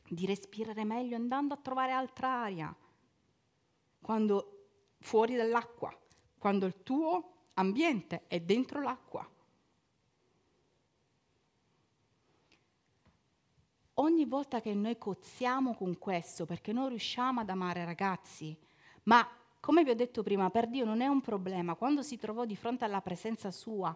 di 0.09 0.25
respirare 0.25 0.83
meglio 0.83 1.15
andando 1.15 1.53
a 1.53 1.57
trovare 1.57 1.91
altra 1.91 2.29
aria, 2.43 2.75
quando 4.01 4.67
fuori 4.99 5.35
dall'acqua, 5.35 5.95
quando 6.37 6.65
il 6.65 6.83
tuo 6.83 7.49
ambiente 7.53 8.23
è 8.27 8.39
dentro 8.39 8.81
l'acqua. 8.81 9.27
ogni 13.99 14.25
volta 14.25 14.61
che 14.61 14.73
noi 14.73 14.97
cozziamo 14.97 15.75
con 15.75 15.97
questo, 15.97 16.45
perché 16.45 16.73
non 16.73 16.89
riusciamo 16.89 17.41
ad 17.41 17.49
amare 17.49 17.85
ragazzi, 17.85 18.57
ma 19.03 19.27
come 19.59 19.83
vi 19.83 19.89
ho 19.89 19.95
detto 19.95 20.23
prima, 20.23 20.49
per 20.49 20.67
Dio 20.67 20.85
non 20.85 21.01
è 21.01 21.07
un 21.07 21.21
problema. 21.21 21.75
Quando 21.75 22.01
si 22.01 22.17
trovò 22.17 22.45
di 22.45 22.55
fronte 22.55 22.85
alla 22.85 23.01
presenza 23.01 23.51
sua, 23.51 23.95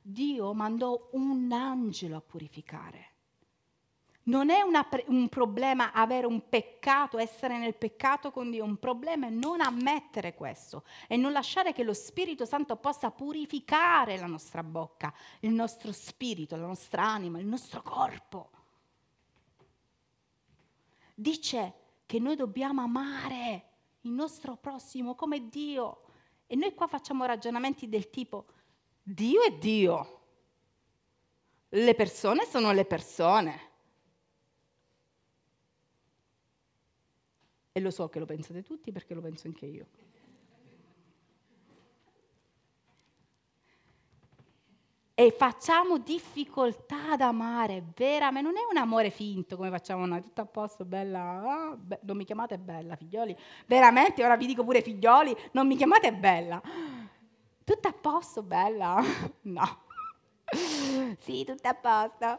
Dio 0.00 0.54
mandò 0.54 1.10
un 1.12 1.52
angelo 1.52 2.16
a 2.16 2.20
purificare. 2.20 3.10
Non 4.24 4.50
è 4.50 4.60
pre- 4.88 5.04
un 5.08 5.28
problema 5.28 5.92
avere 5.92 6.26
un 6.26 6.48
peccato, 6.48 7.18
essere 7.18 7.58
nel 7.58 7.74
peccato 7.74 8.30
con 8.30 8.50
Dio, 8.50 8.64
un 8.64 8.78
problema 8.78 9.26
è 9.26 9.30
non 9.30 9.60
ammettere 9.60 10.34
questo 10.34 10.84
e 11.08 11.16
non 11.16 11.32
lasciare 11.32 11.72
che 11.72 11.82
lo 11.82 11.92
Spirito 11.92 12.44
Santo 12.44 12.76
possa 12.76 13.10
purificare 13.10 14.16
la 14.18 14.26
nostra 14.26 14.62
bocca, 14.62 15.12
il 15.40 15.52
nostro 15.52 15.90
spirito, 15.92 16.56
la 16.56 16.66
nostra 16.66 17.02
anima, 17.02 17.38
il 17.40 17.46
nostro 17.46 17.82
corpo 17.82 18.50
dice 21.14 21.74
che 22.06 22.18
noi 22.18 22.36
dobbiamo 22.36 22.82
amare 22.82 23.68
il 24.02 24.10
nostro 24.10 24.56
prossimo 24.56 25.14
come 25.14 25.48
Dio. 25.48 26.02
E 26.46 26.56
noi 26.56 26.74
qua 26.74 26.86
facciamo 26.86 27.24
ragionamenti 27.24 27.88
del 27.88 28.10
tipo, 28.10 28.46
Dio 29.02 29.42
è 29.42 29.52
Dio, 29.52 30.20
le 31.70 31.94
persone 31.94 32.44
sono 32.44 32.72
le 32.72 32.84
persone. 32.84 33.70
E 37.72 37.80
lo 37.80 37.90
so 37.90 38.08
che 38.08 38.18
lo 38.18 38.26
pensate 38.26 38.62
tutti 38.62 38.92
perché 38.92 39.14
lo 39.14 39.20
penso 39.20 39.46
anche 39.46 39.66
io. 39.66 39.86
e 45.14 45.30
facciamo 45.30 45.98
difficoltà 45.98 47.12
ad 47.12 47.20
amare, 47.20 47.84
veramente, 47.94 48.48
non 48.48 48.56
è 48.56 48.62
un 48.70 48.76
amore 48.78 49.10
finto 49.10 49.56
come 49.56 49.70
facciamo 49.70 50.06
noi, 50.06 50.22
tutto 50.22 50.40
a 50.40 50.46
posto, 50.46 50.84
bella, 50.84 51.20
ah, 51.20 51.76
be- 51.76 52.00
non 52.02 52.16
mi 52.16 52.24
chiamate 52.24 52.58
bella, 52.58 52.96
figlioli, 52.96 53.36
veramente, 53.66 54.24
ora 54.24 54.36
vi 54.36 54.46
dico 54.46 54.64
pure 54.64 54.80
figlioli, 54.80 55.36
non 55.52 55.66
mi 55.66 55.76
chiamate 55.76 56.12
bella, 56.12 56.60
tutto 57.64 57.88
a 57.88 57.92
posto, 57.92 58.42
bella, 58.42 59.00
no, 59.42 59.78
sì, 61.18 61.44
tutto 61.44 61.68
a 61.68 61.74
posto, 61.74 62.38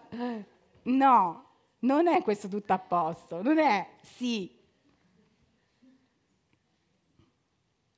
no, 0.84 1.46
non 1.80 2.08
è 2.08 2.22
questo 2.24 2.48
tutto 2.48 2.74
a 2.74 2.80
posto, 2.80 3.42
non 3.42 3.60
è 3.60 3.88
sì, 4.02 4.52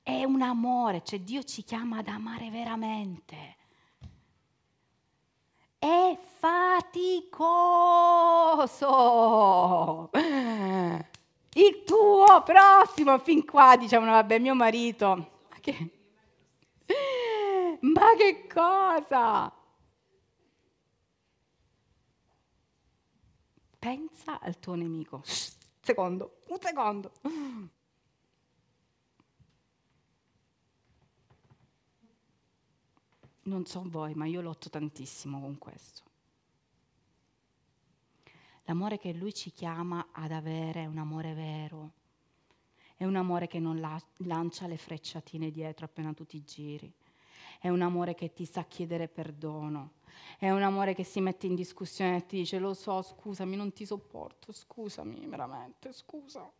è 0.05 0.23
un 0.23 0.41
amore, 0.43 1.01
cioè 1.03 1.19
Dio 1.19 1.41
ci 1.43 1.63
chiama 1.63 1.97
ad 1.97 2.07
amare 2.07 2.51
veramente 2.51 3.55
è 5.85 6.17
faticoso. 6.37 7.49
Il 11.53 11.83
tuo 11.85 12.43
prossimo, 12.43 13.19
fin 13.19 13.45
qua 13.45 13.77
diciamo, 13.77 14.07
vabbè, 14.07 14.39
mio 14.39 14.55
marito. 14.55 15.15
Ma 15.49 15.59
che, 15.61 15.89
ma 17.81 18.15
che 18.17 18.47
cosa? 18.51 19.53
Pensa 23.77 24.39
al 24.41 24.59
tuo 24.59 24.73
nemico. 24.73 25.21
Secondo, 25.23 26.39
un 26.47 26.57
secondo. 26.59 27.11
Non 33.45 33.65
so 33.65 33.83
voi, 33.85 34.13
ma 34.13 34.25
io 34.25 34.41
lotto 34.41 34.69
tantissimo 34.69 35.39
con 35.39 35.57
questo. 35.57 36.03
L'amore 38.63 38.97
che 38.97 39.13
Lui 39.13 39.33
ci 39.33 39.51
chiama 39.51 40.07
ad 40.11 40.31
avere 40.31 40.83
è 40.83 40.85
un 40.85 40.97
amore 40.97 41.33
vero, 41.33 41.91
è 42.95 43.03
un 43.03 43.15
amore 43.15 43.47
che 43.47 43.59
non 43.59 43.79
la- 43.79 44.01
lancia 44.17 44.65
le 44.67 44.77
frecciatine 44.77 45.51
dietro 45.51 45.85
appena 45.85 46.13
tu 46.13 46.25
ti 46.25 46.43
giri, 46.43 46.91
è 47.59 47.69
un 47.69 47.81
amore 47.81 48.15
che 48.15 48.33
ti 48.33 48.45
sa 48.45 48.63
chiedere 48.63 49.07
perdono, 49.07 49.93
è 50.39 50.49
un 50.49 50.63
amore 50.63 50.95
che 50.95 51.03
si 51.03 51.21
mette 51.21 51.45
in 51.45 51.55
discussione 51.55 52.17
e 52.17 52.25
ti 52.25 52.37
dice 52.37 52.57
lo 52.57 52.73
so, 52.73 53.01
scusami, 53.01 53.55
non 53.55 53.71
ti 53.71 53.85
sopporto, 53.85 54.51
scusami, 54.51 55.27
veramente, 55.27 55.93
scusa. 55.93 56.51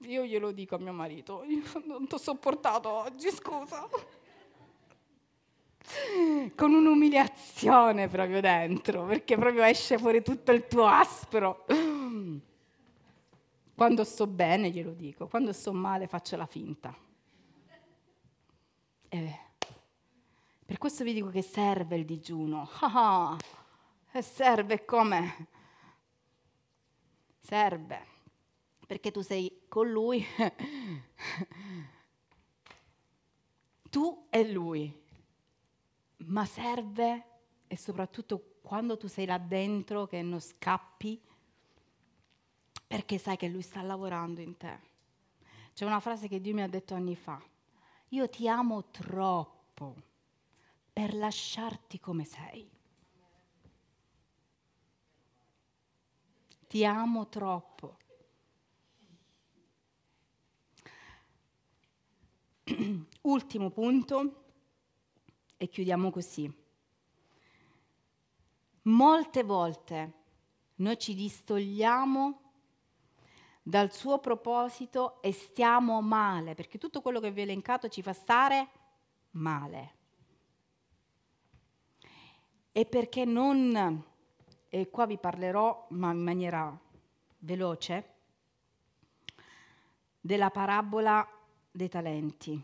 Io 0.00 0.24
glielo 0.24 0.52
dico 0.52 0.74
a 0.74 0.78
mio 0.78 0.92
marito, 0.92 1.42
non 1.86 2.06
ti 2.06 2.14
ho 2.14 2.18
sopportato 2.18 2.88
oggi, 2.90 3.30
scusa. 3.30 3.88
Con 6.54 6.74
un'umiliazione 6.74 8.08
proprio 8.08 8.40
dentro, 8.40 9.06
perché 9.06 9.36
proprio 9.36 9.62
esce 9.62 9.96
fuori 9.96 10.22
tutto 10.22 10.52
il 10.52 10.66
tuo 10.66 10.86
aspro. 10.86 11.64
Quando 13.74 14.04
sto 14.04 14.26
bene 14.26 14.70
glielo 14.70 14.92
dico, 14.92 15.28
quando 15.28 15.52
sto 15.52 15.72
male 15.72 16.06
faccio 16.06 16.36
la 16.36 16.46
finta. 16.46 16.94
Eh, 19.08 19.38
per 20.64 20.78
questo 20.78 21.04
vi 21.04 21.14
dico 21.14 21.28
che 21.28 21.42
serve 21.42 21.96
il 21.96 22.04
digiuno. 22.04 22.68
Ah, 22.80 23.36
e 24.12 24.22
serve 24.22 24.84
come? 24.84 25.46
Serve 27.40 28.14
perché 28.86 29.10
tu 29.10 29.20
sei 29.20 29.64
con 29.68 29.90
lui, 29.90 30.24
tu 33.90 34.26
e 34.30 34.50
lui, 34.50 35.04
ma 36.18 36.46
serve 36.46 37.24
e 37.66 37.76
soprattutto 37.76 38.58
quando 38.62 38.96
tu 38.96 39.08
sei 39.08 39.26
là 39.26 39.38
dentro 39.38 40.06
che 40.06 40.22
non 40.22 40.40
scappi, 40.40 41.20
perché 42.86 43.18
sai 43.18 43.36
che 43.36 43.48
lui 43.48 43.62
sta 43.62 43.82
lavorando 43.82 44.40
in 44.40 44.56
te. 44.56 44.78
C'è 45.74 45.84
una 45.84 46.00
frase 46.00 46.28
che 46.28 46.40
Dio 46.40 46.54
mi 46.54 46.62
ha 46.62 46.68
detto 46.68 46.94
anni 46.94 47.16
fa, 47.16 47.42
io 48.10 48.28
ti 48.28 48.48
amo 48.48 48.84
troppo 48.90 49.94
per 50.92 51.14
lasciarti 51.14 51.98
come 51.98 52.24
sei. 52.24 52.70
Ti 56.68 56.84
amo 56.84 57.28
troppo. 57.28 57.96
Ultimo 63.22 63.70
punto 63.70 64.44
e 65.56 65.68
chiudiamo 65.68 66.10
così. 66.10 66.52
Molte 68.82 69.42
volte 69.44 70.12
noi 70.76 70.98
ci 70.98 71.14
distogliamo 71.14 72.40
dal 73.62 73.92
suo 73.92 74.18
proposito 74.18 75.22
e 75.22 75.32
stiamo 75.32 76.00
male, 76.00 76.54
perché 76.54 76.78
tutto 76.78 77.02
quello 77.02 77.20
che 77.20 77.30
vi 77.30 77.40
ho 77.40 77.44
elencato 77.44 77.88
ci 77.88 78.02
fa 78.02 78.12
stare 78.12 78.68
male. 79.32 79.94
E 82.72 82.84
perché 82.84 83.24
non, 83.24 84.04
e 84.68 84.90
qua 84.90 85.06
vi 85.06 85.18
parlerò, 85.18 85.86
ma 85.90 86.10
in 86.10 86.22
maniera 86.22 86.76
veloce, 87.38 88.14
della 90.20 90.50
parabola 90.50 91.35
dei 91.76 91.88
talenti. 91.88 92.60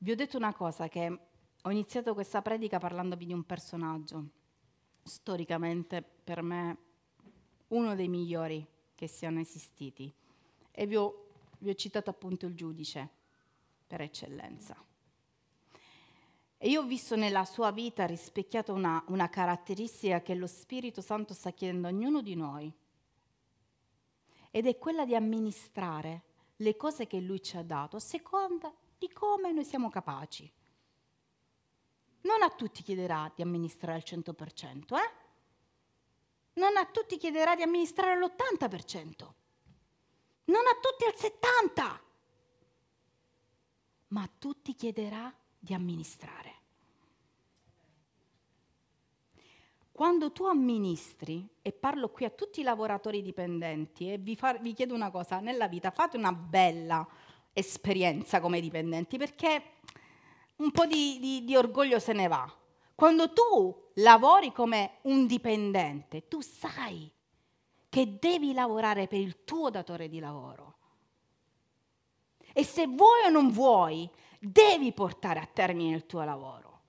Vi 0.00 0.10
ho 0.10 0.14
detto 0.14 0.36
una 0.36 0.52
cosa, 0.52 0.88
che 0.88 1.18
ho 1.62 1.70
iniziato 1.70 2.12
questa 2.12 2.42
predica 2.42 2.78
parlandovi 2.78 3.24
di 3.24 3.32
un 3.32 3.44
personaggio, 3.44 4.28
storicamente 5.02 6.02
per 6.02 6.42
me 6.42 6.78
uno 7.68 7.94
dei 7.94 8.08
migliori 8.08 8.64
che 8.94 9.06
siano 9.06 9.40
esistiti. 9.40 10.12
E 10.70 10.86
vi 10.86 10.96
ho, 10.96 11.28
vi 11.58 11.70
ho 11.70 11.74
citato 11.74 12.10
appunto 12.10 12.46
il 12.46 12.54
giudice 12.54 13.08
per 13.86 14.02
eccellenza. 14.02 14.76
E 16.58 16.68
io 16.68 16.82
ho 16.82 16.86
visto 16.86 17.16
nella 17.16 17.44
sua 17.46 17.70
vita 17.70 18.04
rispecchiata 18.04 18.72
una, 18.72 19.02
una 19.08 19.30
caratteristica 19.30 20.20
che 20.20 20.34
lo 20.34 20.46
Spirito 20.46 21.00
Santo 21.00 21.32
sta 21.32 21.52
chiedendo 21.52 21.86
a 21.86 21.90
ognuno 21.90 22.20
di 22.20 22.34
noi 22.34 22.72
ed 24.50 24.66
è 24.66 24.78
quella 24.78 25.04
di 25.04 25.14
amministrare 25.14 26.22
le 26.56 26.76
cose 26.76 27.06
che 27.06 27.20
Lui 27.20 27.42
ci 27.42 27.56
ha 27.56 27.62
dato 27.62 27.96
a 27.96 28.00
seconda 28.00 28.72
di 28.98 29.10
come 29.12 29.52
noi 29.52 29.64
siamo 29.64 29.90
capaci. 29.90 30.50
Non 32.22 32.42
a 32.42 32.50
tutti 32.50 32.82
chiederà 32.82 33.30
di 33.34 33.42
amministrare 33.42 33.94
al 33.94 34.04
100%, 34.04 34.96
eh? 34.96 35.26
Non 36.54 36.76
a 36.76 36.84
tutti 36.86 37.16
chiederà 37.16 37.54
di 37.54 37.62
amministrare 37.62 38.12
all'80%, 38.12 39.32
non 40.44 40.66
a 40.66 40.76
tutti 40.80 41.04
al 41.04 41.14
70%, 41.16 42.00
ma 44.08 44.22
a 44.22 44.30
tutti 44.38 44.74
chiederà 44.74 45.32
di 45.58 45.74
amministrare. 45.74 46.57
Quando 49.98 50.30
tu 50.30 50.44
amministri, 50.44 51.44
e 51.60 51.72
parlo 51.72 52.10
qui 52.10 52.24
a 52.24 52.30
tutti 52.30 52.60
i 52.60 52.62
lavoratori 52.62 53.20
dipendenti, 53.20 54.12
e 54.12 54.16
vi, 54.16 54.36
far, 54.36 54.60
vi 54.60 54.72
chiedo 54.72 54.94
una 54.94 55.10
cosa, 55.10 55.40
nella 55.40 55.66
vita 55.66 55.90
fate 55.90 56.16
una 56.16 56.32
bella 56.32 57.04
esperienza 57.52 58.38
come 58.38 58.60
dipendenti, 58.60 59.18
perché 59.18 59.60
un 60.58 60.70
po' 60.70 60.86
di, 60.86 61.18
di, 61.18 61.44
di 61.44 61.56
orgoglio 61.56 61.98
se 61.98 62.12
ne 62.12 62.28
va. 62.28 62.48
Quando 62.94 63.32
tu 63.32 63.90
lavori 63.94 64.52
come 64.52 64.98
un 65.02 65.26
dipendente, 65.26 66.28
tu 66.28 66.42
sai 66.42 67.10
che 67.88 68.18
devi 68.20 68.52
lavorare 68.52 69.08
per 69.08 69.18
il 69.18 69.42
tuo 69.42 69.68
datore 69.68 70.08
di 70.08 70.20
lavoro. 70.20 70.76
E 72.52 72.62
se 72.62 72.86
vuoi 72.86 73.24
o 73.26 73.30
non 73.30 73.50
vuoi, 73.50 74.08
devi 74.38 74.92
portare 74.92 75.40
a 75.40 75.46
termine 75.52 75.96
il 75.96 76.06
tuo 76.06 76.22
lavoro. 76.22 76.82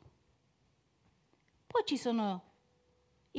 Poi 1.66 1.82
ci 1.86 1.98
sono 1.98 2.44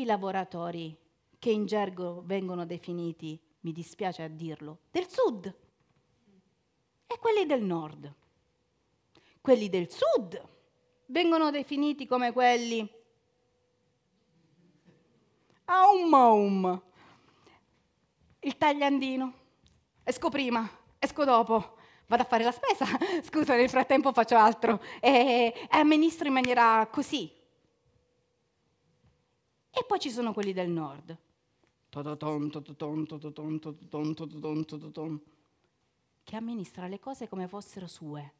i 0.00 0.04
lavoratori 0.04 0.96
che 1.38 1.50
in 1.50 1.66
gergo 1.66 2.22
vengono 2.24 2.64
definiti, 2.64 3.40
mi 3.60 3.72
dispiace 3.72 4.22
a 4.22 4.28
dirlo, 4.28 4.80
del 4.90 5.06
sud 5.08 5.54
e 7.06 7.18
quelli 7.18 7.46
del 7.46 7.62
nord. 7.62 8.14
Quelli 9.40 9.68
del 9.68 9.90
sud 9.90 10.40
vengono 11.06 11.50
definiti 11.50 12.06
come 12.06 12.32
quelli. 12.32 12.88
Aum 15.64 16.14
aum, 16.14 16.82
il 18.40 18.56
tagliandino, 18.56 19.34
esco 20.02 20.28
prima, 20.28 20.68
esco 20.98 21.24
dopo, 21.24 21.76
vado 22.06 22.22
a 22.22 22.26
fare 22.26 22.44
la 22.44 22.52
spesa, 22.52 22.86
scusa 23.22 23.54
nel 23.54 23.70
frattempo 23.70 24.12
faccio 24.12 24.36
altro. 24.36 24.82
E, 25.00 25.54
e 25.70 25.78
amministro 25.78 26.26
in 26.26 26.34
maniera 26.34 26.86
così, 26.90 27.32
e 29.70 29.84
poi 29.86 29.98
ci 29.98 30.10
sono 30.10 30.32
quelli 30.32 30.52
del 30.52 30.70
nord. 30.70 31.16
Che 36.22 36.36
amministra 36.36 36.86
le 36.86 36.98
cose 37.00 37.28
come 37.28 37.48
fossero 37.48 37.86
sue. 37.86 38.34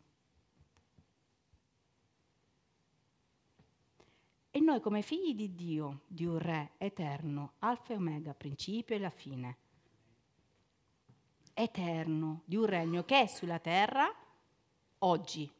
E 4.52 4.60
noi 4.60 4.80
come 4.80 5.02
figli 5.02 5.34
di 5.34 5.54
Dio, 5.54 6.00
di 6.06 6.24
un 6.24 6.38
Re 6.38 6.72
eterno, 6.78 7.52
alfa 7.60 7.92
e 7.92 7.96
omega, 7.96 8.34
principio 8.34 8.96
e 8.96 8.98
la 8.98 9.10
fine, 9.10 9.56
eterno, 11.54 12.42
di 12.44 12.56
un 12.56 12.66
regno 12.66 13.04
che 13.04 13.22
è 13.22 13.26
sulla 13.26 13.58
terra 13.58 14.12
oggi, 14.98 15.50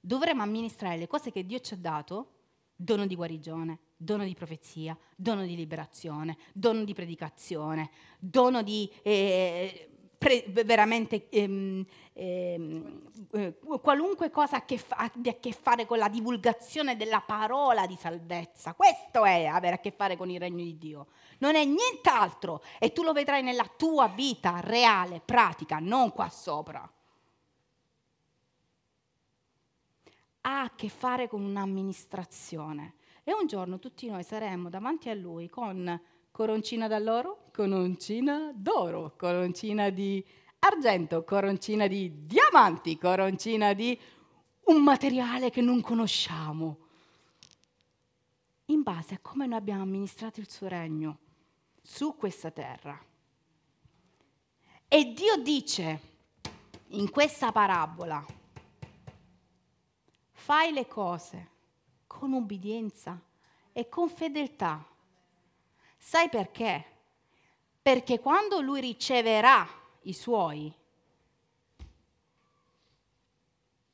dovremmo 0.00 0.42
amministrare 0.42 0.96
le 0.96 1.06
cose 1.06 1.32
che 1.32 1.44
Dio 1.44 1.58
ci 1.60 1.74
ha 1.74 1.78
dato, 1.78 2.32
dono 2.76 3.06
di 3.06 3.16
guarigione, 3.16 3.78
dono 4.00 4.24
di 4.24 4.34
profezia, 4.34 4.96
dono 5.16 5.44
di 5.44 5.56
liberazione, 5.56 6.38
dono 6.54 6.84
di 6.84 6.94
predicazione, 6.94 7.90
dono 8.20 8.62
di 8.62 8.88
eh, 9.02 9.90
pre- 10.16 10.44
veramente 10.48 11.28
ehm, 11.28 11.84
ehm, 12.12 13.02
eh, 13.32 13.58
qualunque 13.82 14.30
cosa 14.30 14.64
che 14.64 14.78
fa- 14.78 14.96
abbia 14.96 15.32
a 15.32 15.36
che 15.40 15.52
fare 15.52 15.84
con 15.84 15.98
la 15.98 16.08
divulgazione 16.08 16.96
della 16.96 17.20
parola 17.20 17.86
di 17.86 17.96
salvezza. 17.96 18.74
Questo 18.74 19.24
è 19.24 19.46
avere 19.46 19.74
a 19.74 19.80
che 19.80 19.90
fare 19.90 20.16
con 20.16 20.30
il 20.30 20.38
regno 20.38 20.62
di 20.62 20.78
Dio. 20.78 21.08
Non 21.38 21.56
è 21.56 21.64
nient'altro 21.64 22.62
e 22.78 22.92
tu 22.92 23.02
lo 23.02 23.12
vedrai 23.12 23.42
nella 23.42 23.68
tua 23.76 24.06
vita 24.06 24.60
reale, 24.60 25.20
pratica, 25.24 25.78
non 25.80 26.12
qua 26.12 26.28
sopra. 26.28 26.88
Ha 30.42 30.62
a 30.62 30.70
che 30.76 30.88
fare 30.88 31.28
con 31.28 31.42
un'amministrazione 31.42 32.94
e 33.28 33.34
un 33.34 33.46
giorno 33.46 33.78
tutti 33.78 34.08
noi 34.08 34.22
saremo 34.22 34.70
davanti 34.70 35.10
a 35.10 35.14
lui 35.14 35.50
con 35.50 36.00
coroncina 36.30 36.88
d'alloro, 36.88 37.50
coroncina 37.52 38.52
d'oro, 38.54 39.16
coroncina 39.18 39.90
di 39.90 40.24
argento, 40.60 41.24
coroncina 41.24 41.86
di 41.86 42.24
diamanti, 42.24 42.96
coroncina 42.96 43.74
di 43.74 44.00
un 44.64 44.82
materiale 44.82 45.50
che 45.50 45.60
non 45.60 45.82
conosciamo, 45.82 46.78
in 48.66 48.80
base 48.80 49.16
a 49.16 49.18
come 49.20 49.46
noi 49.46 49.58
abbiamo 49.58 49.82
amministrato 49.82 50.40
il 50.40 50.48
suo 50.48 50.68
regno 50.68 51.18
su 51.82 52.16
questa 52.16 52.50
terra. 52.50 52.98
E 54.88 55.12
Dio 55.12 55.36
dice 55.36 56.00
in 56.92 57.10
questa 57.10 57.52
parabola, 57.52 58.24
fai 60.30 60.72
le 60.72 60.86
cose 60.86 61.56
con 62.08 62.32
ubbidienza 62.32 63.20
e 63.72 63.88
con 63.88 64.08
fedeltà. 64.08 64.84
Sai 65.96 66.28
perché? 66.28 66.84
Perché 67.80 68.18
quando 68.18 68.60
lui 68.60 68.80
riceverà 68.80 69.64
i 70.02 70.12
suoi, 70.12 70.74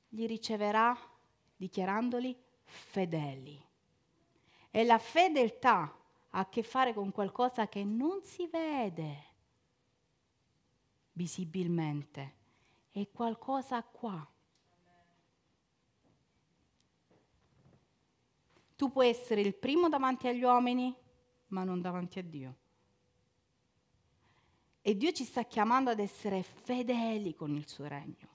li 0.09 0.27
riceverà 0.27 0.97
dichiarandoli 1.55 2.35
fedeli. 2.63 3.63
E 4.71 4.85
la 4.85 4.99
fedeltà 4.99 5.95
ha 6.31 6.39
a 6.39 6.49
che 6.49 6.63
fare 6.63 6.95
con 6.95 7.13
qualcosa 7.13 7.69
che 7.69 7.85
non 7.85 8.23
si 8.23 8.47
vede 8.49 9.33
visibilmente, 11.13 12.35
è 12.91 13.09
qualcosa 13.13 13.83
qua. 13.83 14.27
Tu 18.77 18.91
puoi 18.91 19.09
essere 19.09 19.41
il 19.41 19.55
primo 19.55 19.89
davanti 19.89 20.29
agli 20.29 20.43
uomini, 20.43 20.95
ma 21.49 21.65
non 21.65 21.81
davanti 21.81 22.19
a 22.19 22.23
Dio. 22.23 22.57
E 24.83 24.97
Dio 24.97 25.13
ci 25.13 25.25
sta 25.25 25.45
chiamando 25.45 25.91
ad 25.91 25.99
essere 25.99 26.43
fedeli 26.43 27.35
con 27.35 27.55
il 27.55 27.67
suo 27.69 27.87
regno. 27.87 28.33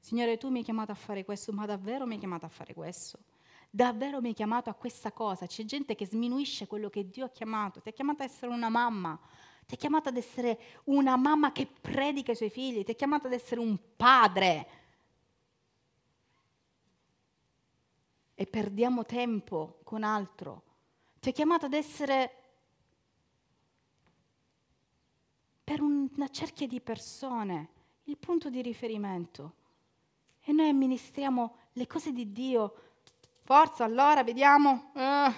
Signore, 0.00 0.36
tu 0.36 0.48
mi 0.48 0.58
hai 0.58 0.64
chiamato 0.64 0.90
a 0.90 0.96
fare 0.96 1.24
questo, 1.24 1.52
ma 1.52 1.64
davvero 1.64 2.06
mi 2.06 2.14
hai 2.14 2.18
chiamato 2.18 2.44
a 2.44 2.48
fare 2.48 2.74
questo? 2.74 3.20
Davvero 3.70 4.20
mi 4.20 4.28
hai 4.28 4.34
chiamato 4.34 4.68
a 4.68 4.74
questa 4.74 5.12
cosa? 5.12 5.46
C'è 5.46 5.64
gente 5.64 5.94
che 5.94 6.06
sminuisce 6.06 6.66
quello 6.66 6.90
che 6.90 7.08
Dio 7.08 7.26
ha 7.26 7.30
chiamato. 7.30 7.80
Ti 7.80 7.90
ha 7.90 7.92
chiamato 7.92 8.22
ad 8.22 8.28
essere 8.28 8.52
una 8.52 8.68
mamma, 8.68 9.18
ti 9.64 9.74
ha 9.74 9.76
chiamato 9.76 10.08
ad 10.08 10.16
essere 10.16 10.58
una 10.84 11.16
mamma 11.16 11.52
che 11.52 11.66
predica 11.80 12.32
i 12.32 12.36
suoi 12.36 12.50
figli, 12.50 12.82
ti 12.82 12.90
ha 12.90 12.94
chiamato 12.94 13.28
ad 13.28 13.32
essere 13.32 13.60
un 13.60 13.78
padre. 13.96 14.66
E 18.42 18.46
perdiamo 18.48 19.04
tempo 19.04 19.78
con 19.84 20.02
altro. 20.02 20.62
Ti 21.20 21.28
ha 21.28 21.32
chiamato 21.32 21.66
ad 21.66 21.74
essere 21.74 22.34
per 25.62 25.80
una 25.80 26.28
cerchia 26.28 26.66
di 26.66 26.80
persone 26.80 27.68
il 28.06 28.16
punto 28.16 28.50
di 28.50 28.60
riferimento. 28.60 29.52
E 30.40 30.50
noi 30.50 30.70
amministriamo 30.70 31.54
le 31.74 31.86
cose 31.86 32.10
di 32.10 32.32
Dio. 32.32 32.74
Forza, 33.42 33.84
allora, 33.84 34.24
vediamo 34.24 34.90
eh, 34.96 35.32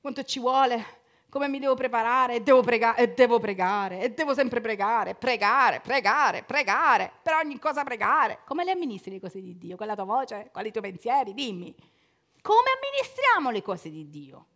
quanto 0.00 0.22
ci 0.22 0.38
vuole, 0.38 0.84
come 1.28 1.48
mi 1.48 1.58
devo 1.58 1.74
preparare, 1.74 2.36
e 2.36 2.40
devo, 2.40 2.62
prega- 2.62 2.94
e 2.94 3.14
devo 3.14 3.40
pregare, 3.40 4.00
e 4.00 4.10
devo 4.10 4.32
sempre 4.32 4.60
pregare, 4.60 5.16
pregare, 5.16 5.80
pregare, 5.80 6.44
pregare, 6.44 7.10
per 7.20 7.34
ogni 7.34 7.58
cosa 7.58 7.82
pregare. 7.82 8.42
Come 8.44 8.62
le 8.62 8.70
amministri 8.70 9.10
le 9.10 9.18
cose 9.18 9.40
di 9.40 9.58
Dio? 9.58 9.76
Con 9.76 9.88
la 9.88 9.96
tua 9.96 10.04
voce? 10.04 10.50
Quali 10.52 10.68
i 10.68 10.70
tuoi 10.70 10.84
pensieri? 10.84 11.34
Dimmi. 11.34 11.74
Come 12.42 12.70
amministriamo 12.80 13.50
le 13.50 13.62
cose 13.62 13.90
di 13.90 14.08
Dio? 14.08 14.46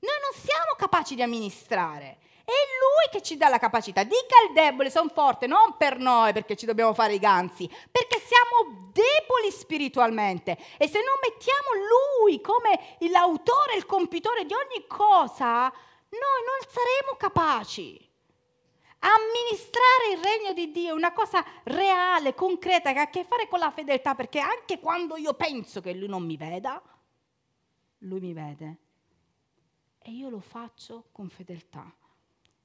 Noi 0.00 0.18
non 0.20 0.32
siamo 0.32 0.74
capaci 0.76 1.14
di 1.14 1.22
amministrare. 1.22 2.18
È 2.44 2.52
Lui 2.52 3.10
che 3.10 3.22
ci 3.22 3.36
dà 3.38 3.48
la 3.48 3.58
capacità. 3.58 4.04
Dica 4.04 4.36
il 4.46 4.52
debole, 4.52 4.90
sono 4.90 5.08
forte, 5.08 5.46
non 5.46 5.76
per 5.78 5.98
noi 5.98 6.32
perché 6.34 6.56
ci 6.56 6.66
dobbiamo 6.66 6.92
fare 6.92 7.14
i 7.14 7.18
ganzi, 7.18 7.66
perché 7.90 8.20
siamo 8.20 8.90
deboli 8.92 9.50
spiritualmente. 9.50 10.58
E 10.76 10.86
se 10.88 10.98
non 10.98 11.16
mettiamo 11.22 11.68
Lui 11.88 12.40
come 12.42 12.96
l'autore, 13.10 13.76
il 13.76 13.86
compitore 13.86 14.44
di 14.44 14.52
ogni 14.52 14.86
cosa, 14.86 15.62
noi 15.64 16.40
non 16.44 16.68
saremo 16.68 17.16
capaci. 17.16 18.12
Amministrare 19.06 20.12
il 20.14 20.22
regno 20.22 20.54
di 20.54 20.70
Dio 20.72 20.88
è 20.88 20.96
una 20.96 21.12
cosa 21.12 21.44
reale, 21.64 22.34
concreta, 22.34 22.92
che 22.94 22.98
ha 22.98 23.02
a 23.02 23.10
che 23.10 23.24
fare 23.24 23.48
con 23.48 23.58
la 23.58 23.70
fedeltà, 23.70 24.14
perché 24.14 24.38
anche 24.38 24.78
quando 24.80 25.18
io 25.18 25.34
penso 25.34 25.82
che 25.82 25.92
Lui 25.92 26.08
non 26.08 26.24
mi 26.24 26.38
veda, 26.38 26.82
Lui 27.98 28.20
mi 28.20 28.32
vede. 28.32 28.78
E 29.98 30.10
io 30.10 30.30
lo 30.30 30.40
faccio 30.40 31.08
con 31.12 31.28
fedeltà. 31.28 31.94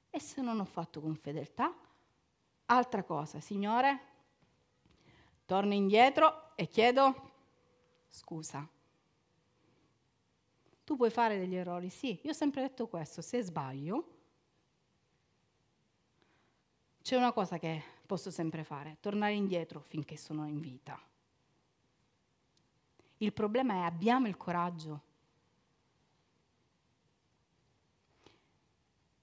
E 0.08 0.18
se 0.18 0.40
non 0.40 0.58
ho 0.60 0.64
fatto 0.64 1.02
con 1.02 1.14
fedeltà? 1.14 1.74
Altra 2.66 3.02
cosa, 3.02 3.38
Signore, 3.40 4.00
torno 5.44 5.74
indietro 5.74 6.52
e 6.54 6.68
chiedo 6.68 7.32
scusa. 8.08 8.66
Tu 10.84 10.96
puoi 10.96 11.10
fare 11.10 11.38
degli 11.38 11.54
errori, 11.54 11.90
sì, 11.90 12.18
io 12.22 12.30
ho 12.30 12.34
sempre 12.34 12.62
detto 12.62 12.88
questo, 12.88 13.20
se 13.20 13.42
sbaglio, 13.42 14.19
c'è 17.10 17.16
una 17.16 17.32
cosa 17.32 17.58
che 17.58 17.82
posso 18.06 18.30
sempre 18.30 18.62
fare, 18.62 18.98
tornare 19.00 19.32
indietro 19.32 19.80
finché 19.80 20.16
sono 20.16 20.46
in 20.46 20.60
vita. 20.60 20.96
Il 23.16 23.32
problema 23.32 23.74
è 23.74 23.78
abbiamo 23.78 24.28
il 24.28 24.36
coraggio 24.36 25.00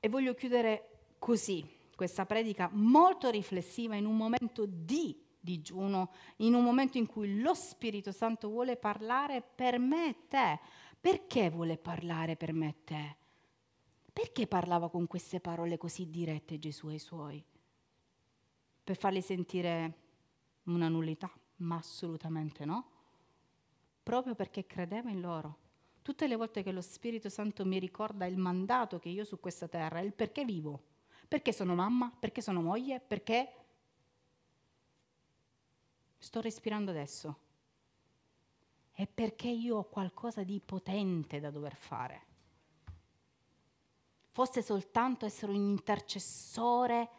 E 0.01 0.09
voglio 0.09 0.33
chiudere 0.33 1.13
così 1.17 1.65
questa 1.95 2.25
predica 2.25 2.69
molto 2.73 3.29
riflessiva 3.29 3.95
in 3.95 4.05
un 4.05 4.17
momento 4.17 4.65
di 4.67 5.17
digiuno, 5.39 6.11
in 6.37 6.55
un 6.55 6.65
momento 6.65 6.97
in 6.97 7.05
cui 7.05 7.39
lo 7.39 7.53
Spirito 7.53 8.11
Santo 8.11 8.49
vuole 8.49 8.75
parlare 8.75 9.41
per 9.41 9.79
me 9.79 10.09
e 10.09 10.15
te. 10.27 10.59
Perché 10.99 11.49
vuole 11.49 11.77
parlare 11.77 12.35
per 12.35 12.51
me 12.51 12.67
e 12.67 12.75
te? 12.83 13.15
Perché 14.11 14.45
parlava 14.45 14.89
con 14.89 15.07
queste 15.07 15.39
parole 15.39 15.77
così 15.77 16.09
dirette 16.09 16.59
Gesù 16.59 16.87
ai 16.87 16.99
suoi? 16.99 17.41
Per 18.87 18.95
farli 18.95 19.21
sentire 19.21 19.93
una 20.63 20.87
nullità? 20.87 21.29
Ma 21.57 21.75
assolutamente 21.75 22.63
no. 22.63 22.89
Proprio 24.01 24.33
perché 24.33 24.65
credeva 24.65 25.09
in 25.09 25.19
loro 25.19 25.57
tutte 26.01 26.25
le 26.25 26.37
volte 26.37 26.63
che 26.63 26.71
lo 26.71 26.79
Spirito 26.79 27.27
Santo 27.27 27.65
mi 27.65 27.79
ricorda 27.79 28.25
il 28.27 28.37
mandato 28.37 28.97
che 28.97 29.09
io 29.09 29.25
su 29.25 29.41
questa 29.41 29.67
terra, 29.67 29.99
il 29.99 30.13
perché 30.13 30.45
vivo, 30.45 30.81
perché 31.27 31.51
sono 31.51 31.75
mamma, 31.75 32.09
perché 32.17 32.41
sono 32.41 32.61
moglie, 32.61 33.01
perché 33.01 33.51
sto 36.17 36.39
respirando 36.39 36.91
adesso. 36.91 37.37
È 38.93 39.05
perché 39.05 39.49
io 39.49 39.79
ho 39.79 39.89
qualcosa 39.89 40.43
di 40.43 40.61
potente 40.63 41.41
da 41.41 41.51
dover 41.51 41.75
fare. 41.75 42.21
Fosse 44.31 44.61
soltanto 44.61 45.25
essere 45.25 45.51
un 45.51 45.57
intercessore 45.57 47.09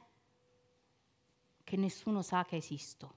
che 1.69 1.77
nessuno 1.77 2.23
sa 2.23 2.45
che 2.47 2.57
esisto. 2.57 3.17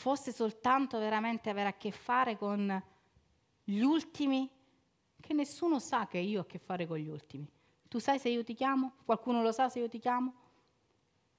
fosse 0.00 0.32
soltanto 0.32 0.98
veramente 0.98 1.50
avere 1.50 1.68
a 1.68 1.76
che 1.76 1.90
fare 1.90 2.38
con 2.38 2.82
gli 3.64 3.80
ultimi, 3.80 4.48
che 5.20 5.34
nessuno 5.34 5.78
sa 5.78 6.06
che 6.06 6.16
io 6.16 6.38
ho 6.38 6.42
a 6.42 6.46
che 6.46 6.58
fare 6.58 6.86
con 6.86 6.96
gli 6.96 7.08
ultimi. 7.08 7.46
Tu 7.86 7.98
sai 7.98 8.18
se 8.18 8.30
io 8.30 8.42
ti 8.42 8.54
chiamo? 8.54 8.94
Qualcuno 9.04 9.42
lo 9.42 9.52
sa 9.52 9.68
se 9.68 9.80
io 9.80 9.90
ti 9.90 9.98
chiamo? 9.98 10.32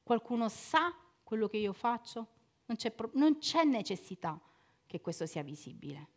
Qualcuno 0.04 0.48
sa 0.48 0.94
quello 1.24 1.48
che 1.48 1.58
io 1.58 1.74
faccio? 1.74 2.28
Non 2.66 2.78
c'è, 2.78 2.92
pro- 2.92 3.10
non 3.14 3.40
c'è 3.40 3.64
necessità 3.64 4.40
che 4.86 5.02
questo 5.02 5.26
sia 5.26 5.42
visibile 5.42 6.08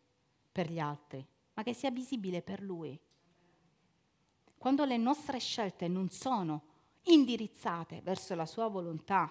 per 0.53 0.71
gli 0.71 0.79
altri, 0.79 1.27
ma 1.55 1.63
che 1.63 1.73
sia 1.73 1.91
visibile 1.91 2.43
per 2.43 2.61
lui. 2.61 3.01
Quando 4.59 4.85
le 4.85 4.99
nostre 4.99 5.39
scelte 5.39 5.89
non 5.89 6.11
sono 6.11 6.74
indirizzate 7.05 8.01
verso 8.03 8.35
la 8.35 8.47
sua 8.47 8.69
volontà, 8.69 9.31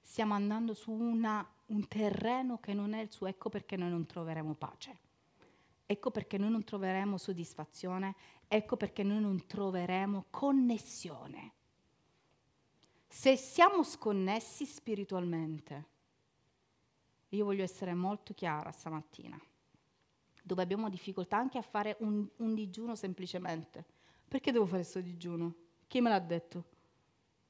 stiamo 0.00 0.34
andando 0.34 0.74
su 0.74 0.90
una, 0.90 1.46
un 1.66 1.88
terreno 1.88 2.58
che 2.58 2.74
non 2.74 2.92
è 2.92 3.00
il 3.00 3.10
suo, 3.10 3.26
ecco 3.26 3.48
perché 3.48 3.76
noi 3.76 3.90
non 3.90 4.06
troveremo 4.06 4.54
pace, 4.54 4.98
ecco 5.86 6.10
perché 6.10 6.38
noi 6.38 6.50
non 6.50 6.64
troveremo 6.64 7.16
soddisfazione, 7.16 8.14
ecco 8.48 8.76
perché 8.76 9.02
noi 9.02 9.20
non 9.20 9.46
troveremo 9.46 10.26
connessione. 10.30 11.52
Se 13.06 13.36
siamo 13.36 13.82
sconnessi 13.82 14.64
spiritualmente, 14.64 15.86
io 17.30 17.44
voglio 17.44 17.62
essere 17.62 17.94
molto 17.94 18.34
chiara 18.34 18.70
stamattina, 18.70 19.40
dove 20.42 20.62
abbiamo 20.62 20.88
difficoltà 20.88 21.36
anche 21.36 21.58
a 21.58 21.62
fare 21.62 21.96
un, 22.00 22.26
un 22.36 22.54
digiuno 22.54 22.94
semplicemente. 22.94 23.84
Perché 24.32 24.50
devo 24.50 24.64
fare 24.64 24.78
questo 24.78 25.02
digiuno? 25.02 25.54
Chi 25.86 26.00
me 26.00 26.08
l'ha 26.08 26.18
detto? 26.18 26.64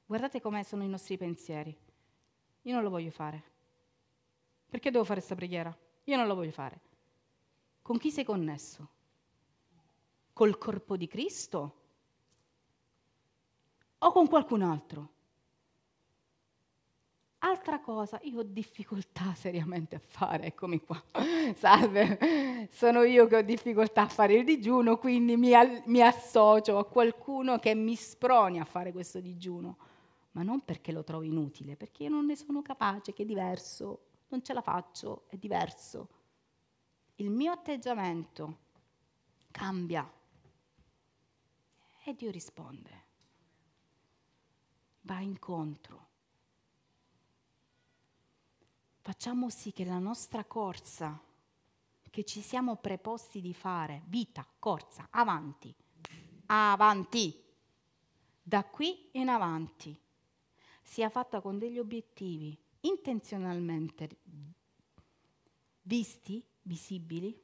Guardate 0.05 0.41
come 0.41 0.65
sono 0.65 0.83
i 0.83 0.89
nostri 0.89 1.15
pensieri. 1.15 1.73
Io 2.63 2.73
non 2.73 2.83
lo 2.83 2.89
voglio 2.89 3.09
fare. 3.09 3.41
Perché 4.69 4.91
devo 4.91 5.05
fare 5.05 5.19
questa 5.19 5.33
preghiera? 5.33 5.73
Io 6.03 6.17
non 6.17 6.27
lo 6.27 6.35
voglio 6.35 6.51
fare. 6.51 6.81
Con 7.81 7.97
chi 7.97 8.11
sei 8.11 8.25
connesso? 8.25 8.89
Col 10.33 10.57
corpo 10.57 10.97
di 10.97 11.07
Cristo? 11.07 11.75
O 13.99 14.11
con 14.11 14.27
qualcun 14.27 14.61
altro? 14.61 15.13
Altra 17.45 17.81
cosa, 17.81 18.21
io 18.23 18.39
ho 18.39 18.43
difficoltà 18.43 19.33
seriamente 19.35 19.95
a 19.95 19.99
fare, 19.99 20.45
eccomi 20.45 20.79
qua, 20.79 21.01
salve, 21.55 22.69
sono 22.71 23.03
io 23.03 23.27
che 23.27 23.35
ho 23.35 23.41
difficoltà 23.41 24.03
a 24.03 24.07
fare 24.07 24.35
il 24.35 24.45
digiuno, 24.45 24.97
quindi 24.97 25.35
mi, 25.35 25.51
mi 25.87 26.01
associo 26.01 26.77
a 26.77 26.85
qualcuno 26.85 27.59
che 27.59 27.75
mi 27.75 27.95
sproni 27.95 28.61
a 28.61 28.65
fare 28.65 28.93
questo 28.93 29.19
digiuno. 29.19 29.77
Ma 30.31 30.41
non 30.41 30.61
perché 30.61 30.93
lo 30.93 31.03
trovo 31.03 31.23
inutile, 31.23 31.75
perché 31.75 32.03
io 32.03 32.09
non 32.09 32.25
ne 32.25 32.37
sono 32.37 32.61
capace, 32.61 33.11
che 33.11 33.23
è 33.23 33.25
diverso, 33.25 34.05
non 34.29 34.41
ce 34.41 34.53
la 34.53 34.61
faccio, 34.61 35.25
è 35.27 35.35
diverso. 35.35 36.07
Il 37.15 37.29
mio 37.29 37.51
atteggiamento 37.51 38.59
cambia. 39.51 40.09
E 42.05 42.15
Dio 42.15 42.31
risponde, 42.31 43.03
va 45.01 45.19
incontro. 45.19 46.11
Facciamo 49.05 49.49
sì 49.49 49.73
che 49.73 49.83
la 49.83 49.99
nostra 49.99 50.45
corsa 50.45 51.21
che 52.09 52.23
ci 52.23 52.39
siamo 52.39 52.77
preposti 52.77 53.41
di 53.41 53.53
fare, 53.53 54.03
vita, 54.05 54.47
corsa, 54.57 55.07
avanti, 55.09 55.75
avanti, 56.45 57.37
da 58.41 58.63
qui 58.63 59.09
in 59.11 59.27
avanti, 59.27 59.99
sia 60.81 61.09
fatta 61.09 61.41
con 61.41 61.59
degli 61.59 61.79
obiettivi 61.79 62.57
intenzionalmente 62.79 64.09
visti, 65.81 66.41
visibili, 66.61 67.37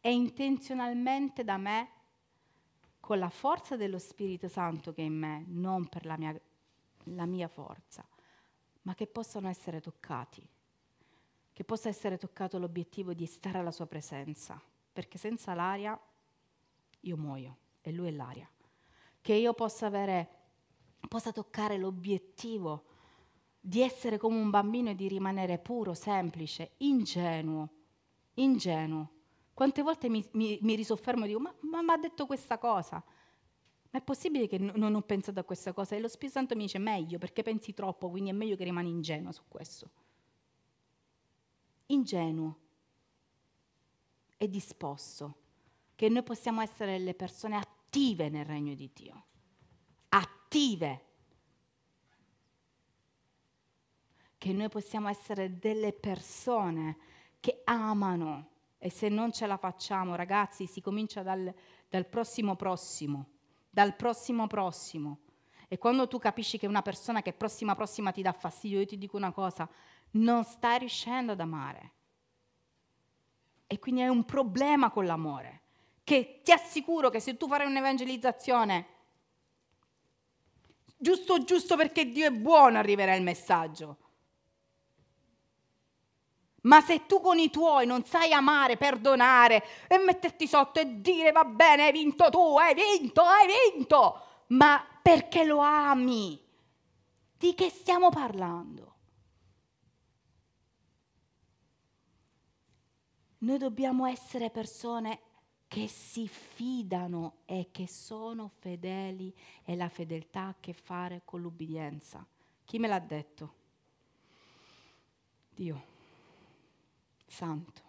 e 0.00 0.12
intenzionalmente 0.12 1.42
da 1.42 1.56
me, 1.56 1.90
con 3.00 3.18
la 3.18 3.28
forza 3.28 3.74
dello 3.74 3.98
Spirito 3.98 4.46
Santo 4.46 4.92
che 4.92 5.02
è 5.02 5.06
in 5.06 5.18
me, 5.18 5.42
non 5.48 5.88
per 5.88 6.06
la 6.06 6.16
mia, 6.16 6.40
la 7.06 7.26
mia 7.26 7.48
forza, 7.48 8.06
ma 8.88 8.94
che 8.94 9.06
possano 9.06 9.50
essere 9.50 9.82
toccati, 9.82 10.42
che 11.52 11.62
possa 11.62 11.90
essere 11.90 12.16
toccato 12.16 12.58
l'obiettivo 12.58 13.12
di 13.12 13.26
stare 13.26 13.58
alla 13.58 13.70
sua 13.70 13.84
presenza, 13.84 14.58
perché 14.90 15.18
senza 15.18 15.52
l'aria 15.52 16.00
io 17.00 17.16
muoio 17.18 17.56
e 17.82 17.92
lui 17.92 18.08
è 18.08 18.10
l'aria. 18.12 18.50
Che 19.20 19.34
io 19.34 19.52
possa 19.52 19.88
avere, 19.88 20.28
possa 21.06 21.32
toccare 21.32 21.76
l'obiettivo 21.76 22.84
di 23.60 23.82
essere 23.82 24.16
come 24.16 24.40
un 24.40 24.48
bambino 24.48 24.88
e 24.88 24.94
di 24.94 25.06
rimanere 25.06 25.58
puro, 25.58 25.92
semplice, 25.92 26.70
ingenuo, 26.78 27.68
ingenuo. 28.34 29.10
Quante 29.52 29.82
volte 29.82 30.08
mi, 30.08 30.26
mi, 30.32 30.58
mi 30.62 30.74
risoffermo 30.74 31.24
e 31.24 31.28
dico, 31.28 31.40
ma 31.40 31.82
mi 31.82 31.90
ha 31.90 31.98
detto 31.98 32.24
questa 32.24 32.56
cosa? 32.56 33.04
Ma 33.90 33.98
è 34.00 34.02
possibile 34.02 34.46
che 34.46 34.58
non 34.58 34.94
ho 34.94 35.02
pensato 35.02 35.40
a 35.40 35.44
questa 35.44 35.72
cosa? 35.72 35.96
E 35.96 36.00
lo 36.00 36.08
Spirito 36.08 36.38
Santo 36.38 36.54
mi 36.54 36.64
dice 36.64 36.78
meglio, 36.78 37.18
perché 37.18 37.42
pensi 37.42 37.72
troppo, 37.72 38.10
quindi 38.10 38.30
è 38.30 38.34
meglio 38.34 38.56
che 38.56 38.64
rimani 38.64 38.90
ingenuo 38.90 39.32
su 39.32 39.42
questo. 39.48 39.90
Ingenuo 41.86 42.58
e 44.36 44.48
disposto, 44.48 45.36
che 45.96 46.08
noi 46.08 46.22
possiamo 46.22 46.60
essere 46.60 46.98
le 46.98 47.14
persone 47.14 47.56
attive 47.56 48.28
nel 48.28 48.44
regno 48.44 48.74
di 48.74 48.90
Dio. 48.92 49.24
Attive 50.10 51.04
che 54.36 54.52
noi 54.52 54.68
possiamo 54.68 55.08
essere 55.08 55.58
delle 55.58 55.92
persone 55.92 56.96
che 57.40 57.62
amano 57.64 58.50
e 58.78 58.90
se 58.90 59.08
non 59.08 59.32
ce 59.32 59.46
la 59.46 59.56
facciamo, 59.56 60.14
ragazzi, 60.14 60.66
si 60.66 60.80
comincia 60.80 61.22
dal, 61.22 61.52
dal 61.88 62.06
prossimo 62.06 62.54
prossimo, 62.54 63.37
dal 63.70 63.94
prossimo 63.96 64.46
prossimo. 64.46 65.18
E 65.68 65.76
quando 65.78 66.08
tu 66.08 66.18
capisci 66.18 66.58
che 66.58 66.66
una 66.66 66.82
persona 66.82 67.20
che 67.20 67.32
prossima 67.32 67.74
prossima 67.74 68.10
ti 68.10 68.22
dà 68.22 68.32
fastidio, 68.32 68.80
io 68.80 68.86
ti 68.86 68.96
dico 68.96 69.16
una 69.16 69.32
cosa, 69.32 69.68
non 70.12 70.44
stai 70.44 70.78
riuscendo 70.78 71.32
ad 71.32 71.40
amare. 71.40 71.92
E 73.66 73.78
quindi 73.78 74.00
hai 74.00 74.08
un 74.08 74.24
problema 74.24 74.90
con 74.90 75.04
l'amore, 75.04 75.60
che 76.02 76.40
ti 76.42 76.52
assicuro 76.52 77.10
che 77.10 77.20
se 77.20 77.36
tu 77.36 77.46
farai 77.46 77.66
un'evangelizzazione, 77.66 78.86
giusto 80.96 81.44
giusto 81.44 81.76
perché 81.76 82.06
Dio 82.06 82.26
è 82.26 82.30
buono 82.30 82.78
arriverà 82.78 83.14
il 83.14 83.22
messaggio. 83.22 83.98
Ma 86.68 86.82
se 86.82 87.06
tu 87.06 87.20
con 87.22 87.38
i 87.38 87.48
tuoi 87.48 87.86
non 87.86 88.04
sai 88.04 88.32
amare, 88.32 88.76
perdonare 88.76 89.64
e 89.88 89.96
metterti 89.96 90.46
sotto 90.46 90.78
e 90.78 91.00
dire 91.00 91.32
va 91.32 91.44
bene, 91.44 91.84
hai 91.84 91.92
vinto 91.92 92.28
tu, 92.28 92.58
hai 92.58 92.74
vinto, 92.74 93.22
hai 93.22 93.46
vinto, 93.72 94.22
ma 94.48 94.86
perché 95.02 95.44
lo 95.44 95.60
ami? 95.60 96.38
Di 97.38 97.54
che 97.54 97.70
stiamo 97.70 98.10
parlando? 98.10 98.94
Noi 103.38 103.56
dobbiamo 103.56 104.04
essere 104.04 104.50
persone 104.50 105.20
che 105.68 105.88
si 105.88 106.28
fidano 106.28 107.36
e 107.46 107.68
che 107.70 107.88
sono 107.88 108.50
fedeli 108.58 109.34
e 109.64 109.74
la 109.74 109.88
fedeltà 109.88 110.40
ha 110.40 110.48
a 110.48 110.54
che 110.60 110.74
fare 110.74 111.22
con 111.24 111.40
l'ubbidienza. 111.40 112.26
Chi 112.66 112.78
me 112.78 112.88
l'ha 112.88 112.98
detto? 112.98 113.54
Dio 115.54 115.96
santo, 117.28 117.82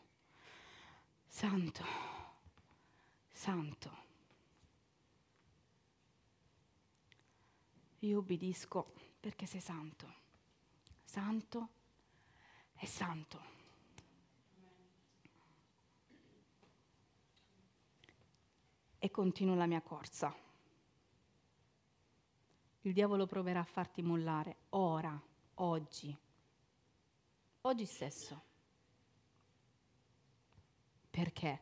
santo, 1.25 1.83
santo. 3.31 4.07
Io 7.99 8.19
ubbidisco 8.19 8.93
perché 9.19 9.45
sei 9.45 9.61
santo, 9.61 10.13
santo 11.03 11.69
e 12.75 12.85
santo. 12.85 13.57
E 19.01 19.09
continuo 19.11 19.55
la 19.55 19.65
mia 19.65 19.81
corsa. 19.81 20.35
Il 22.81 22.93
diavolo 22.93 23.25
proverà 23.25 23.61
a 23.61 23.65
farti 23.65 24.01
mollare 24.01 24.57
ora, 24.69 25.19
oggi, 25.55 26.15
oggi 27.61 27.85
stesso. 27.85 28.48
Perché? 31.19 31.59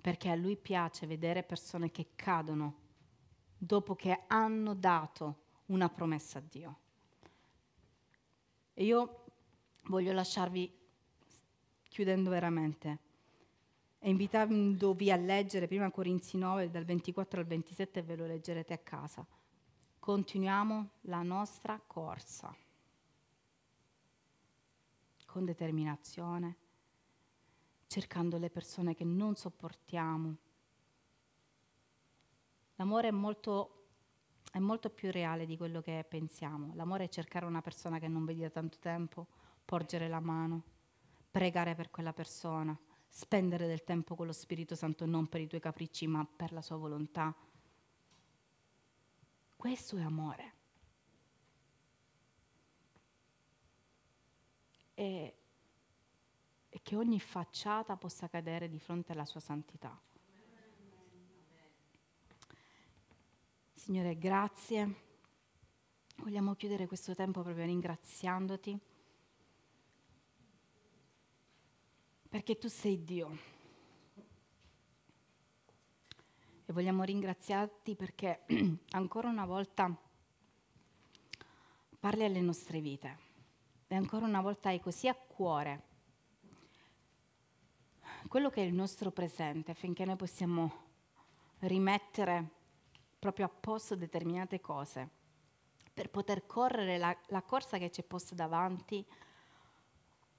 Perché 0.00 0.30
a 0.30 0.34
lui 0.34 0.56
piace 0.56 1.06
vedere 1.06 1.44
persone 1.44 1.92
che 1.92 2.08
cadono 2.16 2.74
dopo 3.56 3.94
che 3.94 4.24
hanno 4.26 4.74
dato 4.74 5.36
una 5.66 5.88
promessa 5.88 6.40
a 6.40 6.42
Dio. 6.42 6.78
E 8.74 8.84
io 8.84 9.26
voglio 9.84 10.12
lasciarvi, 10.12 10.76
chiudendo 11.88 12.30
veramente, 12.30 12.98
e 14.00 14.10
invitandovi 14.10 15.12
a 15.12 15.16
leggere 15.16 15.68
prima 15.68 15.88
Corinzi 15.92 16.36
9 16.36 16.68
dal 16.68 16.84
24 16.84 17.38
al 17.38 17.46
27 17.46 18.00
e 18.00 18.02
ve 18.02 18.16
lo 18.16 18.26
leggerete 18.26 18.72
a 18.72 18.78
casa. 18.78 19.24
Continuiamo 20.00 20.88
la 21.02 21.22
nostra 21.22 21.80
corsa 21.86 22.52
con 25.28 25.44
determinazione, 25.44 26.56
cercando 27.86 28.38
le 28.38 28.48
persone 28.48 28.94
che 28.94 29.04
non 29.04 29.36
sopportiamo. 29.36 30.36
L'amore 32.76 33.08
è 33.08 33.10
molto, 33.10 33.88
è 34.50 34.58
molto 34.58 34.88
più 34.88 35.10
reale 35.10 35.44
di 35.44 35.58
quello 35.58 35.82
che 35.82 36.02
pensiamo. 36.08 36.72
L'amore 36.74 37.04
è 37.04 37.08
cercare 37.08 37.44
una 37.44 37.60
persona 37.60 37.98
che 37.98 38.08
non 38.08 38.24
vedi 38.24 38.40
da 38.40 38.48
tanto 38.48 38.78
tempo, 38.80 39.26
porgere 39.66 40.08
la 40.08 40.20
mano, 40.20 40.62
pregare 41.30 41.74
per 41.74 41.90
quella 41.90 42.14
persona, 42.14 42.76
spendere 43.06 43.66
del 43.66 43.84
tempo 43.84 44.14
con 44.14 44.24
lo 44.24 44.32
Spirito 44.32 44.74
Santo 44.74 45.04
non 45.04 45.26
per 45.26 45.42
i 45.42 45.46
tuoi 45.46 45.60
capricci 45.60 46.06
ma 46.06 46.24
per 46.24 46.52
la 46.52 46.62
sua 46.62 46.76
volontà. 46.76 47.36
Questo 49.54 49.98
è 49.98 50.02
amore. 50.02 50.57
E, 54.98 55.32
e 56.68 56.80
che 56.82 56.96
ogni 56.96 57.20
facciata 57.20 57.96
possa 57.96 58.28
cadere 58.28 58.68
di 58.68 58.80
fronte 58.80 59.12
alla 59.12 59.24
sua 59.24 59.38
santità. 59.38 59.96
Signore, 63.74 64.18
grazie. 64.18 65.06
Vogliamo 66.16 66.56
chiudere 66.56 66.88
questo 66.88 67.14
tempo 67.14 67.42
proprio 67.42 67.64
ringraziandoti 67.64 68.76
perché 72.28 72.58
tu 72.58 72.66
sei 72.66 73.04
Dio. 73.04 73.38
E 76.66 76.72
vogliamo 76.72 77.04
ringraziarti 77.04 77.94
perché 77.94 78.44
ancora 78.90 79.28
una 79.28 79.46
volta 79.46 79.96
parli 82.00 82.24
alle 82.24 82.40
nostre 82.40 82.80
vite 82.80 83.27
e 83.88 83.94
ancora 83.94 84.26
una 84.26 84.40
volta 84.40 84.68
hai 84.68 84.80
così 84.80 85.08
a 85.08 85.14
cuore 85.14 85.88
quello 88.28 88.50
che 88.50 88.62
è 88.62 88.66
il 88.66 88.74
nostro 88.74 89.10
presente 89.10 89.70
affinché 89.70 90.04
noi 90.04 90.16
possiamo 90.16 90.86
rimettere 91.60 92.56
proprio 93.18 93.46
a 93.46 93.48
posto 93.48 93.96
determinate 93.96 94.60
cose 94.60 95.08
per 95.94 96.10
poter 96.10 96.46
correre 96.46 96.98
la, 96.98 97.16
la 97.28 97.42
corsa 97.42 97.78
che 97.78 97.90
ci 97.90 98.02
è 98.02 98.04
posta 98.04 98.34
davanti 98.34 99.04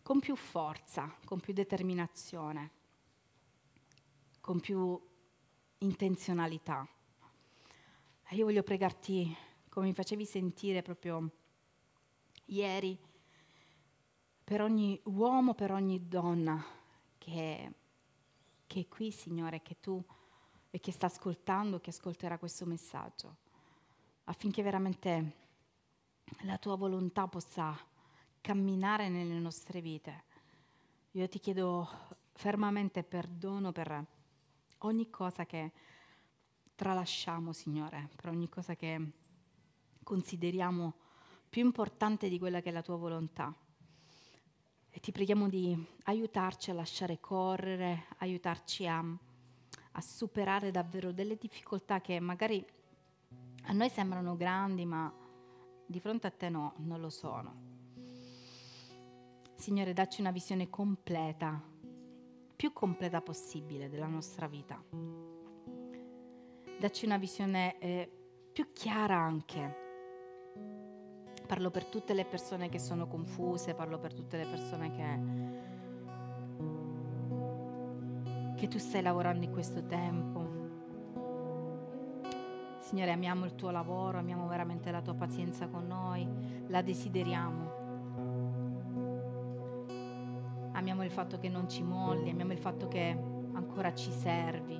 con 0.02 0.20
più 0.20 0.36
forza, 0.36 1.14
con 1.26 1.40
più 1.40 1.54
determinazione, 1.54 2.72
con 4.40 4.60
più 4.60 5.00
intenzionalità. 5.80 6.88
E 8.30 8.36
io 8.36 8.46
voglio 8.46 8.64
pregarti, 8.64 9.36
come 9.68 9.88
mi 9.88 9.94
facevi 9.94 10.26
sentire 10.26 10.82
proprio 10.82 11.30
ieri, 12.46 12.98
per 14.50 14.64
ogni 14.64 15.00
uomo, 15.04 15.54
per 15.54 15.72
ogni 15.72 16.08
donna 16.08 16.66
che, 17.20 17.72
che 18.66 18.80
è 18.80 18.88
qui, 18.88 19.12
Signore, 19.12 19.62
che 19.62 19.80
tu 19.80 20.04
e 20.72 20.80
che 20.80 20.92
sta 20.92 21.06
ascoltando, 21.06 21.80
che 21.80 21.92
ascolterà 21.92 22.40
questo 22.40 22.66
messaggio, 22.66 23.36
affinché 24.24 24.64
veramente 24.64 25.34
la 26.46 26.58
tua 26.58 26.76
volontà 26.78 27.28
possa 27.28 27.78
camminare 28.42 29.08
nelle 29.10 29.38
nostre 29.38 29.82
vite. 29.82 30.24
Io 31.12 31.28
ti 31.28 31.38
chiedo 31.38 31.88
fermamente 32.34 33.04
perdono 33.04 33.72
per 33.72 34.04
ogni 34.80 35.12
cosa 35.12 35.46
che 35.46 35.72
tralasciamo, 36.74 37.54
Signore, 37.54 38.10
per 38.16 38.30
ogni 38.30 38.50
cosa 38.50 38.76
che 38.76 39.12
consideriamo 40.02 40.96
più 41.48 41.64
importante 41.64 42.28
di 42.28 42.40
quella 42.40 42.62
che 42.62 42.70
è 42.70 42.74
la 42.74 42.82
tua 42.82 42.96
volontà. 42.96 43.56
E 44.92 45.00
ti 45.00 45.12
preghiamo 45.12 45.48
di 45.48 45.78
aiutarci 46.04 46.72
a 46.72 46.74
lasciare 46.74 47.20
correre, 47.20 48.08
aiutarci 48.18 48.88
a, 48.88 49.00
a 49.00 50.02
superare 50.02 50.72
davvero 50.72 51.12
delle 51.12 51.36
difficoltà 51.36 52.02
che 52.02 52.20
magari 52.20 52.66
a 53.64 53.74
noi 53.74 53.90
sembrano 53.90 54.36
grandi, 54.36 54.86
ma 54.86 55.14
di 55.86 56.00
fronte 56.00 56.28
a 56.28 56.32
te 56.32 56.50
no, 56.50 56.74
non 56.78 57.00
lo 57.00 57.10
sono. 57.10 57.68
Signore, 59.56 59.94
dacci 59.94 60.22
una 60.22 60.32
visione 60.32 60.70
completa, 60.70 61.62
più 62.56 62.74
completa 62.74 63.22
possibile 63.22 63.90
della 63.90 64.08
nostra 64.08 64.48
vita. 64.48 64.82
Dacci 66.80 67.06
una 67.06 67.18
visione 67.18 67.78
eh, 67.80 68.10
più 68.52 68.72
chiara 68.74 69.18
anche. 69.18 69.89
Parlo 71.50 71.72
per 71.72 71.86
tutte 71.86 72.14
le 72.14 72.26
persone 72.26 72.70
che 72.70 72.78
sono 72.78 73.08
confuse, 73.08 73.74
parlo 73.74 73.98
per 73.98 74.14
tutte 74.14 74.38
le 74.38 74.46
persone 74.46 74.92
che, 74.92 75.20
che 78.56 78.68
tu 78.68 78.78
stai 78.78 79.02
lavorando 79.02 79.46
in 79.46 79.52
questo 79.52 79.84
tempo. 79.88 80.48
Signore, 82.78 83.10
amiamo 83.10 83.46
il 83.46 83.56
tuo 83.56 83.72
lavoro, 83.72 84.20
amiamo 84.20 84.48
veramente 84.48 84.92
la 84.92 85.02
tua 85.02 85.16
pazienza 85.16 85.68
con 85.68 85.88
noi, 85.88 86.28
la 86.68 86.84
desideriamo. 86.84 87.72
Amiamo 90.74 91.04
il 91.04 91.10
fatto 91.10 91.40
che 91.40 91.50
non 91.50 91.68
ci 91.68 91.82
molli, 91.82 92.30
amiamo 92.30 92.52
il 92.52 92.60
fatto 92.60 92.88
che 92.88 93.18
ancora 93.54 93.92
ci 93.96 94.12
servi, 94.12 94.80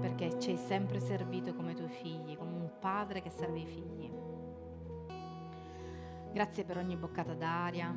perché 0.00 0.38
ci 0.38 0.50
hai 0.50 0.58
sempre 0.58 1.00
servito 1.00 1.54
come 1.54 1.72
tuoi 1.72 1.88
figli, 1.88 2.36
come 2.36 2.52
un 2.52 2.70
padre 2.78 3.22
che 3.22 3.30
serve 3.30 3.60
i 3.60 3.66
figli. 3.66 3.97
Grazie 6.32 6.64
per 6.64 6.76
ogni 6.76 6.96
boccata 6.96 7.34
d'aria. 7.34 7.92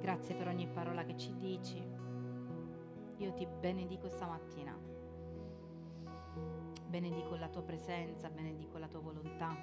Grazie 0.00 0.34
per 0.34 0.48
ogni 0.48 0.66
parola 0.66 1.04
che 1.04 1.16
ci 1.16 1.34
dici. 1.36 1.84
Io 3.18 3.32
ti 3.34 3.46
benedico 3.46 4.08
stamattina. 4.08 4.76
Benedico 6.86 7.36
la 7.36 7.48
tua 7.48 7.62
presenza, 7.62 8.30
benedico 8.30 8.78
la 8.78 8.88
tua 8.88 9.00
volontà. 9.00 9.54